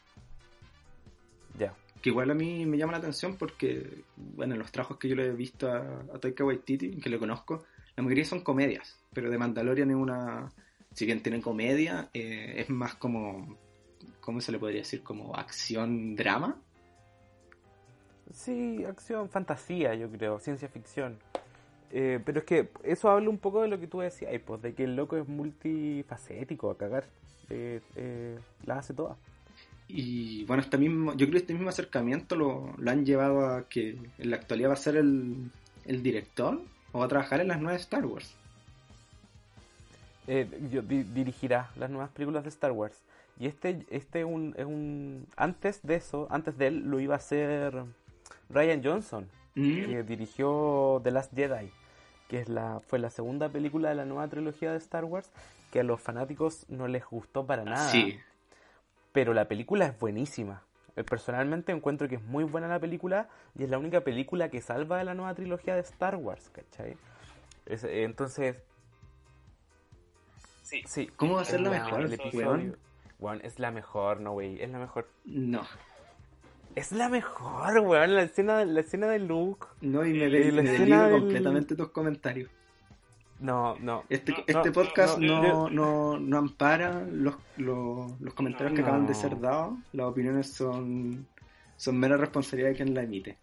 Ya. 1.59 1.75
Que 2.01 2.11
igual 2.11 2.31
a 2.31 2.35
mí 2.35 2.65
me 2.67 2.79
llama 2.79 2.93
la 2.93 2.99
atención 2.99 3.37
porque, 3.37 4.05
bueno, 4.17 4.55
en 4.55 4.61
los 4.61 4.71
trabajos 4.71 4.97
que 4.99 5.09
yo 5.09 5.17
le 5.17 5.27
he 5.27 5.33
visto 5.33 5.71
a, 5.71 5.79
a 6.15 6.19
Taika 6.19 6.45
Waititi, 6.45 7.01
que 7.01 7.11
lo 7.11 7.19
conozco, 7.19 7.65
la 7.97 8.03
mayoría 8.03 8.25
son 8.25 8.43
comedias. 8.43 8.99
Pero 9.13 9.31
de 9.31 9.39
Mandalorian 9.39 9.91
es 9.91 9.97
una. 9.97 10.49
Si 11.01 11.07
bien 11.07 11.23
tiene 11.23 11.41
comedia, 11.41 12.11
eh, 12.13 12.57
es 12.59 12.69
más 12.69 12.95
como. 12.95 13.57
¿Cómo 14.21 14.43
se 14.43 14.53
le 14.53 14.59
podría 14.59 14.81
decir? 14.81 15.03
Como 15.03 15.35
acción-drama. 15.35 16.61
Sí, 18.35 18.85
acción, 18.85 19.31
fantasía, 19.31 19.95
yo 19.95 20.11
creo, 20.11 20.39
ciencia 20.41 20.69
ficción. 20.69 21.17
Eh, 21.91 22.21
pero 22.23 22.41
es 22.41 22.45
que 22.45 22.69
eso 22.85 23.09
habla 23.09 23.31
un 23.31 23.39
poco 23.39 23.63
de 23.63 23.69
lo 23.69 23.81
que 23.81 23.87
tú 23.87 24.01
decías, 24.01 24.31
pues, 24.45 24.61
de 24.61 24.75
que 24.75 24.85
el 24.85 24.95
loco 24.95 25.17
es 25.17 25.27
multifacético 25.27 26.71
a 26.71 26.77
cagar. 26.77 27.07
Eh, 27.49 27.81
eh, 27.97 28.39
la 28.67 28.81
hace 28.81 28.93
toda. 28.93 29.17
Y 29.89 30.45
bueno, 30.45 30.63
este 30.63 30.77
mismo, 30.77 31.13
yo 31.13 31.25
creo 31.29 31.31
que 31.31 31.39
este 31.39 31.55
mismo 31.55 31.71
acercamiento 31.71 32.37
lo, 32.37 32.75
lo 32.77 32.91
han 32.91 33.07
llevado 33.07 33.47
a 33.47 33.67
que 33.71 33.97
en 34.19 34.31
la 34.31 34.37
actualidad 34.37 34.69
va 34.69 34.75
a 34.75 34.77
ser 34.77 34.97
el, 34.97 35.51
el 35.87 36.03
director 36.03 36.61
o 36.93 36.99
va 36.99 37.07
a 37.07 37.09
trabajar 37.09 37.41
en 37.41 37.49
las 37.49 37.59
nuevas 37.59 37.81
Star 37.81 38.05
Wars. 38.05 38.37
Eh, 40.33 40.47
di- 40.87 41.03
dirigirá 41.03 41.71
las 41.75 41.91
nuevas 41.91 42.11
películas 42.11 42.45
de 42.45 42.51
Star 42.51 42.71
Wars. 42.71 43.03
Y 43.39 43.47
este, 43.49 43.85
este 43.91 44.25
un, 44.25 44.55
es 44.57 44.65
un. 44.65 45.27
Antes 45.37 45.81
de 45.83 45.97
eso, 45.97 46.29
antes 46.31 46.57
de 46.57 46.69
él, 46.69 46.85
lo 46.89 47.01
iba 47.01 47.15
a 47.15 47.17
hacer 47.17 47.83
Ryan 48.49 48.81
Johnson, 48.85 49.29
Mm, 49.57 49.85
que 49.87 50.03
dirigió 50.05 51.01
The 51.03 51.11
Last 51.11 51.35
Jedi, 51.35 51.73
que 52.29 52.39
es 52.39 52.49
la, 52.49 52.81
fue 52.87 53.01
la 53.01 53.11
segunda 53.11 53.49
película 53.49 53.89
de 53.89 53.97
la 53.97 54.05
nueva 54.05 54.29
trilogía 54.29 54.71
de 54.71 54.79
Star 54.79 55.05
Wars, 55.05 55.29
que 55.73 55.81
a 55.81 55.83
los 55.83 56.01
fanáticos 56.01 56.65
no 56.69 56.87
les 56.87 57.05
gustó 57.05 57.45
para 57.47 57.65
nada. 57.65 57.91
Sí, 57.91 58.17
Pero 59.13 59.35
la 59.35 59.47
película 59.49 59.87
es 59.87 59.99
buenísima. 59.99 60.63
Eh, 60.95 61.03
Personalmente 61.03 61.73
encuentro 61.73 62.09
que 62.09 62.15
es 62.17 62.23
muy 62.23 62.45
buena 62.45 62.69
la 62.69 62.79
película 62.79 63.29
y 63.59 63.65
es 63.65 63.71
la 63.71 63.79
única 63.79 64.03
película 64.03 64.49
que 64.51 64.61
salva 64.61 64.99
de 64.99 65.05
la 65.05 65.15
nueva 65.15 65.35
trilogía 65.35 65.75
de 65.75 65.81
Star 65.81 66.15
Wars, 66.15 66.49
¿cachai? 66.53 66.97
Eh, 67.67 68.05
entonces, 68.05 68.57
Sí. 70.71 70.83
sí. 70.87 71.11
¿Cómo 71.17 71.35
va 71.35 71.43
a 71.43 71.45
ser 71.45 71.61
la 71.61 71.71
mejor, 71.71 72.01
el 72.03 72.13
episodio. 72.13 72.77
Weón, 73.19 73.41
es 73.45 73.59
la 73.59 73.71
mejor, 73.71 74.21
no, 74.21 74.33
güey. 74.33 74.63
Es 74.63 74.71
la 74.71 74.79
mejor. 74.79 75.09
no. 75.25 75.63
Es 76.77 76.93
la 76.93 77.09
mejor, 77.09 77.79
weón. 77.81 78.15
La 78.15 78.23
escena, 78.23 78.65
la 78.65 78.81
escena 78.81 79.09
de 79.09 79.19
Luke. 79.19 79.67
No, 79.81 80.07
y 80.07 80.13
me, 80.15 80.29
la 80.29 80.63
escena 80.63 81.09
del- 81.09 81.21
completamente 81.21 81.75
tus 81.75 81.89
comentarios. 81.91 82.49
No, 83.41 83.75
no. 83.81 84.05
Este, 84.09 84.33
No, 84.33 84.39
este 84.47 84.69
no, 84.69 84.73
podcast 84.73 85.19
no, 85.19 85.43
no, 85.43 85.71
no, 85.71 86.19
no 86.21 86.39
ampara 86.39 87.01
los, 87.11 87.35
los, 87.57 88.21
los 88.21 88.35
comentarios 88.35 88.73
que 88.75 88.83
No. 88.83 88.87
acaban 88.89 89.07
de 89.07 89.15
ser 89.15 89.41
dados. 89.41 89.75
Las 89.93 90.07
opiniones 90.07 90.53
son, 90.53 91.27
son 91.77 91.99
mera 91.99 92.17
responsabilidad 92.17 92.71
de 92.71 92.77
quien 92.77 92.95
la 92.95 93.03
emite. 93.03 93.37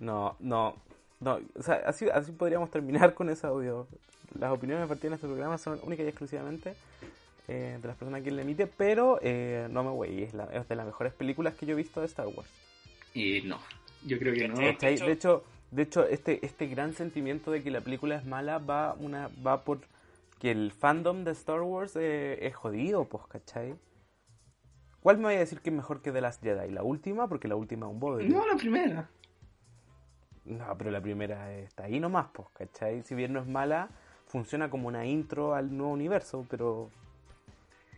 No, 0.00 0.36
no. 0.40 0.76
No, 1.22 1.38
o 1.58 1.62
sea, 1.62 1.76
así, 1.86 2.08
así 2.10 2.32
podríamos 2.32 2.70
terminar 2.70 3.14
con 3.14 3.30
ese 3.30 3.46
audio. 3.46 3.86
Las 4.38 4.50
opiniones 4.52 4.88
vertidas 4.88 5.10
en 5.10 5.14
este 5.14 5.26
programa 5.28 5.56
son 5.58 5.78
únicas 5.84 6.04
y 6.04 6.08
exclusivamente 6.08 6.74
eh, 7.48 7.78
de 7.80 7.88
las 7.88 7.96
personas 7.96 8.22
que 8.22 8.30
le 8.30 8.42
emite, 8.42 8.66
pero 8.66 9.18
eh, 9.22 9.68
no 9.70 9.84
me 9.84 9.90
güey, 9.90 10.22
es, 10.24 10.34
la- 10.34 10.46
es 10.52 10.66
de 10.68 10.74
las 10.76 10.86
mejores 10.86 11.12
películas 11.12 11.54
que 11.54 11.66
yo 11.66 11.72
he 11.72 11.76
visto 11.76 12.00
de 12.00 12.06
Star 12.06 12.26
Wars. 12.26 12.48
Y 13.14 13.42
no, 13.42 13.58
yo 14.06 14.18
creo 14.18 14.32
que 14.34 14.48
no. 14.48 14.56
De 14.56 15.12
hecho, 15.12 15.44
de 15.70 15.82
hecho 15.82 16.06
este, 16.06 16.44
este 16.44 16.66
gran 16.66 16.94
sentimiento 16.94 17.50
de 17.50 17.62
que 17.62 17.70
la 17.70 17.80
película 17.82 18.16
es 18.16 18.24
mala 18.24 18.58
va 18.58 18.94
una 18.98 19.28
va 19.46 19.62
por 19.64 19.80
que 20.38 20.50
el 20.50 20.72
fandom 20.72 21.24
de 21.24 21.30
Star 21.32 21.60
Wars 21.62 21.92
eh, 21.94 22.38
es 22.46 22.54
jodido, 22.56 23.04
pues, 23.04 23.24
¿cachai? 23.28 23.74
¿Cuál 25.00 25.18
me 25.18 25.24
vaya 25.24 25.36
a 25.38 25.40
decir 25.40 25.60
que 25.60 25.70
es 25.70 25.76
mejor 25.76 26.00
que 26.00 26.10
The 26.12 26.20
Last 26.20 26.42
Jedi? 26.42 26.70
¿La 26.72 26.82
última? 26.82 27.28
Porque 27.28 27.48
la 27.48 27.56
última 27.56 27.86
es 27.86 27.92
un 27.92 28.00
bodrio. 28.00 28.28
No, 28.28 28.46
la 28.46 28.56
primera. 28.56 29.08
No, 30.44 30.76
pero 30.76 30.90
la 30.90 31.00
primera 31.00 31.52
está 31.54 31.84
ahí 31.84 32.00
nomás, 32.00 32.26
pues, 32.32 32.48
¿cachai? 32.54 33.02
Si 33.04 33.14
bien 33.14 33.32
no 33.32 33.40
es 33.40 33.46
mala, 33.46 33.88
funciona 34.26 34.68
como 34.70 34.88
una 34.88 35.06
intro 35.06 35.54
al 35.54 35.76
nuevo 35.76 35.92
universo, 35.92 36.44
pero 36.50 36.90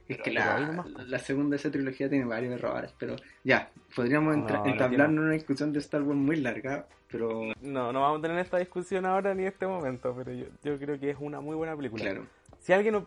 Es 0.08 0.18
que 0.18 0.24
pero 0.32 0.34
la, 0.34 0.56
ahí 0.56 0.66
nomás, 0.66 0.86
pues. 0.94 1.08
la 1.08 1.18
segunda 1.18 1.50
de 1.50 1.56
esa 1.56 1.70
trilogía 1.70 2.08
tiene 2.10 2.26
varios 2.26 2.52
errores, 2.54 2.92
pero 2.98 3.16
ya, 3.44 3.70
podríamos 3.96 4.36
No, 4.36 4.66
entablar 4.66 5.08
una 5.08 5.32
discusión 5.32 5.72
de 5.72 5.78
Star 5.78 6.02
Wars 6.02 6.18
muy 6.18 6.36
larga, 6.36 6.86
pero 7.10 7.52
no, 7.62 7.92
no 7.92 8.00
vamos 8.02 8.18
a 8.18 8.22
tener 8.22 8.38
esta 8.40 8.58
discusión 8.58 9.06
ahora 9.06 9.34
ni 9.34 9.42
en 9.42 9.48
este 9.48 9.66
momento, 9.66 10.14
pero 10.14 10.32
yo, 10.32 10.46
yo 10.62 10.78
creo 10.78 10.98
que 11.00 11.10
es 11.10 11.16
una 11.18 11.40
muy 11.40 11.56
buena 11.56 11.74
película. 11.74 12.02
claro, 12.04 12.26
Si 12.60 12.74
alguien 12.74 13.06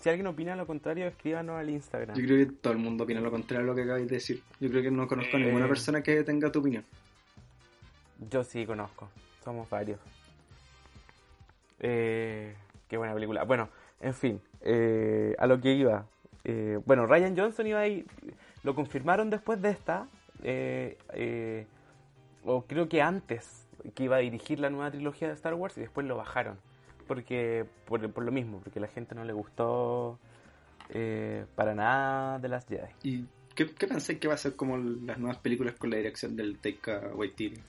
si 0.00 0.08
alguien 0.08 0.26
opina 0.26 0.56
lo 0.56 0.66
contrario, 0.66 1.06
escríbanos 1.06 1.56
al 1.60 1.70
Instagram. 1.70 2.16
yo 2.16 2.24
creo 2.26 2.46
que 2.48 2.52
todo 2.54 2.72
el 2.72 2.78
mundo 2.80 3.04
opina 3.04 3.20
lo 3.20 3.30
contrario 3.30 3.62
a 3.64 3.66
lo 3.68 3.74
que 3.76 3.82
acabáis 3.82 4.08
de 4.08 4.14
decir. 4.16 4.42
Yo 4.58 4.68
creo 4.70 4.82
que 4.82 4.90
no 4.90 5.06
conozco 5.06 5.36
a 5.36 5.40
Eh. 5.40 5.44
ninguna 5.44 5.68
persona 5.68 6.02
que 6.02 6.24
tenga 6.24 6.50
tu 6.50 6.58
opinión. 6.58 6.84
Yo 8.30 8.44
sí 8.44 8.66
conozco, 8.66 9.08
somos 9.44 9.68
varios. 9.68 10.00
Eh, 11.80 12.54
qué 12.88 12.96
buena 12.96 13.14
película. 13.14 13.44
Bueno, 13.44 13.68
en 14.00 14.14
fin, 14.14 14.40
eh, 14.60 15.34
a 15.38 15.46
lo 15.46 15.60
que 15.60 15.72
iba. 15.72 16.06
Eh, 16.44 16.80
bueno, 16.84 17.06
Ryan 17.06 17.36
Johnson 17.36 17.66
iba 17.66 17.80
ahí, 17.80 18.04
lo 18.62 18.74
confirmaron 18.74 19.30
después 19.30 19.62
de 19.62 19.70
esta, 19.70 20.08
eh, 20.42 20.98
eh, 21.14 21.66
o 22.44 22.62
creo 22.62 22.88
que 22.88 23.00
antes, 23.00 23.68
que 23.94 24.04
iba 24.04 24.16
a 24.16 24.20
dirigir 24.20 24.58
la 24.58 24.70
nueva 24.70 24.90
trilogía 24.90 25.28
de 25.28 25.34
Star 25.34 25.54
Wars 25.54 25.76
y 25.78 25.82
después 25.82 26.06
lo 26.06 26.16
bajaron. 26.16 26.58
Porque, 27.06 27.66
por, 27.86 28.10
por 28.12 28.24
lo 28.24 28.32
mismo, 28.32 28.60
porque 28.60 28.80
la 28.80 28.88
gente 28.88 29.14
no 29.14 29.24
le 29.24 29.32
gustó 29.32 30.18
para 31.54 31.74
nada 31.74 32.38
de 32.38 32.48
las 32.48 32.66
Jedi. 32.66 32.90
¿Y 33.02 33.26
qué, 33.54 33.66
pensáis 33.66 34.18
que 34.18 34.28
va 34.28 34.34
a 34.34 34.36
ser 34.36 34.56
como 34.56 34.76
las 34.76 35.18
nuevas 35.18 35.38
películas 35.38 35.74
con 35.76 35.90
la 35.90 35.96
dirección 35.96 36.36
del 36.36 36.58
Taika 36.58 37.10
Waititi? 37.14 37.60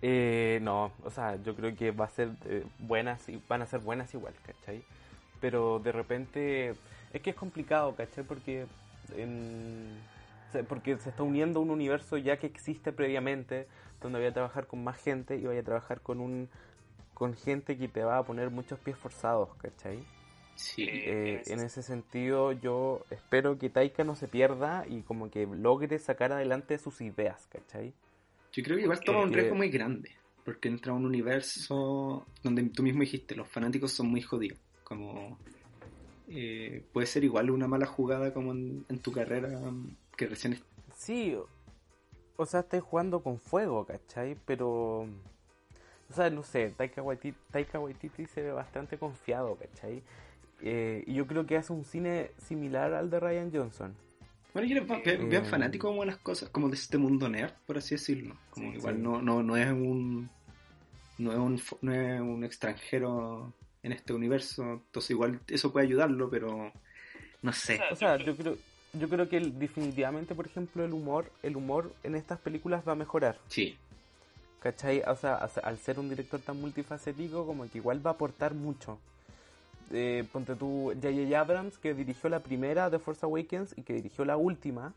Eh, 0.00 0.60
no, 0.62 0.92
o 1.04 1.10
sea, 1.10 1.36
yo 1.42 1.54
creo 1.56 1.74
que 1.74 1.90
va 1.90 2.04
a 2.04 2.10
ser 2.10 2.30
eh, 2.46 2.64
buenas 2.78 3.28
y 3.28 3.42
van 3.48 3.62
a 3.62 3.66
ser 3.66 3.80
buenas 3.80 4.14
igual, 4.14 4.34
¿cachai? 4.46 4.82
Pero 5.40 5.80
de 5.80 5.92
repente 5.92 6.74
es 7.12 7.20
que 7.22 7.30
es 7.30 7.36
complicado, 7.36 7.94
¿cachai? 7.96 8.24
Porque 8.24 8.66
en- 9.16 9.98
porque 10.68 10.96
se 10.98 11.10
está 11.10 11.22
uniendo 11.22 11.60
un 11.60 11.70
universo 11.70 12.16
ya 12.16 12.38
que 12.38 12.46
existe 12.46 12.92
previamente, 12.92 13.66
donde 14.00 14.18
voy 14.18 14.28
a 14.28 14.32
trabajar 14.32 14.66
con 14.66 14.82
más 14.82 14.96
gente 14.96 15.36
y 15.36 15.44
voy 15.44 15.58
a 15.58 15.62
trabajar 15.62 16.00
con 16.00 16.20
un 16.20 16.48
con 17.14 17.34
gente 17.34 17.76
que 17.76 17.88
te 17.88 18.04
va 18.04 18.18
a 18.18 18.22
poner 18.22 18.48
muchos 18.50 18.78
pies 18.78 18.96
forzados, 18.96 19.48
¿cachai? 19.60 19.98
Sí. 20.54 20.86
Eh, 20.88 21.42
en 21.48 21.58
ese 21.60 21.82
sentido 21.82 22.52
yo 22.52 23.04
espero 23.10 23.58
que 23.58 23.70
Taika 23.70 24.04
no 24.04 24.14
se 24.14 24.28
pierda 24.28 24.84
y 24.88 25.02
como 25.02 25.28
que 25.28 25.44
logre 25.46 25.98
sacar 25.98 26.32
adelante 26.32 26.78
sus 26.78 27.00
ideas, 27.00 27.48
¿cachai? 27.50 27.92
Yo 28.52 28.62
creo 28.62 28.76
que 28.76 28.82
igual 28.84 29.00
toma 29.00 29.22
un 29.22 29.32
riesgo 29.32 29.54
muy 29.54 29.68
grande, 29.68 30.10
porque 30.44 30.68
entra 30.68 30.92
a 30.92 30.96
un 30.96 31.04
universo 31.04 32.26
donde 32.42 32.62
tú 32.70 32.82
mismo 32.82 33.00
dijiste, 33.00 33.34
los 33.36 33.48
fanáticos 33.48 33.92
son 33.92 34.08
muy 34.08 34.22
jodidos. 34.22 34.58
Como 34.84 35.38
eh, 36.28 36.84
puede 36.92 37.06
ser 37.06 37.24
igual 37.24 37.50
una 37.50 37.68
mala 37.68 37.86
jugada 37.86 38.32
como 38.32 38.52
en, 38.52 38.84
en 38.88 38.98
tu 39.00 39.12
carrera 39.12 39.48
um, 39.60 39.94
que 40.16 40.26
recién 40.26 40.58
Sí, 40.96 41.34
o- 41.34 41.48
o 42.36 42.46
sea, 42.46 42.60
estáis 42.60 42.82
jugando 42.82 43.20
con 43.22 43.38
fuego, 43.38 43.84
¿cachai? 43.84 44.36
Pero, 44.46 45.02
o 45.02 46.12
sea, 46.14 46.30
no 46.30 46.42
sé, 46.42 46.70
Taika 46.76 47.02
Waititi, 47.02 47.36
Taika 47.50 47.78
Waititi 47.80 48.26
se 48.26 48.42
ve 48.42 48.52
bastante 48.52 48.96
confiado, 48.98 49.56
¿cachai? 49.56 50.02
Eh, 50.60 51.04
y 51.06 51.14
yo 51.14 51.26
creo 51.26 51.46
que 51.46 51.56
hace 51.56 51.72
un 51.72 51.84
cine 51.84 52.30
similar 52.38 52.92
al 52.94 53.10
de 53.10 53.20
Ryan 53.20 53.50
Johnson. 53.52 53.94
Bueno, 54.52 54.68
yo 54.68 54.76
era 54.76 54.84
bien, 54.84 55.28
bien 55.28 55.42
Eh, 55.42 55.46
fanático 55.46 55.88
como 55.88 56.00
de 56.02 56.06
las 56.08 56.18
cosas, 56.18 56.48
como 56.50 56.68
de 56.68 56.74
este 56.74 56.98
mundo 56.98 57.28
nerd, 57.28 57.54
por 57.66 57.78
así 57.78 57.94
decirlo. 57.94 58.40
Como 58.50 58.70
Sí, 58.72 58.76
igual 58.78 58.96
sí. 58.96 59.02
No, 59.02 59.22
no, 59.22 59.42
no 59.42 59.56
es 59.56 59.70
un 59.70 60.30
no 61.18 61.32
es 61.32 61.38
un 61.38 61.60
no 61.82 61.92
es 61.94 62.20
un 62.20 62.44
extranjero 62.44 63.54
en 63.82 63.92
este 63.92 64.12
universo, 64.12 64.62
entonces 64.64 65.10
igual 65.10 65.40
eso 65.48 65.72
puede 65.72 65.86
ayudarlo, 65.86 66.30
pero 66.30 66.72
no 67.42 67.52
sé. 67.52 67.80
O 67.92 67.96
sea, 67.96 68.16
yo 68.16 68.36
creo, 68.36 68.58
yo 68.92 69.08
creo 69.08 69.28
que 69.28 69.36
el- 69.36 69.58
definitivamente, 69.58 70.34
por 70.34 70.46
ejemplo, 70.46 70.84
el 70.84 70.92
humor, 70.92 71.30
el 71.42 71.56
humor 71.56 71.92
en 72.02 72.14
estas 72.14 72.38
películas 72.40 72.82
va 72.86 72.92
a 72.92 72.96
mejorar. 72.96 73.38
Sí, 73.48 73.78
¿Cachai? 74.60 75.02
O 75.06 75.16
sea, 75.16 75.34
al 75.36 75.78
ser 75.78 75.98
un 75.98 76.08
director 76.08 76.40
tan 76.40 76.60
multifacético, 76.60 77.46
como 77.46 77.68
que 77.70 77.78
igual 77.78 78.04
va 78.04 78.10
a 78.10 78.14
aportar 78.14 78.54
mucho. 78.54 78.98
Eh, 79.90 80.24
ponte 80.32 80.54
tú, 80.54 80.92
J.J. 80.94 81.38
Abrams, 81.38 81.78
que 81.78 81.94
dirigió 81.94 82.28
la 82.28 82.40
primera 82.40 82.90
de 82.90 82.98
Force 82.98 83.24
Awakens 83.24 83.76
y 83.76 83.82
que 83.82 83.94
dirigió 83.94 84.24
la 84.24 84.36
última. 84.36 84.94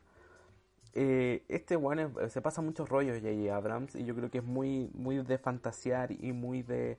Eh, 0.94 1.44
este 1.48 1.78
bueno 1.78 2.12
se 2.28 2.42
pasa 2.42 2.62
muchos 2.62 2.89
rollos 2.89 3.18
J.J. 3.22 3.56
Abrams 3.56 3.96
y 3.96 4.04
yo 4.04 4.14
creo 4.16 4.30
que 4.30 4.39
es 4.39 4.44
muy, 4.44 4.89
muy 4.94 5.18
de 5.18 5.38
fantasear 5.38 6.12
y 6.12 6.34
muy 6.34 6.64
de... 6.64 6.98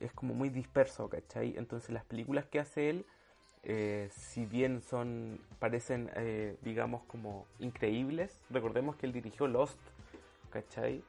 es 0.00 0.12
como 0.12 0.34
muy 0.34 0.48
disperso, 0.48 1.08
¿cachai? 1.08 1.54
Entonces 1.56 1.90
las 1.90 2.04
películas 2.04 2.46
que 2.46 2.58
hace 2.58 2.90
él, 2.90 3.06
eh, 3.62 4.08
si 4.12 4.46
bien 4.46 4.82
son, 4.82 5.38
parecen, 5.60 6.10
eh, 6.16 6.56
digamos, 6.62 7.02
como 7.04 7.46
increíbles, 7.60 8.40
recordemos 8.50 8.96
que 8.96 9.06
él 9.06 9.12
dirigió 9.12 9.46
Lost, 9.46 9.78
¿cachai? 10.50 11.04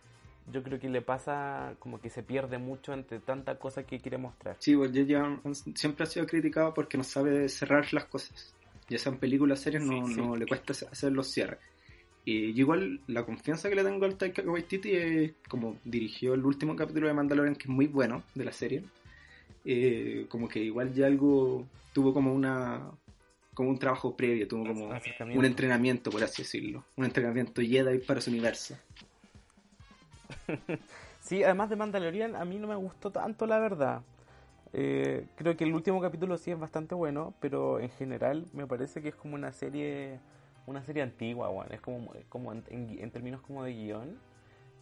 Yo 0.51 0.63
creo 0.63 0.79
que 0.79 0.89
le 0.89 1.01
pasa 1.01 1.75
como 1.79 1.99
que 2.01 2.09
se 2.09 2.23
pierde 2.23 2.57
mucho 2.57 2.93
entre 2.93 3.19
tanta 3.19 3.57
cosa 3.59 3.83
que 3.83 3.99
quiere 3.99 4.17
mostrar. 4.17 4.55
sí, 4.59 4.75
pues 4.75 4.91
siempre 5.75 6.03
ha 6.03 6.07
sido 6.07 6.25
criticado 6.25 6.73
porque 6.73 6.97
no 6.97 7.03
sabe 7.03 7.47
cerrar 7.49 7.93
las 7.93 8.05
cosas. 8.05 8.53
Ya 8.89 8.97
sean 8.97 9.17
películas, 9.17 9.59
series, 9.61 9.83
no, 9.83 10.07
Sí, 10.07 10.13
sí. 10.15 10.21
no 10.21 10.35
le 10.35 10.45
cuesta 10.45 10.73
hacer 10.73 11.11
los 11.11 11.27
cierres. 11.31 11.59
Y 12.25 12.59
igual 12.59 12.99
la 13.07 13.25
confianza 13.25 13.69
que 13.69 13.75
le 13.75 13.83
tengo 13.83 14.05
al 14.05 14.15
Taika 14.17 14.41
Waititi 14.43 14.91
es 14.95 15.33
como 15.47 15.77
dirigió 15.85 16.33
el 16.33 16.45
último 16.45 16.75
capítulo 16.75 17.07
de 17.07 17.13
Mandalorian, 17.13 17.55
que 17.55 17.63
es 17.63 17.69
muy 17.69 17.87
bueno 17.87 18.23
de 18.35 18.45
la 18.45 18.51
serie. 18.51 18.83
eh, 19.65 20.25
como 20.27 20.47
que 20.49 20.59
igual 20.59 20.93
ya 20.93 21.05
algo 21.05 21.67
tuvo 21.93 22.13
como 22.13 22.33
una 22.33 22.91
como 23.53 23.69
un 23.69 23.77
trabajo 23.77 24.15
previo, 24.15 24.47
tuvo 24.47 24.65
como 24.65 24.89
un 25.35 25.45
entrenamiento, 25.45 26.09
por 26.09 26.23
así 26.23 26.41
decirlo. 26.43 26.85
Un 26.95 27.05
entrenamiento 27.05 27.61
Jedi 27.61 27.99
para 27.99 28.21
su 28.21 28.29
universo. 28.29 28.77
Sí, 31.19 31.43
además 31.43 31.69
de 31.69 31.75
Mandalorian, 31.75 32.35
a 32.35 32.45
mí 32.45 32.57
no 32.57 32.67
me 32.67 32.75
gustó 32.75 33.11
tanto, 33.11 33.45
la 33.45 33.59
verdad. 33.59 34.01
Eh, 34.73 35.27
creo 35.35 35.55
que 35.55 35.65
el 35.65 35.73
último 35.73 36.01
capítulo 36.01 36.37
sí 36.37 36.49
es 36.51 36.59
bastante 36.59 36.95
bueno, 36.95 37.33
pero 37.39 37.79
en 37.79 37.89
general 37.91 38.45
me 38.53 38.65
parece 38.65 39.01
que 39.01 39.09
es 39.09 39.15
como 39.15 39.35
una 39.35 39.51
serie 39.51 40.19
una 40.65 40.83
serie 40.83 41.03
antigua, 41.03 41.49
weón. 41.49 41.71
Es 41.71 41.81
como, 41.81 42.11
como 42.29 42.51
en, 42.53 42.63
en- 42.69 42.99
en 42.99 43.11
términos 43.11 43.41
como 43.41 43.63
de 43.63 43.73
guion, 43.73 44.17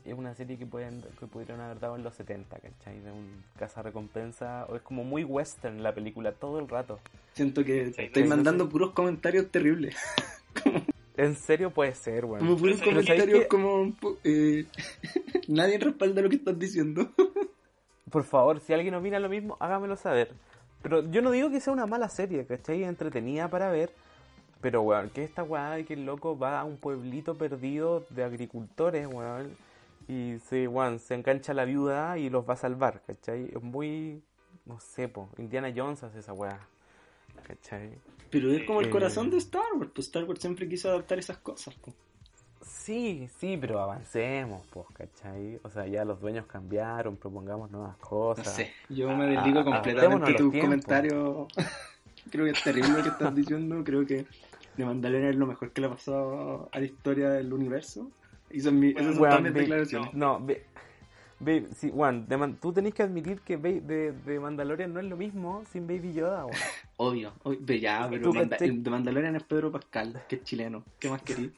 es 0.06 0.14
una 0.14 0.34
serie 0.34 0.58
que, 0.58 0.66
pueden, 0.66 1.02
que 1.20 1.28
pudieron 1.28 1.60
haber 1.62 1.80
dado 1.80 1.95
en 1.95 2.04
los 2.04 2.16
70, 2.16 2.58
¿cachai? 2.58 3.00
De 3.00 3.12
un 3.12 3.43
recompensa 3.84 4.66
o 4.70 4.76
es 4.76 4.82
como 4.82 5.04
muy 5.04 5.24
western 5.24 5.84
la 5.84 5.93
película 5.93 6.32
todo 6.32 6.60
el 6.60 6.68
rato. 6.68 7.00
Siento 7.34 7.64
que 7.64 7.91
Sí, 7.93 8.04
estoy 8.04 8.24
mandando 8.24 8.70
puros 8.70 8.91
comentarios 8.91 9.50
terribles. 9.52 9.95
En 11.20 11.36
serio 11.36 11.70
puede 11.70 11.94
ser, 11.96 12.24
weón. 12.24 12.40
Como 12.40 12.56
puros 12.56 12.80
Pero 12.80 12.92
¿sabes 13.04 13.06
comentarios 13.08 13.40
qué? 13.42 13.48
como... 13.50 13.94
eh, 14.24 14.66
nadie 15.50 15.78
respalda 15.78 16.22
lo 16.22 16.30
que 16.30 16.38
estás 16.38 16.58
diciendo. 16.58 17.12
Por 18.10 18.24
favor, 18.24 18.62
si 18.62 18.72
alguien 18.72 18.96
opina 18.96 19.20
lo 19.20 19.28
mismo, 19.28 19.58
hágamelo 19.60 19.98
saber. 19.98 20.32
Pero 20.82 21.04
yo 21.12 21.22
no 21.22 21.32
digo 21.32 21.50
que 21.50 21.60
sea 21.60 21.74
una 21.74 21.86
mala 21.86 22.08
serie, 22.08 22.46
¿cachai? 22.46 22.86
Entretenida 22.86 23.50
para 23.50 23.70
ver. 23.70 23.92
Pero, 24.62 24.82
weón, 24.82 25.10
que 25.10 25.26
esta 25.26 25.44
weá 25.44 25.72
de 25.72 25.84
que 25.84 25.94
el 25.96 26.06
loco 26.06 26.40
va 26.40 26.62
a 26.62 26.64
un 26.64 26.78
pueblito 26.78 27.36
perdido 27.36 28.06
de 28.12 28.24
agricultores, 28.24 29.06
weón. 29.06 29.58
Y 30.08 30.40
se, 30.40 30.70
weón, 30.70 31.00
se 31.00 31.16
engancha 31.16 31.52
a 31.52 31.56
la 31.56 31.66
viuda 31.66 32.18
y 32.18 32.30
los 32.30 32.48
va 32.48 32.54
a 32.54 32.58
salvar, 32.58 33.02
¿cachai? 33.06 33.52
Es 33.54 33.62
muy, 33.62 34.24
no 34.66 34.80
sé, 34.80 35.10
po. 35.10 35.28
Indiana 35.38 35.70
Jones 35.76 36.02
hace 36.02 36.20
esa 36.20 36.32
weá, 36.32 36.62
¿cachai? 37.46 37.90
Pero 38.32 38.52
es 38.52 38.64
como 38.66 38.82
el 38.82 38.88
Eh. 38.88 38.90
corazón 38.92 39.30
de 39.30 39.38
Star 39.38 39.64
Wars. 39.78 39.92
Pues 39.94 40.08
Star 40.08 40.24
Wars 40.26 40.40
siempre 40.40 40.68
quiso 40.70 40.90
adaptar 40.90 41.18
esas 41.20 41.38
cosas. 41.38 41.76
pues. 41.82 41.96
Sí, 42.62 43.30
sí, 43.40 43.58
pero 43.60 43.80
avancemos, 43.80 44.66
pues, 44.72 44.86
¿cachai? 44.94 45.60
O 45.64 45.70
sea, 45.70 45.86
ya 45.88 46.04
los 46.06 46.20
dueños 46.20 46.46
cambiaron, 46.46 47.18
propongamos 47.18 47.70
nuevas 47.72 47.98
No 48.00 48.08
cosas. 48.08 48.48
sé, 48.54 48.72
yo 48.90 49.10
me 49.16 49.26
desdigo 49.28 49.60
ah, 49.60 49.64
completamente 49.64 50.00
adaptémonos 50.00 50.30
a 50.30 50.32
de 50.32 50.38
tus 50.38 50.52
tiempos. 50.52 50.68
comentarios. 50.70 51.48
Creo 52.32 52.46
que 52.46 52.52
es 52.52 52.64
terrible 52.64 52.90
lo 52.90 53.04
que 53.04 53.10
estás 53.10 53.36
diciendo. 53.36 53.84
Creo 53.84 54.06
que 54.06 54.26
The 54.76 54.86
Mandalorian 54.86 55.30
es 55.32 55.36
lo 55.36 55.48
mejor 55.48 55.72
que 55.72 55.82
le 55.82 55.88
ha 55.88 55.90
pasado 55.92 56.70
a 56.72 56.80
la 56.80 56.86
historia 56.86 57.30
del 57.30 57.52
universo. 57.54 58.10
Y 58.52 58.60
son 58.62 58.80
mi- 58.80 58.92
esas 58.92 59.16
son 59.16 59.44
mis 59.44 59.54
declaraciones. 59.54 60.14
No, 60.14 60.44
ve, 60.44 60.66
ve- 61.40 61.68
sí, 61.78 61.92
Juan, 61.94 62.28
de 62.28 62.56
tú 62.62 62.74
tenés 62.74 62.94
que 62.94 63.04
admitir 63.04 63.40
que 63.42 63.58
Ba- 63.58 63.70
de, 63.70 64.12
de 64.12 64.40
Mandalorian 64.40 64.94
no 64.94 65.00
es 65.00 65.06
lo 65.06 65.18
mismo 65.18 65.64
sin 65.72 65.88
Baby 65.88 66.14
Yoda, 66.14 66.46
weón. 66.46 66.58
Obvio, 66.98 67.32
obvio, 67.44 67.60
ve 67.62 67.80
ya, 67.80 68.08
pero 68.10 68.24
Tú, 68.24 68.34
Manda- 68.34 68.58
el 68.60 68.84
de 68.84 68.90
Mandalorian 68.90 69.36
es 69.36 69.44
Pedro 69.44 69.72
Pascal, 69.72 70.22
que 70.28 70.36
es 70.38 70.44
chileno. 70.44 70.84
¿Qué 71.00 71.10
más 71.10 71.22
querís? 71.22 71.52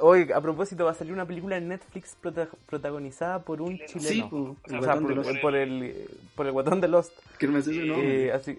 Oye, 0.00 0.32
a 0.32 0.40
propósito, 0.40 0.84
va 0.84 0.92
a 0.92 0.94
salir 0.94 1.12
una 1.12 1.24
película 1.26 1.56
en 1.56 1.68
Netflix 1.68 2.16
prota- 2.22 2.48
protagonizada 2.66 3.40
por 3.42 3.60
un 3.60 3.78
Chileno. 3.78 3.88
Sí, 4.00 4.08
chileno. 4.08 4.28
po, 4.30 4.56
el 4.68 4.76
o 4.78 4.82
sea, 4.82 4.94
por, 5.00 5.40
por 5.40 5.56
el, 5.56 6.08
por 6.36 6.46
el 6.46 6.52
guatón 6.52 6.80
de 6.80 6.86
Lost. 6.88 7.12
Que 7.38 7.46
no 7.46 7.54
me 7.54 7.62
sé 7.62 7.72
su 7.74 7.84
nombre. 7.84 8.26
Eh, 8.26 8.32
así, 8.32 8.58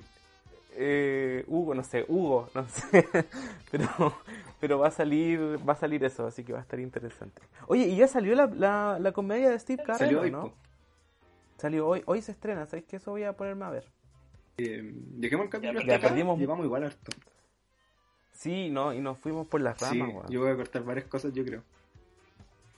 eh, 0.71 1.43
Hugo, 1.47 1.73
no 1.75 1.83
sé, 1.83 2.05
Hugo, 2.07 2.49
no 2.53 2.67
sé, 2.67 3.07
pero, 3.71 3.87
pero 4.59 4.79
va 4.79 4.87
a 4.87 4.91
salir, 4.91 5.39
va 5.67 5.73
a 5.73 5.77
salir 5.77 6.03
eso, 6.03 6.27
así 6.27 6.43
que 6.43 6.53
va 6.53 6.59
a 6.59 6.61
estar 6.61 6.79
interesante. 6.79 7.41
Oye, 7.67 7.87
y 7.87 7.95
ya 7.95 8.07
salió 8.07 8.35
la, 8.35 8.45
la, 8.47 8.97
la 8.99 9.11
comedia 9.11 9.49
de 9.49 9.59
Steve 9.59 9.83
Carell, 9.83 9.97
Salió 9.99 10.19
¿o 10.19 10.21
hoy, 10.23 10.31
¿no? 10.31 10.41
po. 10.41 10.53
Salió 11.57 11.87
hoy, 11.87 12.03
hoy 12.05 12.21
se 12.21 12.31
estrena, 12.31 12.65
¿sabéis 12.65 12.85
que 12.87 12.95
eso 12.97 13.11
voy 13.11 13.23
a 13.23 13.33
ponerme 13.33 13.65
a 13.65 13.69
ver? 13.69 13.85
Eh, 14.57 14.81
Dejemos 14.93 15.45
el 15.45 15.49
capítulo 15.51 15.79
Ya, 15.79 15.79
hasta 15.81 15.91
ya 15.91 15.97
acá. 15.97 16.07
perdimos- 16.09 16.39
Llevamos 16.39 16.65
igual 16.65 16.83
harto. 16.85 17.11
Sí, 18.31 18.69
no, 18.69 18.93
y 18.93 18.99
nos 19.01 19.17
fuimos 19.17 19.47
por 19.47 19.59
las 19.61 19.77
Sí, 19.79 19.99
ramas, 19.99 20.15
weón. 20.15 20.27
yo 20.29 20.41
voy 20.41 20.51
a 20.51 20.55
cortar 20.55 20.83
varias 20.83 21.07
cosas, 21.07 21.33
yo 21.33 21.43
creo. 21.43 21.63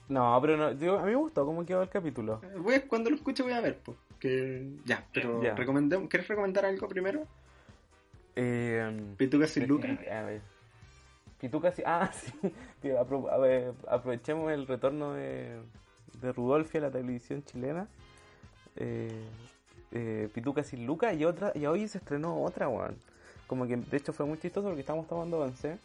No, 0.08 0.36
pero 0.42 0.56
no, 0.56 0.72
yo- 0.72 0.98
a 0.98 1.02
mí 1.04 1.10
me 1.10 1.16
gustó 1.16 1.46
cómo 1.46 1.64
quedó 1.64 1.82
el 1.82 1.88
capítulo. 1.88 2.40
Eh, 2.70 2.84
cuando 2.88 3.08
lo 3.10 3.16
escuche 3.16 3.42
voy 3.42 3.52
a 3.52 3.60
ver, 3.60 3.78
pues. 3.78 3.96
Que... 4.18 4.68
Ya, 4.84 5.06
pero 5.12 5.42
Ya. 5.42 5.54
recomendemos... 5.54 6.08
¿quieres 6.08 6.28
recomendar 6.28 6.64
algo 6.66 6.88
primero? 6.88 7.26
Eh, 8.36 9.14
Pituca 9.16 9.46
sin 9.46 9.66
Luca. 9.66 9.88
A 10.10 10.22
ver. 10.22 10.40
Pituca 11.40 11.72
sí. 11.72 11.82
Ah, 11.84 12.10
sí. 12.12 12.32
Tío, 12.80 12.98
apro- 13.04 13.30
a 13.30 13.38
ver, 13.38 13.72
aprovechemos 13.88 14.50
el 14.52 14.66
retorno 14.66 15.12
de, 15.14 15.60
de 16.20 16.32
Rudolfi 16.32 16.78
a 16.78 16.82
la 16.82 16.90
televisión 16.90 17.42
chilena. 17.44 17.88
Eh, 18.76 19.10
eh, 19.92 20.28
Pituca 20.32 20.62
sin 20.62 20.86
Luca 20.86 21.12
y 21.12 21.24
otra 21.24 21.52
y 21.54 21.66
hoy 21.66 21.86
se 21.88 21.98
estrenó 21.98 22.42
otra, 22.42 22.68
weón. 22.68 22.96
Como 23.46 23.66
que 23.66 23.76
de 23.76 23.96
hecho 23.96 24.12
fue 24.12 24.24
muy 24.24 24.38
chistoso 24.38 24.68
porque 24.68 24.80
estábamos 24.80 25.08
tomando 25.08 25.38
once. 25.40 25.78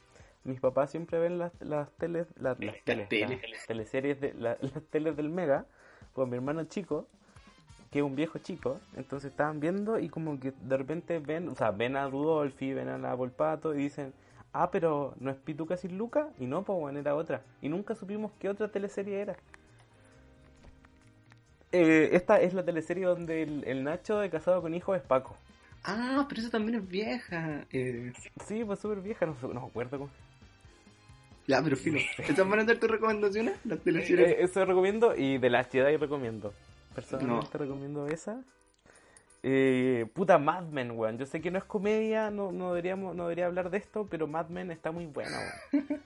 Mis 0.45 0.61
papás 0.61 0.91
siempre 0.91 1.19
ven 1.19 1.37
las, 1.39 1.51
las 1.59 1.91
teles, 1.97 2.27
las, 2.37 2.57
las 2.59 2.75
teles, 2.85 3.09
teles. 3.09 3.41
las 3.51 3.67
teleseries 3.67 4.21
de 4.21 4.33
la- 4.35 4.57
las 4.61 4.83
teles 4.89 5.17
del 5.17 5.29
Mega 5.29 5.65
con 6.13 6.29
mi 6.29 6.35
hermano 6.37 6.63
chico, 6.65 7.07
que 7.97 8.01
es 8.01 8.05
un 8.05 8.15
viejo 8.15 8.37
chico, 8.37 8.79
entonces 8.95 9.31
estaban 9.31 9.59
viendo 9.59 9.97
y 9.97 10.07
como 10.07 10.39
que 10.39 10.51
de 10.61 10.77
repente 10.77 11.17
ven, 11.17 11.49
o 11.49 11.55
sea, 11.55 11.71
ven 11.71 11.95
a 11.95 12.07
Rudolfi, 12.07 12.71
ven 12.71 12.89
a 12.89 12.99
la 12.99 13.15
Volpato 13.15 13.73
y 13.73 13.79
dicen, 13.79 14.13
ah, 14.53 14.69
pero 14.69 15.15
no 15.19 15.31
es 15.31 15.37
Pituca 15.37 15.77
sin 15.77 15.97
Luca, 15.97 16.29
y 16.39 16.45
no, 16.45 16.61
pues 16.63 16.77
bueno, 16.79 16.99
era 16.99 17.15
otra. 17.15 17.41
Y 17.59 17.69
nunca 17.69 17.95
supimos 17.95 18.31
qué 18.39 18.49
otra 18.49 18.67
teleserie 18.67 19.19
era. 19.19 19.35
Eh, 21.71 22.09
esta 22.13 22.39
es 22.39 22.53
la 22.53 22.63
teleserie 22.63 23.05
donde 23.05 23.41
el, 23.41 23.63
el 23.65 23.83
Nacho 23.83 24.19
de 24.19 24.29
Casado 24.29 24.61
con 24.61 24.75
Hijo 24.75 24.93
es 24.93 25.01
Paco. 25.01 25.35
Ah, 25.83 26.25
pero 26.29 26.41
esa 26.41 26.51
también 26.51 26.79
es 26.79 26.87
vieja. 26.87 27.65
Eh, 27.71 28.13
Sí, 28.45 28.63
pues 28.63 28.79
súper 28.79 29.01
vieja, 29.01 29.25
no, 29.25 29.35
no 29.41 29.61
me 29.61 29.67
acuerdo 29.67 29.97
cómo. 29.97 30.11
ya, 31.47 31.63
pero 31.63 31.75
filo. 31.75 31.97
¿Estas 32.19 32.47
van 32.47 32.59
a 32.59 32.65
tus 32.79 32.91
recomendaciones? 32.91 33.57
Las 33.65 33.79
teleseries. 33.79 34.29
Eh, 34.29 34.37
eso 34.41 34.63
recomiendo 34.65 35.15
y 35.15 35.39
de 35.39 35.49
las 35.49 35.67
Jedi 35.71 35.97
recomiendo. 35.97 36.53
Personalmente 36.97 37.59
recomiendo 37.59 38.07
esa. 38.07 38.43
Eh, 39.43 40.07
puta 40.15 40.39
Mad 40.39 40.63
Men, 40.63 40.89
weón. 40.97 41.19
Yo 41.19 41.27
sé 41.27 41.41
que 41.41 41.51
no 41.51 41.59
es 41.59 41.63
comedia, 41.63 42.31
no, 42.31 42.51
no, 42.51 42.69
deberíamos, 42.69 43.15
no 43.15 43.25
debería 43.25 43.45
hablar 43.45 43.69
de 43.69 43.77
esto, 43.77 44.07
pero 44.09 44.25
Mad 44.25 44.49
Men 44.49 44.71
está 44.71 44.91
muy 44.91 45.05
buena, 45.05 45.37
weón. 45.37 45.85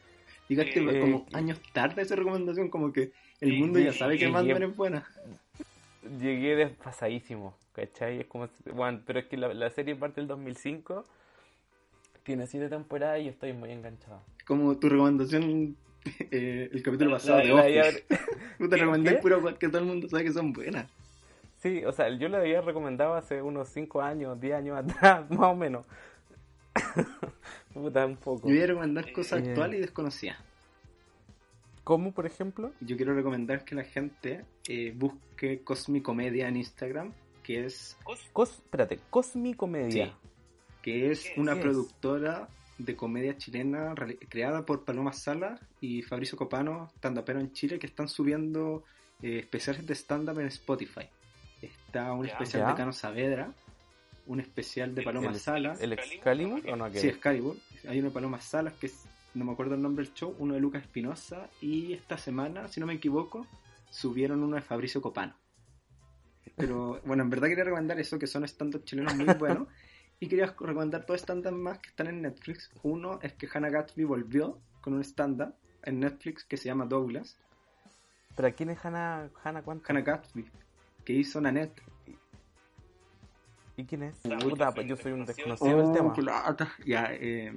Llegaste 0.50 0.82
eh, 0.82 1.00
como 1.00 1.26
años 1.32 1.62
tarde 1.72 2.02
esa 2.02 2.18
recomendación, 2.18 2.68
como 2.68 2.92
que 2.92 3.14
el 3.40 3.54
mundo 3.54 3.80
ya 3.80 3.94
sabe 3.94 4.18
que 4.18 4.28
Mad 4.28 4.44
Men 4.44 4.64
es 4.64 4.76
buena. 4.76 5.08
Llegué 6.20 6.58
desfasadísimo, 6.58 7.56
¿cachai? 7.72 8.20
Es 8.20 8.26
como, 8.26 8.50
weón, 8.74 9.02
pero 9.06 9.20
es 9.20 9.28
que 9.28 9.38
la, 9.38 9.54
la 9.54 9.70
serie 9.70 9.96
parte 9.96 10.20
del 10.20 10.28
2005, 10.28 11.06
tiene 12.24 12.48
siete 12.48 12.68
temporadas 12.68 13.22
y 13.22 13.24
yo 13.24 13.30
estoy 13.30 13.54
muy 13.54 13.72
enganchado. 13.72 14.22
Como 14.46 14.78
tu 14.78 14.90
recomendación, 14.90 15.78
eh, 16.32 16.70
el 16.72 16.84
capítulo 16.84 17.12
pasado 17.12 17.40
de 17.40 17.52
Office. 17.54 18.06
Tú 18.58 18.70
te 18.70 18.78
recomendé 18.78 19.14
puro 19.18 19.44
que 19.58 19.68
todo 19.68 19.80
el 19.80 19.86
mundo 19.88 20.08
sabe 20.10 20.24
que 20.26 20.32
son 20.34 20.52
buenas. 20.54 20.90
sí, 21.58 21.84
o 21.86 21.92
sea, 21.92 22.10
yo 22.10 22.28
la 22.30 22.40
había 22.40 22.62
recomendado 22.62 23.14
hace 23.16 23.42
unos 23.42 23.70
5 23.70 24.02
años, 24.02 24.40
10 24.40 24.56
años 24.56 24.78
atrás, 24.84 25.30
más 25.30 25.52
o 25.52 25.56
menos. 25.56 25.86
Puta, 27.74 28.06
un 28.06 28.18
poco. 28.18 28.48
Yo 28.48 28.54
voy 28.56 28.64
a 28.64 28.68
recomendar 28.68 29.12
cosas 29.12 29.42
Eh. 29.42 29.50
actuales 29.50 29.78
y 29.80 29.82
desconocidas. 29.82 30.38
¿Cómo, 31.84 32.12
por 32.14 32.26
ejemplo? 32.26 32.72
Yo 32.82 32.96
quiero 32.96 33.14
recomendar 33.16 33.66
que 33.66 33.76
la 33.76 33.84
gente 33.84 34.46
eh, 34.68 34.94
busque 34.96 35.62
Cosmicomedia 35.64 36.48
en 36.48 36.58
Instagram, 36.58 37.12
que 37.44 37.66
es, 37.66 37.98
Cos, 38.34 38.52
espérate, 38.52 39.00
Cosmicomedia. 39.10 40.06
Sí. 40.08 40.14
que 40.84 41.12
es 41.12 41.26
una 41.38 41.54
¿Qué 41.56 41.70
es? 41.70 41.76
De 42.86 42.96
comedia 42.96 43.38
chilena 43.38 43.94
creada 44.30 44.66
por 44.66 44.84
Paloma 44.84 45.14
Sala 45.14 45.60
y 45.80 46.02
Fabricio 46.02 46.38
Copano, 46.38 46.90
stand-upero 46.98 47.40
en 47.40 47.52
Chile, 47.54 47.80
que 47.80 47.88
están 47.88 48.08
subiendo 48.08 48.84
eh, 49.22 49.40
especiales 49.40 49.86
de 49.86 49.94
stand-up 49.96 50.40
en 50.40 50.48
Spotify. 50.48 51.08
Está 51.62 52.14
un 52.14 52.26
Ya. 52.26 52.32
especial 52.34 52.64
Ya. 52.64 52.70
de 52.70 52.76
Cano 52.76 52.94
Saavedra, 52.94 53.54
un 54.28 54.40
especial 54.40 54.96
de 54.96 55.04
Paloma 55.04 55.30
el, 55.32 55.40
Sala. 55.40 55.76
¿El 55.80 55.94
Excalibur 55.94 56.62
o 56.70 56.76
no? 56.76 56.92
Sí, 56.94 57.08
Excalibur. 57.08 57.56
Hay 57.88 58.00
uno 58.00 58.10
de 58.10 58.14
Paloma 58.14 58.40
Salas 58.42 58.74
que 58.74 58.88
es, 58.88 59.06
no 59.34 59.46
me 59.46 59.52
acuerdo 59.52 59.76
el 59.76 59.82
nombre 59.82 60.04
del 60.06 60.14
show, 60.14 60.36
uno 60.40 60.54
de 60.56 60.60
Lucas 60.60 60.82
Espinosa 60.84 61.50
y 61.62 61.94
esta 61.94 62.18
semana, 62.18 62.68
si 62.68 62.80
no 62.80 62.86
me 62.88 62.94
equivoco, 62.94 63.46
subieron 63.90 64.42
uno 64.44 64.56
de 64.56 64.62
Fabricio 64.62 65.02
Copano. 65.02 65.36
Pero 66.56 67.00
bueno, 67.06 67.24
en 67.24 67.30
verdad 67.30 67.48
quería 67.48 67.64
recomendar 67.64 68.00
eso, 68.00 68.20
que 68.20 68.28
son 68.28 68.44
stand-up 68.44 68.84
chilenos 68.84 69.16
muy 69.16 69.26
buenos. 69.40 69.68
Y 70.22 70.28
quería 70.28 70.46
recomendar 70.46 71.04
dos 71.08 71.20
stand-up 71.20 71.52
más 71.52 71.80
que 71.80 71.90
están 71.90 72.06
en 72.06 72.22
Netflix. 72.22 72.70
Uno 72.84 73.18
es 73.24 73.34
que 73.34 73.50
Hannah 73.52 73.70
Gatsby 73.70 74.04
volvió 74.04 74.60
con 74.80 74.94
un 74.94 75.02
stand-up 75.04 75.56
en 75.82 76.00
Netflix 76.00 76.46
que 76.46 76.58
se 76.58 76.66
llama 76.66 76.86
Douglas. 76.86 77.38
¿Pero 78.36 78.56
quién 78.56 78.70
es 78.70 78.86
Hannah, 78.86 79.30
Hannah 79.44 79.64
cuánto? 79.64 79.84
Hannah 79.90 80.02
Gatsby, 80.02 80.46
que 81.04 81.14
hizo 81.14 81.42
Nanette. 81.42 81.82
¿Y 83.78 83.84
quién 83.86 84.04
es? 84.04 84.20
Puta, 84.20 84.72
soy 84.72 84.88
yo 84.88 84.96
soy 84.96 85.12
un 85.14 85.26
desconocido. 85.26 85.78
del 85.78 85.88
Oh, 85.88 86.14
tema. 86.14 86.14
Ya, 86.86 87.08
eh, 87.14 87.52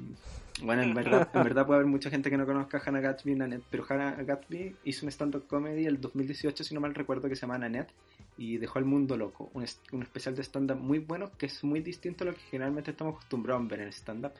bueno, 0.64 0.82
en 0.82 0.94
verdad, 0.94 1.28
en 1.32 1.42
verdad 1.42 1.66
puede 1.66 1.80
haber 1.80 1.90
mucha 1.90 2.10
gente 2.10 2.30
que 2.30 2.36
no 2.36 2.46
conozca 2.46 2.78
a 2.78 2.82
Hannah 2.84 3.00
Gatsby 3.00 3.32
y 3.32 3.34
Nanette, 3.36 3.64
pero 3.70 3.84
Hannah 3.88 4.22
Gatsby 4.22 4.76
hizo 4.84 5.06
un 5.06 5.12
stand-up 5.12 5.46
comedy 5.46 5.86
el 5.86 6.00
2018, 6.00 6.64
si 6.64 6.74
no 6.74 6.80
mal 6.80 6.94
recuerdo, 6.94 7.28
que 7.28 7.36
se 7.36 7.42
llama 7.42 7.58
Nanette, 7.58 7.92
y 8.36 8.58
dejó 8.58 8.78
al 8.78 8.84
mundo 8.84 9.16
loco. 9.16 9.50
Un, 9.54 9.64
un 9.92 10.02
especial 10.02 10.34
de 10.34 10.42
stand-up 10.42 10.78
muy 10.78 10.98
bueno, 10.98 11.30
que 11.38 11.46
es 11.46 11.62
muy 11.64 11.80
distinto 11.80 12.24
a 12.24 12.28
lo 12.28 12.34
que 12.34 12.40
generalmente 12.50 12.90
estamos 12.90 13.14
acostumbrados 13.14 13.64
a 13.64 13.68
ver 13.68 13.80
en 13.80 13.86
el 13.86 13.92
stand-up, 13.92 14.32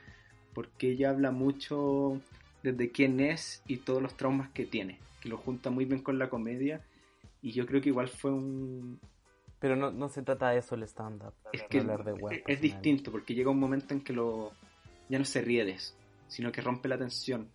porque 0.53 0.91
ella 0.91 1.09
habla 1.11 1.31
mucho 1.31 2.19
desde 2.63 2.89
quién 2.91 3.19
es 3.19 3.61
y 3.67 3.77
todos 3.77 4.01
los 4.01 4.17
traumas 4.17 4.49
que 4.49 4.65
tiene, 4.65 4.99
que 5.21 5.29
lo 5.29 5.37
junta 5.37 5.69
muy 5.69 5.85
bien 5.85 6.01
con 6.01 6.17
la 6.17 6.29
comedia, 6.29 6.81
y 7.41 7.51
yo 7.51 7.65
creo 7.65 7.81
que 7.81 7.89
igual 7.89 8.07
fue 8.07 8.31
un, 8.31 8.99
Pero 9.59 9.75
no, 9.75 9.91
no 9.91 10.09
se 10.09 10.23
trata 10.23 10.49
de 10.49 10.59
eso 10.59 10.73
el 10.75 10.83
stand-up. 10.83 11.33
es 11.53 11.63
que 11.63 11.79
hablar 11.79 12.03
de 12.03 12.13
weas 12.13 12.41
es, 12.47 12.59
distinto 12.59 13.11
porque 13.11 13.35
llega 13.35 13.51
un 13.51 13.59
momento 13.59 13.93
en 13.93 14.01
que 14.01 14.13
lo 14.13 14.51
ya 15.09 15.19
no 15.19 15.25
se 15.25 15.41
ríe 15.41 15.63
de 15.63 15.73
eso, 15.73 15.93
sino 16.27 16.51
que 16.51 16.61
rompe 16.61 16.87
la 16.87 16.97
tensión. 16.97 17.47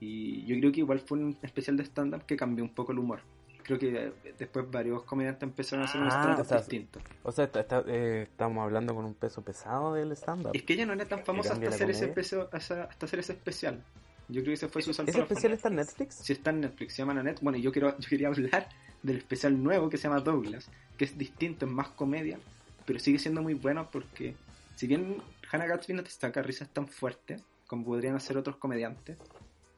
Y 0.00 0.44
yo 0.46 0.58
creo 0.58 0.72
que 0.72 0.80
igual 0.80 1.00
fue 1.00 1.18
un 1.18 1.36
especial 1.42 1.76
de 1.76 1.84
stand-up 1.84 2.24
que 2.26 2.36
cambió 2.36 2.64
un 2.64 2.74
poco 2.74 2.92
el 2.92 2.98
humor. 2.98 3.20
Creo 3.62 3.78
que 3.78 4.06
eh, 4.06 4.12
después 4.38 4.68
varios 4.70 5.04
comediantes 5.04 5.44
empezaron 5.44 5.82
a 5.82 5.88
hacer 5.88 6.00
un 6.00 6.08
Ah, 6.08 6.10
stand-up 6.10 6.40
o 6.40 6.44
sea, 6.44 6.58
distinto. 6.58 7.00
O 7.22 7.30
sea, 7.30 7.44
está- 7.44 7.60
está- 7.60 7.84
eh, 7.86 8.22
estamos 8.22 8.64
hablando 8.64 8.94
con 8.94 9.04
un 9.04 9.14
peso 9.14 9.42
pesado 9.42 9.94
del 9.94 10.10
stand-up. 10.16 10.50
Es 10.54 10.64
que 10.64 10.72
ella 10.72 10.86
no 10.86 10.94
era 10.94 11.04
tan 11.06 11.24
famosa 11.24 11.52
hasta 11.52 11.68
hacer, 11.68 11.90
ese 11.90 12.08
peso- 12.08 12.48
hasta 12.52 12.84
hasta 12.84 13.06
hacer 13.06 13.20
ese 13.20 13.32
especial. 13.34 13.82
Yo 14.28 14.40
creo 14.40 14.46
que 14.46 14.52
ese 14.54 14.68
fue 14.68 14.82
su 14.82 14.92
salto 14.92 15.10
¿Ese 15.10 15.20
especial 15.20 15.52
está 15.52 15.68
en 15.68 15.76
Netflix? 15.76 16.14
Si 16.16 16.32
está 16.32 16.50
en 16.50 16.60
Netflix, 16.62 16.94
se 16.94 17.02
llama 17.02 17.14
Nanette. 17.14 17.40
Bueno, 17.42 17.58
yo, 17.58 17.70
quiero, 17.70 17.96
yo 17.98 18.08
quería 18.08 18.28
hablar 18.28 18.68
del 19.02 19.18
especial 19.18 19.62
nuevo 19.62 19.88
que 19.88 19.96
se 19.96 20.04
llama 20.08 20.20
Douglas, 20.20 20.68
que 20.96 21.04
es 21.04 21.16
distinto, 21.16 21.66
es 21.66 21.70
más 21.72 21.88
comedia, 21.88 22.38
pero 22.86 22.98
sigue 22.98 23.18
siendo 23.20 23.42
muy 23.42 23.54
bueno 23.54 23.88
porque, 23.92 24.34
si 24.74 24.86
bien 24.88 25.22
Hannah 25.50 25.66
Gatsby 25.66 25.94
no 25.94 26.02
te 26.02 26.10
saca 26.10 26.42
risas 26.42 26.68
tan 26.70 26.88
fuertes 26.88 27.42
como 27.72 27.86
podrían 27.86 28.14
hacer 28.16 28.36
otros 28.36 28.58
comediantes, 28.58 29.16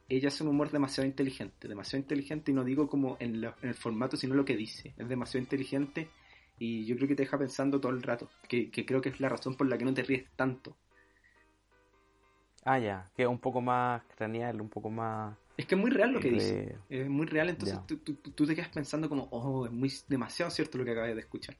ella 0.09 0.27
hace 0.27 0.43
un 0.43 0.49
humor 0.49 0.69
demasiado 0.69 1.07
inteligente, 1.07 1.69
demasiado 1.69 2.01
inteligente, 2.01 2.51
y 2.51 2.53
no 2.53 2.65
digo 2.65 2.89
como 2.89 3.15
en, 3.21 3.41
el 3.61 3.73
formato, 3.73 4.17
sino 4.17 4.35
lo 4.35 4.43
que 4.43 4.57
dice. 4.57 4.93
Es 4.97 5.07
demasiado 5.07 5.41
inteligente 5.41 6.09
y 6.59 6.85
yo 6.85 6.97
creo 6.97 7.07
que 7.07 7.15
te 7.15 7.23
deja 7.23 7.37
pensando 7.37 7.79
todo 7.79 7.93
el 7.93 8.03
rato, 8.03 8.29
que, 8.49 8.69
que 8.69 8.85
creo 8.85 8.99
que 8.99 9.07
es 9.07 9.21
la 9.21 9.29
razón 9.29 9.55
por 9.55 9.67
la 9.69 9.77
que 9.77 9.85
no 9.85 9.93
te 9.93 10.03
ríes 10.03 10.25
tanto. 10.35 10.75
Ah, 12.65 12.79
ya, 12.79 13.09
que 13.15 13.21
es 13.23 13.29
un 13.29 13.39
poco 13.39 13.61
más 13.61 14.03
craneal, 14.17 14.59
un 14.59 14.67
poco 14.67 14.89
más... 14.89 15.37
Es 15.55 15.65
que 15.65 15.75
es 15.75 15.81
muy 15.81 15.89
real 15.89 16.11
lo 16.11 16.19
que 16.19 16.27
de- 16.27 16.33
dice. 16.33 16.75
Es 16.89 17.07
muy 17.07 17.27
real, 17.27 17.47
entonces 17.47 17.79
tú, 17.87 17.95
tú- 17.99 18.15
tú 18.15 18.45
te 18.45 18.55
quedas 18.55 18.67
pensando 18.67 19.07
como, 19.07 19.29
oh, 19.31 19.67
es 19.67 19.71
muy 19.71 19.89
demasiado 20.09 20.51
cierto 20.51 20.77
lo 20.77 20.83
que 20.83 20.91
acabas 20.91 21.15
de 21.15 21.21
escuchar. 21.21 21.55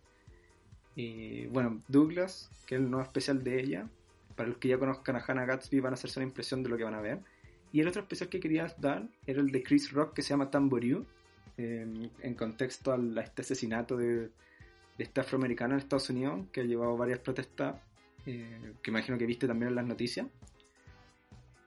Y 0.95 1.45
bueno, 1.45 1.81
Douglas, 1.87 2.51
que 2.67 2.75
es 2.75 2.81
el 2.81 2.89
nuevo 2.91 3.05
especial 3.05 3.41
de 3.41 3.61
ella, 3.61 3.89
para 4.35 4.49
los 4.49 4.57
que 4.57 4.67
ya 4.67 4.77
conozcan 4.77 5.15
a 5.15 5.23
Hannah 5.25 5.45
Gatsby 5.45 5.79
van 5.79 5.93
a 5.93 5.95
hacerse 5.95 6.19
una 6.19 6.27
impresión 6.27 6.63
de 6.63 6.69
lo 6.69 6.77
que 6.77 6.83
van 6.83 6.95
a 6.95 7.01
ver. 7.01 7.19
Y 7.71 7.81
el 7.81 7.87
otro 7.87 8.01
especial 8.01 8.29
que 8.29 8.39
quería 8.39 8.73
dar 8.77 9.07
era 9.25 9.41
el 9.41 9.51
de 9.51 9.63
Chris 9.63 9.91
Rock 9.91 10.13
que 10.13 10.21
se 10.21 10.29
llama 10.29 10.49
Tamború, 10.49 11.05
en, 11.57 12.11
en 12.21 12.33
contexto 12.35 12.93
a 12.93 13.21
este 13.21 13.41
asesinato 13.41 13.95
de, 13.97 14.29
de 14.97 15.03
este 15.03 15.21
afroamericano 15.21 15.73
en 15.73 15.79
Estados 15.79 16.09
Unidos 16.09 16.45
que 16.51 16.61
ha 16.61 16.63
llevado 16.63 16.97
varias 16.97 17.19
protestas, 17.19 17.75
eh, 18.25 18.73
que 18.81 18.91
imagino 18.91 19.17
que 19.17 19.25
viste 19.25 19.47
también 19.47 19.69
en 19.69 19.75
las 19.75 19.85
noticias. 19.85 20.27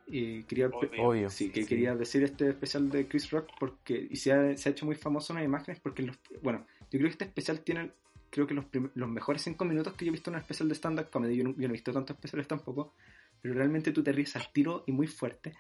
Y 0.07 0.45
quería. 0.45 0.69
Obvio. 0.69 1.29
Sí, 1.29 1.51
que 1.51 1.63
sí. 1.63 1.69
quería 1.69 1.95
decir 1.95 2.23
este 2.23 2.49
especial 2.49 2.89
de 2.89 3.07
Chris 3.07 3.31
Rock 3.31 3.51
porque 3.61 4.09
y 4.11 4.17
se 4.17 4.33
ha, 4.33 4.57
se 4.57 4.69
ha 4.69 4.73
hecho 4.73 4.87
muy 4.87 4.95
famoso 4.95 5.33
en 5.33 5.39
las 5.39 5.45
imágenes 5.45 5.81
porque 5.81 6.03
los, 6.03 6.19
bueno, 6.43 6.67
yo 6.91 6.99
creo 6.99 7.03
que 7.03 7.09
este 7.09 7.25
especial 7.27 7.61
tiene 7.61 7.91
creo 8.31 8.47
que 8.47 8.55
los, 8.55 8.67
los 8.95 9.09
mejores 9.09 9.43
cinco 9.43 9.65
minutos 9.65 9.95
que 9.95 10.05
yo 10.05 10.11
he 10.11 10.13
visto 10.13 10.31
en 10.31 10.37
un 10.37 10.41
especial 10.41 10.69
de 10.69 10.75
stand-up 10.75 11.11
comedy, 11.11 11.37
yo 11.37 11.45
no, 11.45 11.51
yo 11.51 11.69
no 11.69 11.69
he 11.69 11.73
visto 11.73 11.93
tantos 11.93 12.17
especiales 12.17 12.49
tampoco, 12.49 12.95
pero 13.41 13.55
realmente 13.55 13.93
tú 13.93 14.03
te 14.03 14.13
ríes 14.13 14.37
al 14.37 14.53
tiro 14.53 14.85
y 14.87 14.93
muy 14.93 15.07
fuerte. 15.07 15.55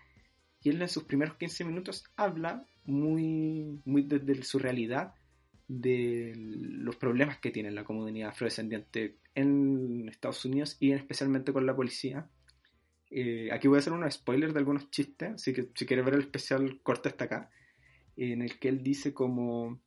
Y 0.62 0.70
él 0.70 0.82
en 0.82 0.88
sus 0.88 1.04
primeros 1.04 1.36
15 1.36 1.64
minutos 1.64 2.04
habla 2.16 2.66
muy, 2.84 3.80
muy 3.84 4.02
desde 4.02 4.42
su 4.42 4.58
realidad 4.58 5.14
de 5.68 6.32
los 6.36 6.96
problemas 6.96 7.38
que 7.38 7.50
tiene 7.50 7.70
la 7.70 7.84
comunidad 7.84 8.30
afrodescendiente 8.30 9.18
en 9.34 10.08
Estados 10.08 10.44
Unidos 10.44 10.76
y 10.80 10.92
especialmente 10.92 11.52
con 11.52 11.66
la 11.66 11.76
policía. 11.76 12.28
Eh, 13.10 13.50
aquí 13.52 13.68
voy 13.68 13.76
a 13.76 13.80
hacer 13.80 13.92
unos 13.92 14.14
spoilers 14.14 14.52
de 14.52 14.58
algunos 14.58 14.90
chistes, 14.90 15.34
así 15.34 15.52
que 15.52 15.68
si 15.74 15.86
quieres 15.86 16.04
ver 16.04 16.14
el 16.14 16.20
especial, 16.22 16.80
corta 16.82 17.10
hasta 17.10 17.26
acá. 17.26 17.50
En 18.16 18.42
el 18.42 18.58
que 18.58 18.68
él 18.68 18.82
dice 18.82 19.14
como. 19.14 19.80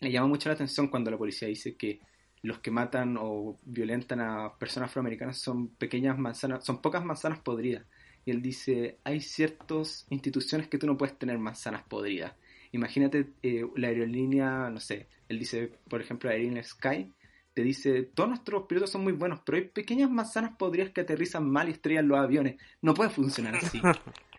Le 0.00 0.10
llama 0.10 0.28
mucho 0.28 0.48
la 0.48 0.54
atención 0.54 0.88
cuando 0.88 1.10
la 1.10 1.18
policía 1.18 1.48
dice 1.48 1.76
que 1.76 2.00
los 2.42 2.58
que 2.58 2.70
matan 2.70 3.16
o 3.18 3.58
violentan 3.64 4.20
a 4.20 4.54
personas 4.58 4.90
afroamericanas 4.90 5.38
son 5.38 5.68
pequeñas 5.68 6.18
manzanas, 6.18 6.64
son 6.64 6.82
pocas 6.82 7.04
manzanas 7.04 7.40
podridas. 7.40 7.84
Y 8.26 8.30
él 8.30 8.42
dice: 8.42 8.98
hay 9.04 9.20
ciertas 9.20 10.06
instituciones 10.10 10.68
que 10.68 10.78
tú 10.78 10.86
no 10.86 10.96
puedes 10.96 11.18
tener 11.18 11.38
manzanas 11.38 11.82
podridas. 11.84 12.34
Imagínate 12.72 13.32
eh, 13.42 13.64
la 13.76 13.88
aerolínea, 13.88 14.68
no 14.68 14.80
sé, 14.80 15.08
él 15.28 15.38
dice, 15.38 15.72
por 15.88 16.00
ejemplo, 16.00 16.28
la 16.28 16.34
aerolínea 16.34 16.62
Sky, 16.64 17.12
te 17.54 17.62
dice, 17.62 18.02
todos 18.02 18.28
nuestros 18.28 18.66
pilotos 18.66 18.90
son 18.90 19.04
muy 19.04 19.12
buenos, 19.12 19.40
pero 19.46 19.56
hay 19.56 19.64
pequeñas 19.68 20.10
manzanas 20.10 20.56
podridas 20.58 20.90
que 20.90 21.02
aterrizan 21.02 21.48
mal 21.48 21.68
y 21.68 21.72
estrellan 21.72 22.08
los 22.08 22.18
aviones. 22.18 22.56
No 22.82 22.94
puede 22.94 23.10
funcionar 23.10 23.54
así. 23.54 23.80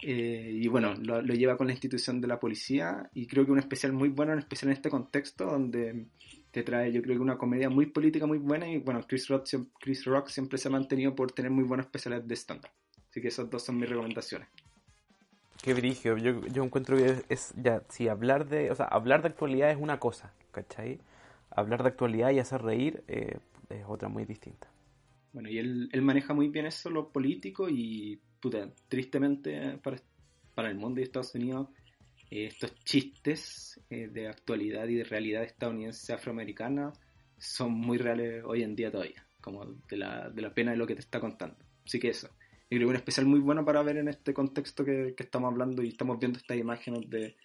Eh, 0.00 0.52
y 0.62 0.68
bueno, 0.68 0.94
lo, 0.94 1.20
lo 1.20 1.34
lleva 1.34 1.56
con 1.56 1.66
la 1.66 1.72
institución 1.72 2.20
de 2.20 2.28
la 2.28 2.38
policía 2.38 3.10
y 3.14 3.26
creo 3.26 3.44
que 3.44 3.50
un 3.50 3.58
especial 3.58 3.92
muy 3.92 4.08
bueno, 4.08 4.32
en 4.32 4.38
especial 4.38 4.70
en 4.70 4.76
este 4.76 4.90
contexto, 4.90 5.46
donde 5.46 6.06
te 6.52 6.62
trae 6.62 6.92
yo 6.92 7.02
creo 7.02 7.16
que 7.16 7.22
una 7.22 7.36
comedia 7.36 7.68
muy 7.68 7.86
política 7.86 8.26
muy 8.26 8.38
buena 8.38 8.68
y 8.68 8.78
bueno, 8.78 9.00
Chris 9.06 9.28
Rock, 9.28 9.48
Chris 9.80 10.04
Rock 10.04 10.28
siempre 10.28 10.56
se 10.58 10.68
ha 10.68 10.70
mantenido 10.70 11.14
por 11.14 11.32
tener 11.32 11.50
muy 11.50 11.64
buenos 11.64 11.86
especiales 11.86 12.26
de 12.26 12.36
stand-up. 12.36 12.70
Así 13.10 13.20
que 13.20 13.28
esas 13.28 13.50
dos 13.50 13.64
son 13.64 13.78
mis 13.78 13.88
recomendaciones. 13.88 14.48
Qué 15.62 15.74
brillo, 15.74 16.16
yo, 16.16 16.46
yo 16.46 16.62
encuentro 16.62 16.96
que 16.96 17.06
es, 17.06 17.24
es 17.28 17.54
ya, 17.56 17.82
si 17.88 18.06
hablar 18.06 18.48
de, 18.48 18.70
o 18.70 18.74
sea, 18.76 18.86
hablar 18.86 19.22
de 19.22 19.28
actualidad 19.28 19.70
es 19.70 19.78
una 19.78 19.98
cosa, 19.98 20.32
¿cachai? 20.52 21.00
Hablar 21.50 21.82
de 21.82 21.88
actualidad 21.88 22.30
y 22.30 22.38
hacer 22.38 22.62
reír 22.62 23.02
eh, 23.08 23.38
es 23.68 23.84
otra 23.88 24.08
muy 24.08 24.24
distinta. 24.24 24.68
Bueno, 25.32 25.48
y 25.50 25.58
él, 25.58 25.88
él 25.92 26.02
maneja 26.02 26.32
muy 26.32 26.48
bien 26.48 26.66
eso, 26.66 26.90
lo 26.90 27.08
político, 27.08 27.68
y 27.68 28.20
puta, 28.40 28.68
tristemente 28.88 29.78
para, 29.78 29.98
para 30.54 30.70
el 30.70 30.76
mundo 30.76 30.96
de 30.96 31.04
Estados 31.04 31.34
Unidos, 31.34 31.68
eh, 32.30 32.46
estos 32.46 32.74
chistes 32.84 33.80
eh, 33.90 34.08
de 34.08 34.28
actualidad 34.28 34.86
y 34.88 34.96
de 34.96 35.04
realidad 35.04 35.44
estadounidense 35.44 36.12
afroamericana 36.12 36.92
son 37.36 37.72
muy 37.72 37.98
reales 37.98 38.42
hoy 38.44 38.62
en 38.62 38.74
día 38.74 38.90
todavía, 38.90 39.24
como 39.40 39.64
de 39.64 39.96
la, 39.96 40.28
de 40.30 40.42
la 40.42 40.52
pena 40.52 40.72
de 40.72 40.76
lo 40.76 40.86
que 40.86 40.94
te 40.94 41.00
está 41.00 41.20
contando. 41.20 41.56
Así 41.84 41.98
que 41.98 42.08
eso, 42.08 42.28
yo 42.70 42.76
creo 42.76 42.80
que 42.80 42.90
un 42.90 42.96
especial 42.96 43.26
muy 43.26 43.40
bueno 43.40 43.64
para 43.64 43.82
ver 43.82 43.96
en 43.96 44.08
este 44.08 44.34
contexto 44.34 44.84
que, 44.84 45.14
que 45.16 45.22
estamos 45.22 45.50
hablando 45.50 45.82
y 45.82 45.88
estamos 45.88 46.18
viendo 46.18 46.38
estas 46.38 46.58
imágenes 46.58 47.08
de, 47.08 47.36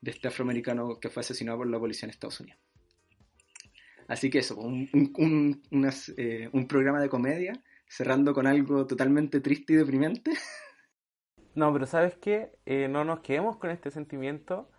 de 0.00 0.10
este 0.10 0.28
afroamericano 0.28 0.98
que 0.98 1.10
fue 1.10 1.20
asesinado 1.20 1.58
por 1.58 1.68
la 1.68 1.78
policía 1.78 2.06
en 2.06 2.10
Estados 2.10 2.40
Unidos. 2.40 2.60
Así 4.08 4.28
que 4.28 4.38
eso, 4.38 4.56
un, 4.56 4.88
un, 5.18 5.62
eh, 6.16 6.48
un 6.52 6.66
programa 6.66 7.00
de 7.00 7.08
comedia 7.08 7.52
cerrando 7.90 8.32
con 8.32 8.46
algo 8.46 8.86
totalmente 8.86 9.40
triste 9.40 9.74
y 9.74 9.76
deprimente. 9.76 10.32
No, 11.52 11.72
pero 11.72 11.84
¿sabes 11.84 12.16
qué? 12.16 12.52
Eh, 12.64 12.86
no 12.88 13.04
nos 13.04 13.20
quedemos 13.20 13.56
con 13.56 13.70
este 13.70 13.90
sentimiento 13.90 14.70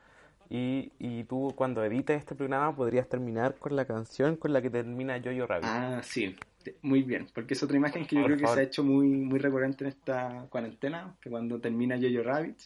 y, 0.49 0.93
y 0.99 1.25
tú 1.25 1.53
cuando 1.53 1.83
edites 1.83 2.17
este 2.17 2.33
programa 2.33 2.73
podrías 2.73 3.09
terminar 3.09 3.55
con 3.55 3.75
la 3.75 3.83
canción 3.83 4.37
con 4.37 4.53
la 4.53 4.61
que 4.61 4.69
termina 4.69 5.19
Jojo 5.21 5.47
Rabbit. 5.47 5.65
Ah, 5.67 6.01
sí. 6.01 6.33
Muy 6.81 7.03
bien, 7.03 7.27
porque 7.33 7.55
es 7.55 7.63
otra 7.63 7.75
imagen 7.75 8.05
que 8.05 8.15
yo 8.15 8.21
Por 8.21 8.31
creo 8.31 8.47
que 8.47 8.53
se 8.53 8.59
ha 8.61 8.63
hecho 8.63 8.85
muy, 8.85 9.07
muy 9.07 9.37
recurrente 9.37 9.83
en 9.83 9.89
esta 9.89 10.47
cuarentena, 10.49 11.13
que 11.19 11.29
cuando 11.29 11.59
termina 11.59 11.97
Jojo 11.97 12.23
Rabbit, 12.23 12.57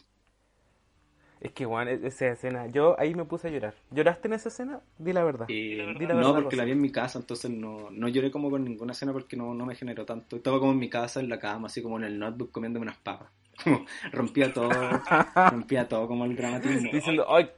Es 1.45 1.51
que, 1.51 1.65
Juan, 1.65 1.87
esa 1.87 2.27
escena, 2.27 2.67
yo 2.67 2.99
ahí 2.99 3.13
me 3.13 3.23
puse 3.25 3.47
a 3.47 3.51
llorar. 3.51 3.73
¿Lloraste 3.91 4.27
en 4.27 4.33
esa 4.33 4.49
escena? 4.49 4.79
Di 4.97 5.13
la 5.13 5.23
verdad. 5.23 5.45
eh, 5.49 5.93
Di 5.99 6.05
la 6.05 6.15
no, 6.15 6.33
porque 6.33 6.55
la 6.55 6.65
vi 6.65 6.71
en 6.71 6.81
mi 6.81 6.91
casa, 6.91 7.19
entonces 7.19 7.51
no, 7.51 7.89
no 7.91 8.07
lloré 8.07 8.31
como 8.31 8.49
con 8.49 8.63
ninguna 8.63 8.93
escena 8.93 9.13
porque 9.13 9.37
no, 9.37 9.53
no 9.53 9.65
me 9.65 9.75
generó 9.75 10.05
tanto. 10.05 10.35
Estaba 10.37 10.59
como 10.59 10.71
en 10.71 10.79
mi 10.79 10.89
casa, 10.89 11.19
en 11.19 11.29
la 11.29 11.39
cama, 11.39 11.67
así 11.67 11.81
como 11.81 11.97
en 11.97 12.05
el 12.05 12.17
notebook 12.19 12.51
comiéndome 12.51 12.83
unas 12.83 12.97
papas. 12.97 13.29
Como 13.63 13.85
rompía 14.11 14.51
todo, 14.51 14.69
rompía 15.51 15.87
todo 15.87 16.07
como 16.09 16.25
el 16.25 16.35
dramatismo. 16.35 16.89
Diciendo, 16.93 17.25
¡ay! 17.29 17.49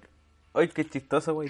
¡Ay, 0.53 0.67
qué 0.67 0.85
chistoso, 0.85 1.33
güey! 1.33 1.49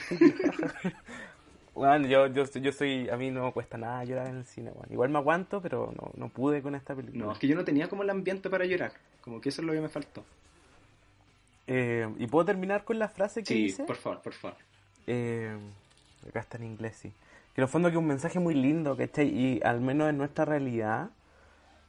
Juan, 1.73 2.07
yo, 2.07 2.27
yo, 2.27 2.43
yo 2.45 2.71
soy, 2.71 3.07
a 3.09 3.17
mí 3.17 3.29
no 3.29 3.43
me 3.45 3.51
cuesta 3.51 3.77
nada 3.77 4.03
llorar 4.03 4.27
en 4.29 4.37
el 4.37 4.45
cine, 4.45 4.71
Juan. 4.71 4.87
Igual 4.91 5.09
me 5.09 5.19
aguanto, 5.19 5.61
pero 5.61 5.93
no, 5.95 6.11
no 6.15 6.29
pude 6.29 6.61
con 6.61 6.73
esta 6.75 6.95
película. 6.95 7.25
No, 7.25 7.31
es 7.31 7.37
que 7.39 7.47
yo 7.47 7.55
no 7.55 7.63
tenía 7.63 7.87
como 7.87 8.03
el 8.03 8.09
ambiente 8.09 8.49
para 8.49 8.65
llorar, 8.65 8.93
como 9.21 9.39
que 9.41 9.49
eso 9.49 9.61
es 9.61 9.67
lo 9.67 9.73
que 9.73 9.81
me 9.81 9.89
faltó. 9.89 10.23
Eh, 11.67 12.07
¿Y 12.17 12.27
puedo 12.27 12.45
terminar 12.45 12.83
con 12.83 12.97
la 12.97 13.09
frase 13.09 13.43
que 13.43 13.53
Sí, 13.53 13.63
dice? 13.63 13.83
por 13.83 13.97
favor, 13.97 14.21
por 14.21 14.33
favor. 14.33 14.57
Eh, 15.05 15.55
acá 16.27 16.39
está 16.39 16.57
en 16.57 16.63
inglés, 16.63 16.97
sí. 16.97 17.09
Que 17.53 17.61
en 17.61 17.63
el 17.63 17.67
fondo 17.69 17.89
que 17.89 17.95
es 17.95 17.99
un 17.99 18.07
mensaje 18.07 18.39
muy 18.39 18.55
lindo, 18.55 18.95
¿cachai? 18.95 19.27
Y 19.27 19.61
al 19.63 19.81
menos 19.81 20.09
en 20.09 20.17
nuestra 20.17 20.45
realidad, 20.45 21.09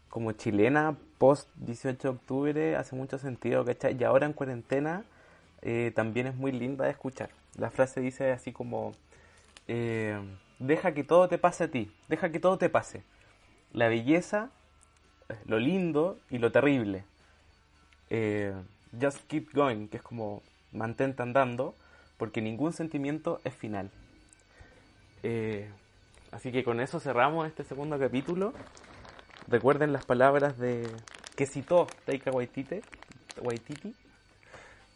como 0.08 0.32
chilena, 0.32 0.96
post 1.18 1.48
18 1.56 1.98
de 2.02 2.08
octubre, 2.08 2.76
hace 2.76 2.96
mucho 2.96 3.18
sentido, 3.18 3.64
¿cachai? 3.64 3.96
Y 3.98 4.04
ahora 4.04 4.26
en 4.26 4.32
cuarentena 4.32 5.04
eh, 5.62 5.92
también 5.94 6.26
es 6.26 6.34
muy 6.34 6.52
linda 6.52 6.84
de 6.86 6.90
escuchar. 6.90 7.30
La 7.56 7.70
frase 7.70 8.00
dice 8.00 8.32
así 8.32 8.52
como, 8.52 8.94
deja 10.58 10.92
que 10.94 11.04
todo 11.04 11.28
te 11.28 11.38
pase 11.38 11.64
a 11.64 11.68
ti, 11.70 11.92
deja 12.08 12.30
que 12.30 12.40
todo 12.40 12.58
te 12.58 12.68
pase. 12.68 13.02
La 13.72 13.88
belleza, 13.88 14.50
lo 15.46 15.58
lindo 15.58 16.18
y 16.30 16.38
lo 16.38 16.50
terrible. 16.52 17.04
Eh, 18.10 18.54
just 19.00 19.18
keep 19.28 19.52
going, 19.52 19.88
que 19.88 19.96
es 19.98 20.02
como 20.02 20.42
mantente 20.72 21.22
andando, 21.22 21.74
porque 22.16 22.40
ningún 22.42 22.72
sentimiento 22.72 23.40
es 23.44 23.54
final. 23.54 23.90
Eh, 25.22 25.68
así 26.32 26.52
que 26.52 26.64
con 26.64 26.80
eso 26.80 27.00
cerramos 27.00 27.46
este 27.46 27.64
segundo 27.64 27.98
capítulo. 27.98 28.52
Recuerden 29.48 29.92
las 29.92 30.04
palabras 30.04 30.58
de 30.58 30.86
que 31.36 31.46
citó 31.46 31.86
Taika 32.04 32.30
Waititi, 32.30 32.80
Waititi 33.42 33.94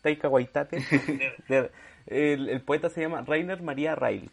Taika 0.02 0.28
Waititi. 0.28 0.76
De- 1.48 1.70
el, 2.06 2.48
el 2.48 2.60
poeta 2.62 2.90
se 2.90 3.00
llama 3.00 3.22
Rainer 3.22 3.62
Maria 3.62 3.94
Rilke. 3.94 4.30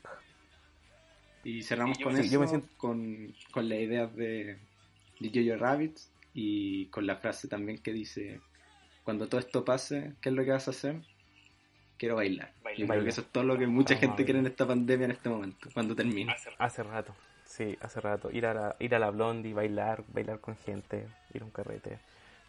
Y 1.43 1.61
cerramos 1.63 1.99
con 1.99 2.13
me- 2.13 2.21
eso, 2.21 2.31
yo 2.33 2.39
me 2.39 2.47
siento- 2.47 2.67
con, 2.77 3.33
con 3.51 3.69
la 3.69 3.75
idea 3.75 4.07
de, 4.07 4.57
de 5.19 5.29
Jojo 5.33 5.57
Rabbit 5.63 5.97
y 6.33 6.87
con 6.87 7.05
la 7.07 7.15
frase 7.17 7.47
también 7.47 7.77
que 7.77 7.93
dice, 7.93 8.41
cuando 9.09 9.27
todo 9.27 9.39
esto 9.39 9.65
pase, 9.65 10.13
¿qué 10.21 10.29
es 10.29 10.35
lo 10.35 10.45
que 10.45 10.51
vas 10.51 10.67
a 10.67 10.69
hacer? 10.69 11.01
Quiero 11.97 12.17
bailar. 12.17 12.53
Bailar. 12.63 12.79
Yo 12.79 12.87
creo 12.87 13.03
que 13.03 13.09
eso 13.09 13.21
es 13.21 13.27
todo 13.29 13.43
lo 13.43 13.57
que 13.57 13.65
mucha 13.65 13.95
Vamos 13.95 14.03
a 14.03 14.07
gente 14.07 14.23
quiere 14.23 14.39
en 14.39 14.45
esta 14.45 14.67
pandemia 14.67 15.05
en 15.05 15.11
este 15.11 15.29
momento, 15.29 15.67
cuando 15.73 15.95
termine. 15.95 16.31
Hace 16.31 16.51
Hace 16.59 16.83
rato, 16.83 17.15
sí, 17.43 17.75
hace 17.81 18.01
rato. 18.01 18.29
Ir 18.31 18.45
a 18.45 18.53
la, 18.53 18.75
ir 18.77 18.93
a 18.93 18.99
la 18.99 19.09
Blondie, 19.09 19.55
bailar, 19.55 20.03
bailar 20.09 20.39
con 20.41 20.55
gente, 20.57 21.07
ir 21.33 21.41
a 21.41 21.45
un 21.45 21.49
carrete, 21.49 21.97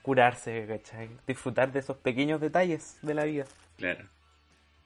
curarse, 0.02 0.66
¿cachai? 0.68 1.08
Disfrutar 1.26 1.72
de 1.72 1.78
esos 1.78 1.96
pequeños 1.96 2.42
detalles 2.42 2.98
de 3.00 3.14
la 3.14 3.24
vida. 3.24 3.46
Claro. 3.78 4.06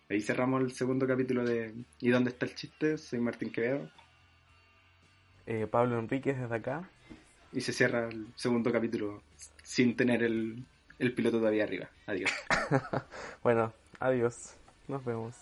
Ahí 0.09 0.20
cerramos 0.20 0.62
el 0.62 0.70
segundo 0.70 1.09
capítulo 1.09 1.45
de 1.45 1.75
¿Y 1.99 2.11
dónde 2.11 2.31
está 2.31 2.47
el 2.47 2.55
chiste? 2.55 2.99
Soy 2.99 3.18
Martín 3.18 3.51
Quevedo. 3.51 3.91
Eh, 5.47 5.66
Pablo 5.68 5.99
Enríquez 5.99 6.39
desde 6.39 6.55
acá. 6.55 6.89
Y 7.53 7.62
se 7.62 7.72
cierra 7.72 8.09
el 8.09 8.29
segundo 8.37 8.70
capítulo 8.70 9.25
sin 9.64 9.97
tener 9.97 10.22
el, 10.22 10.64
el 10.99 11.14
piloto 11.14 11.38
todavía 11.38 11.64
arriba. 11.64 11.88
Adiós. 12.07 12.30
Bueno, 13.42 13.72
adiós. 14.01 14.55
Nos 14.88 15.05
vemos. 15.05 15.34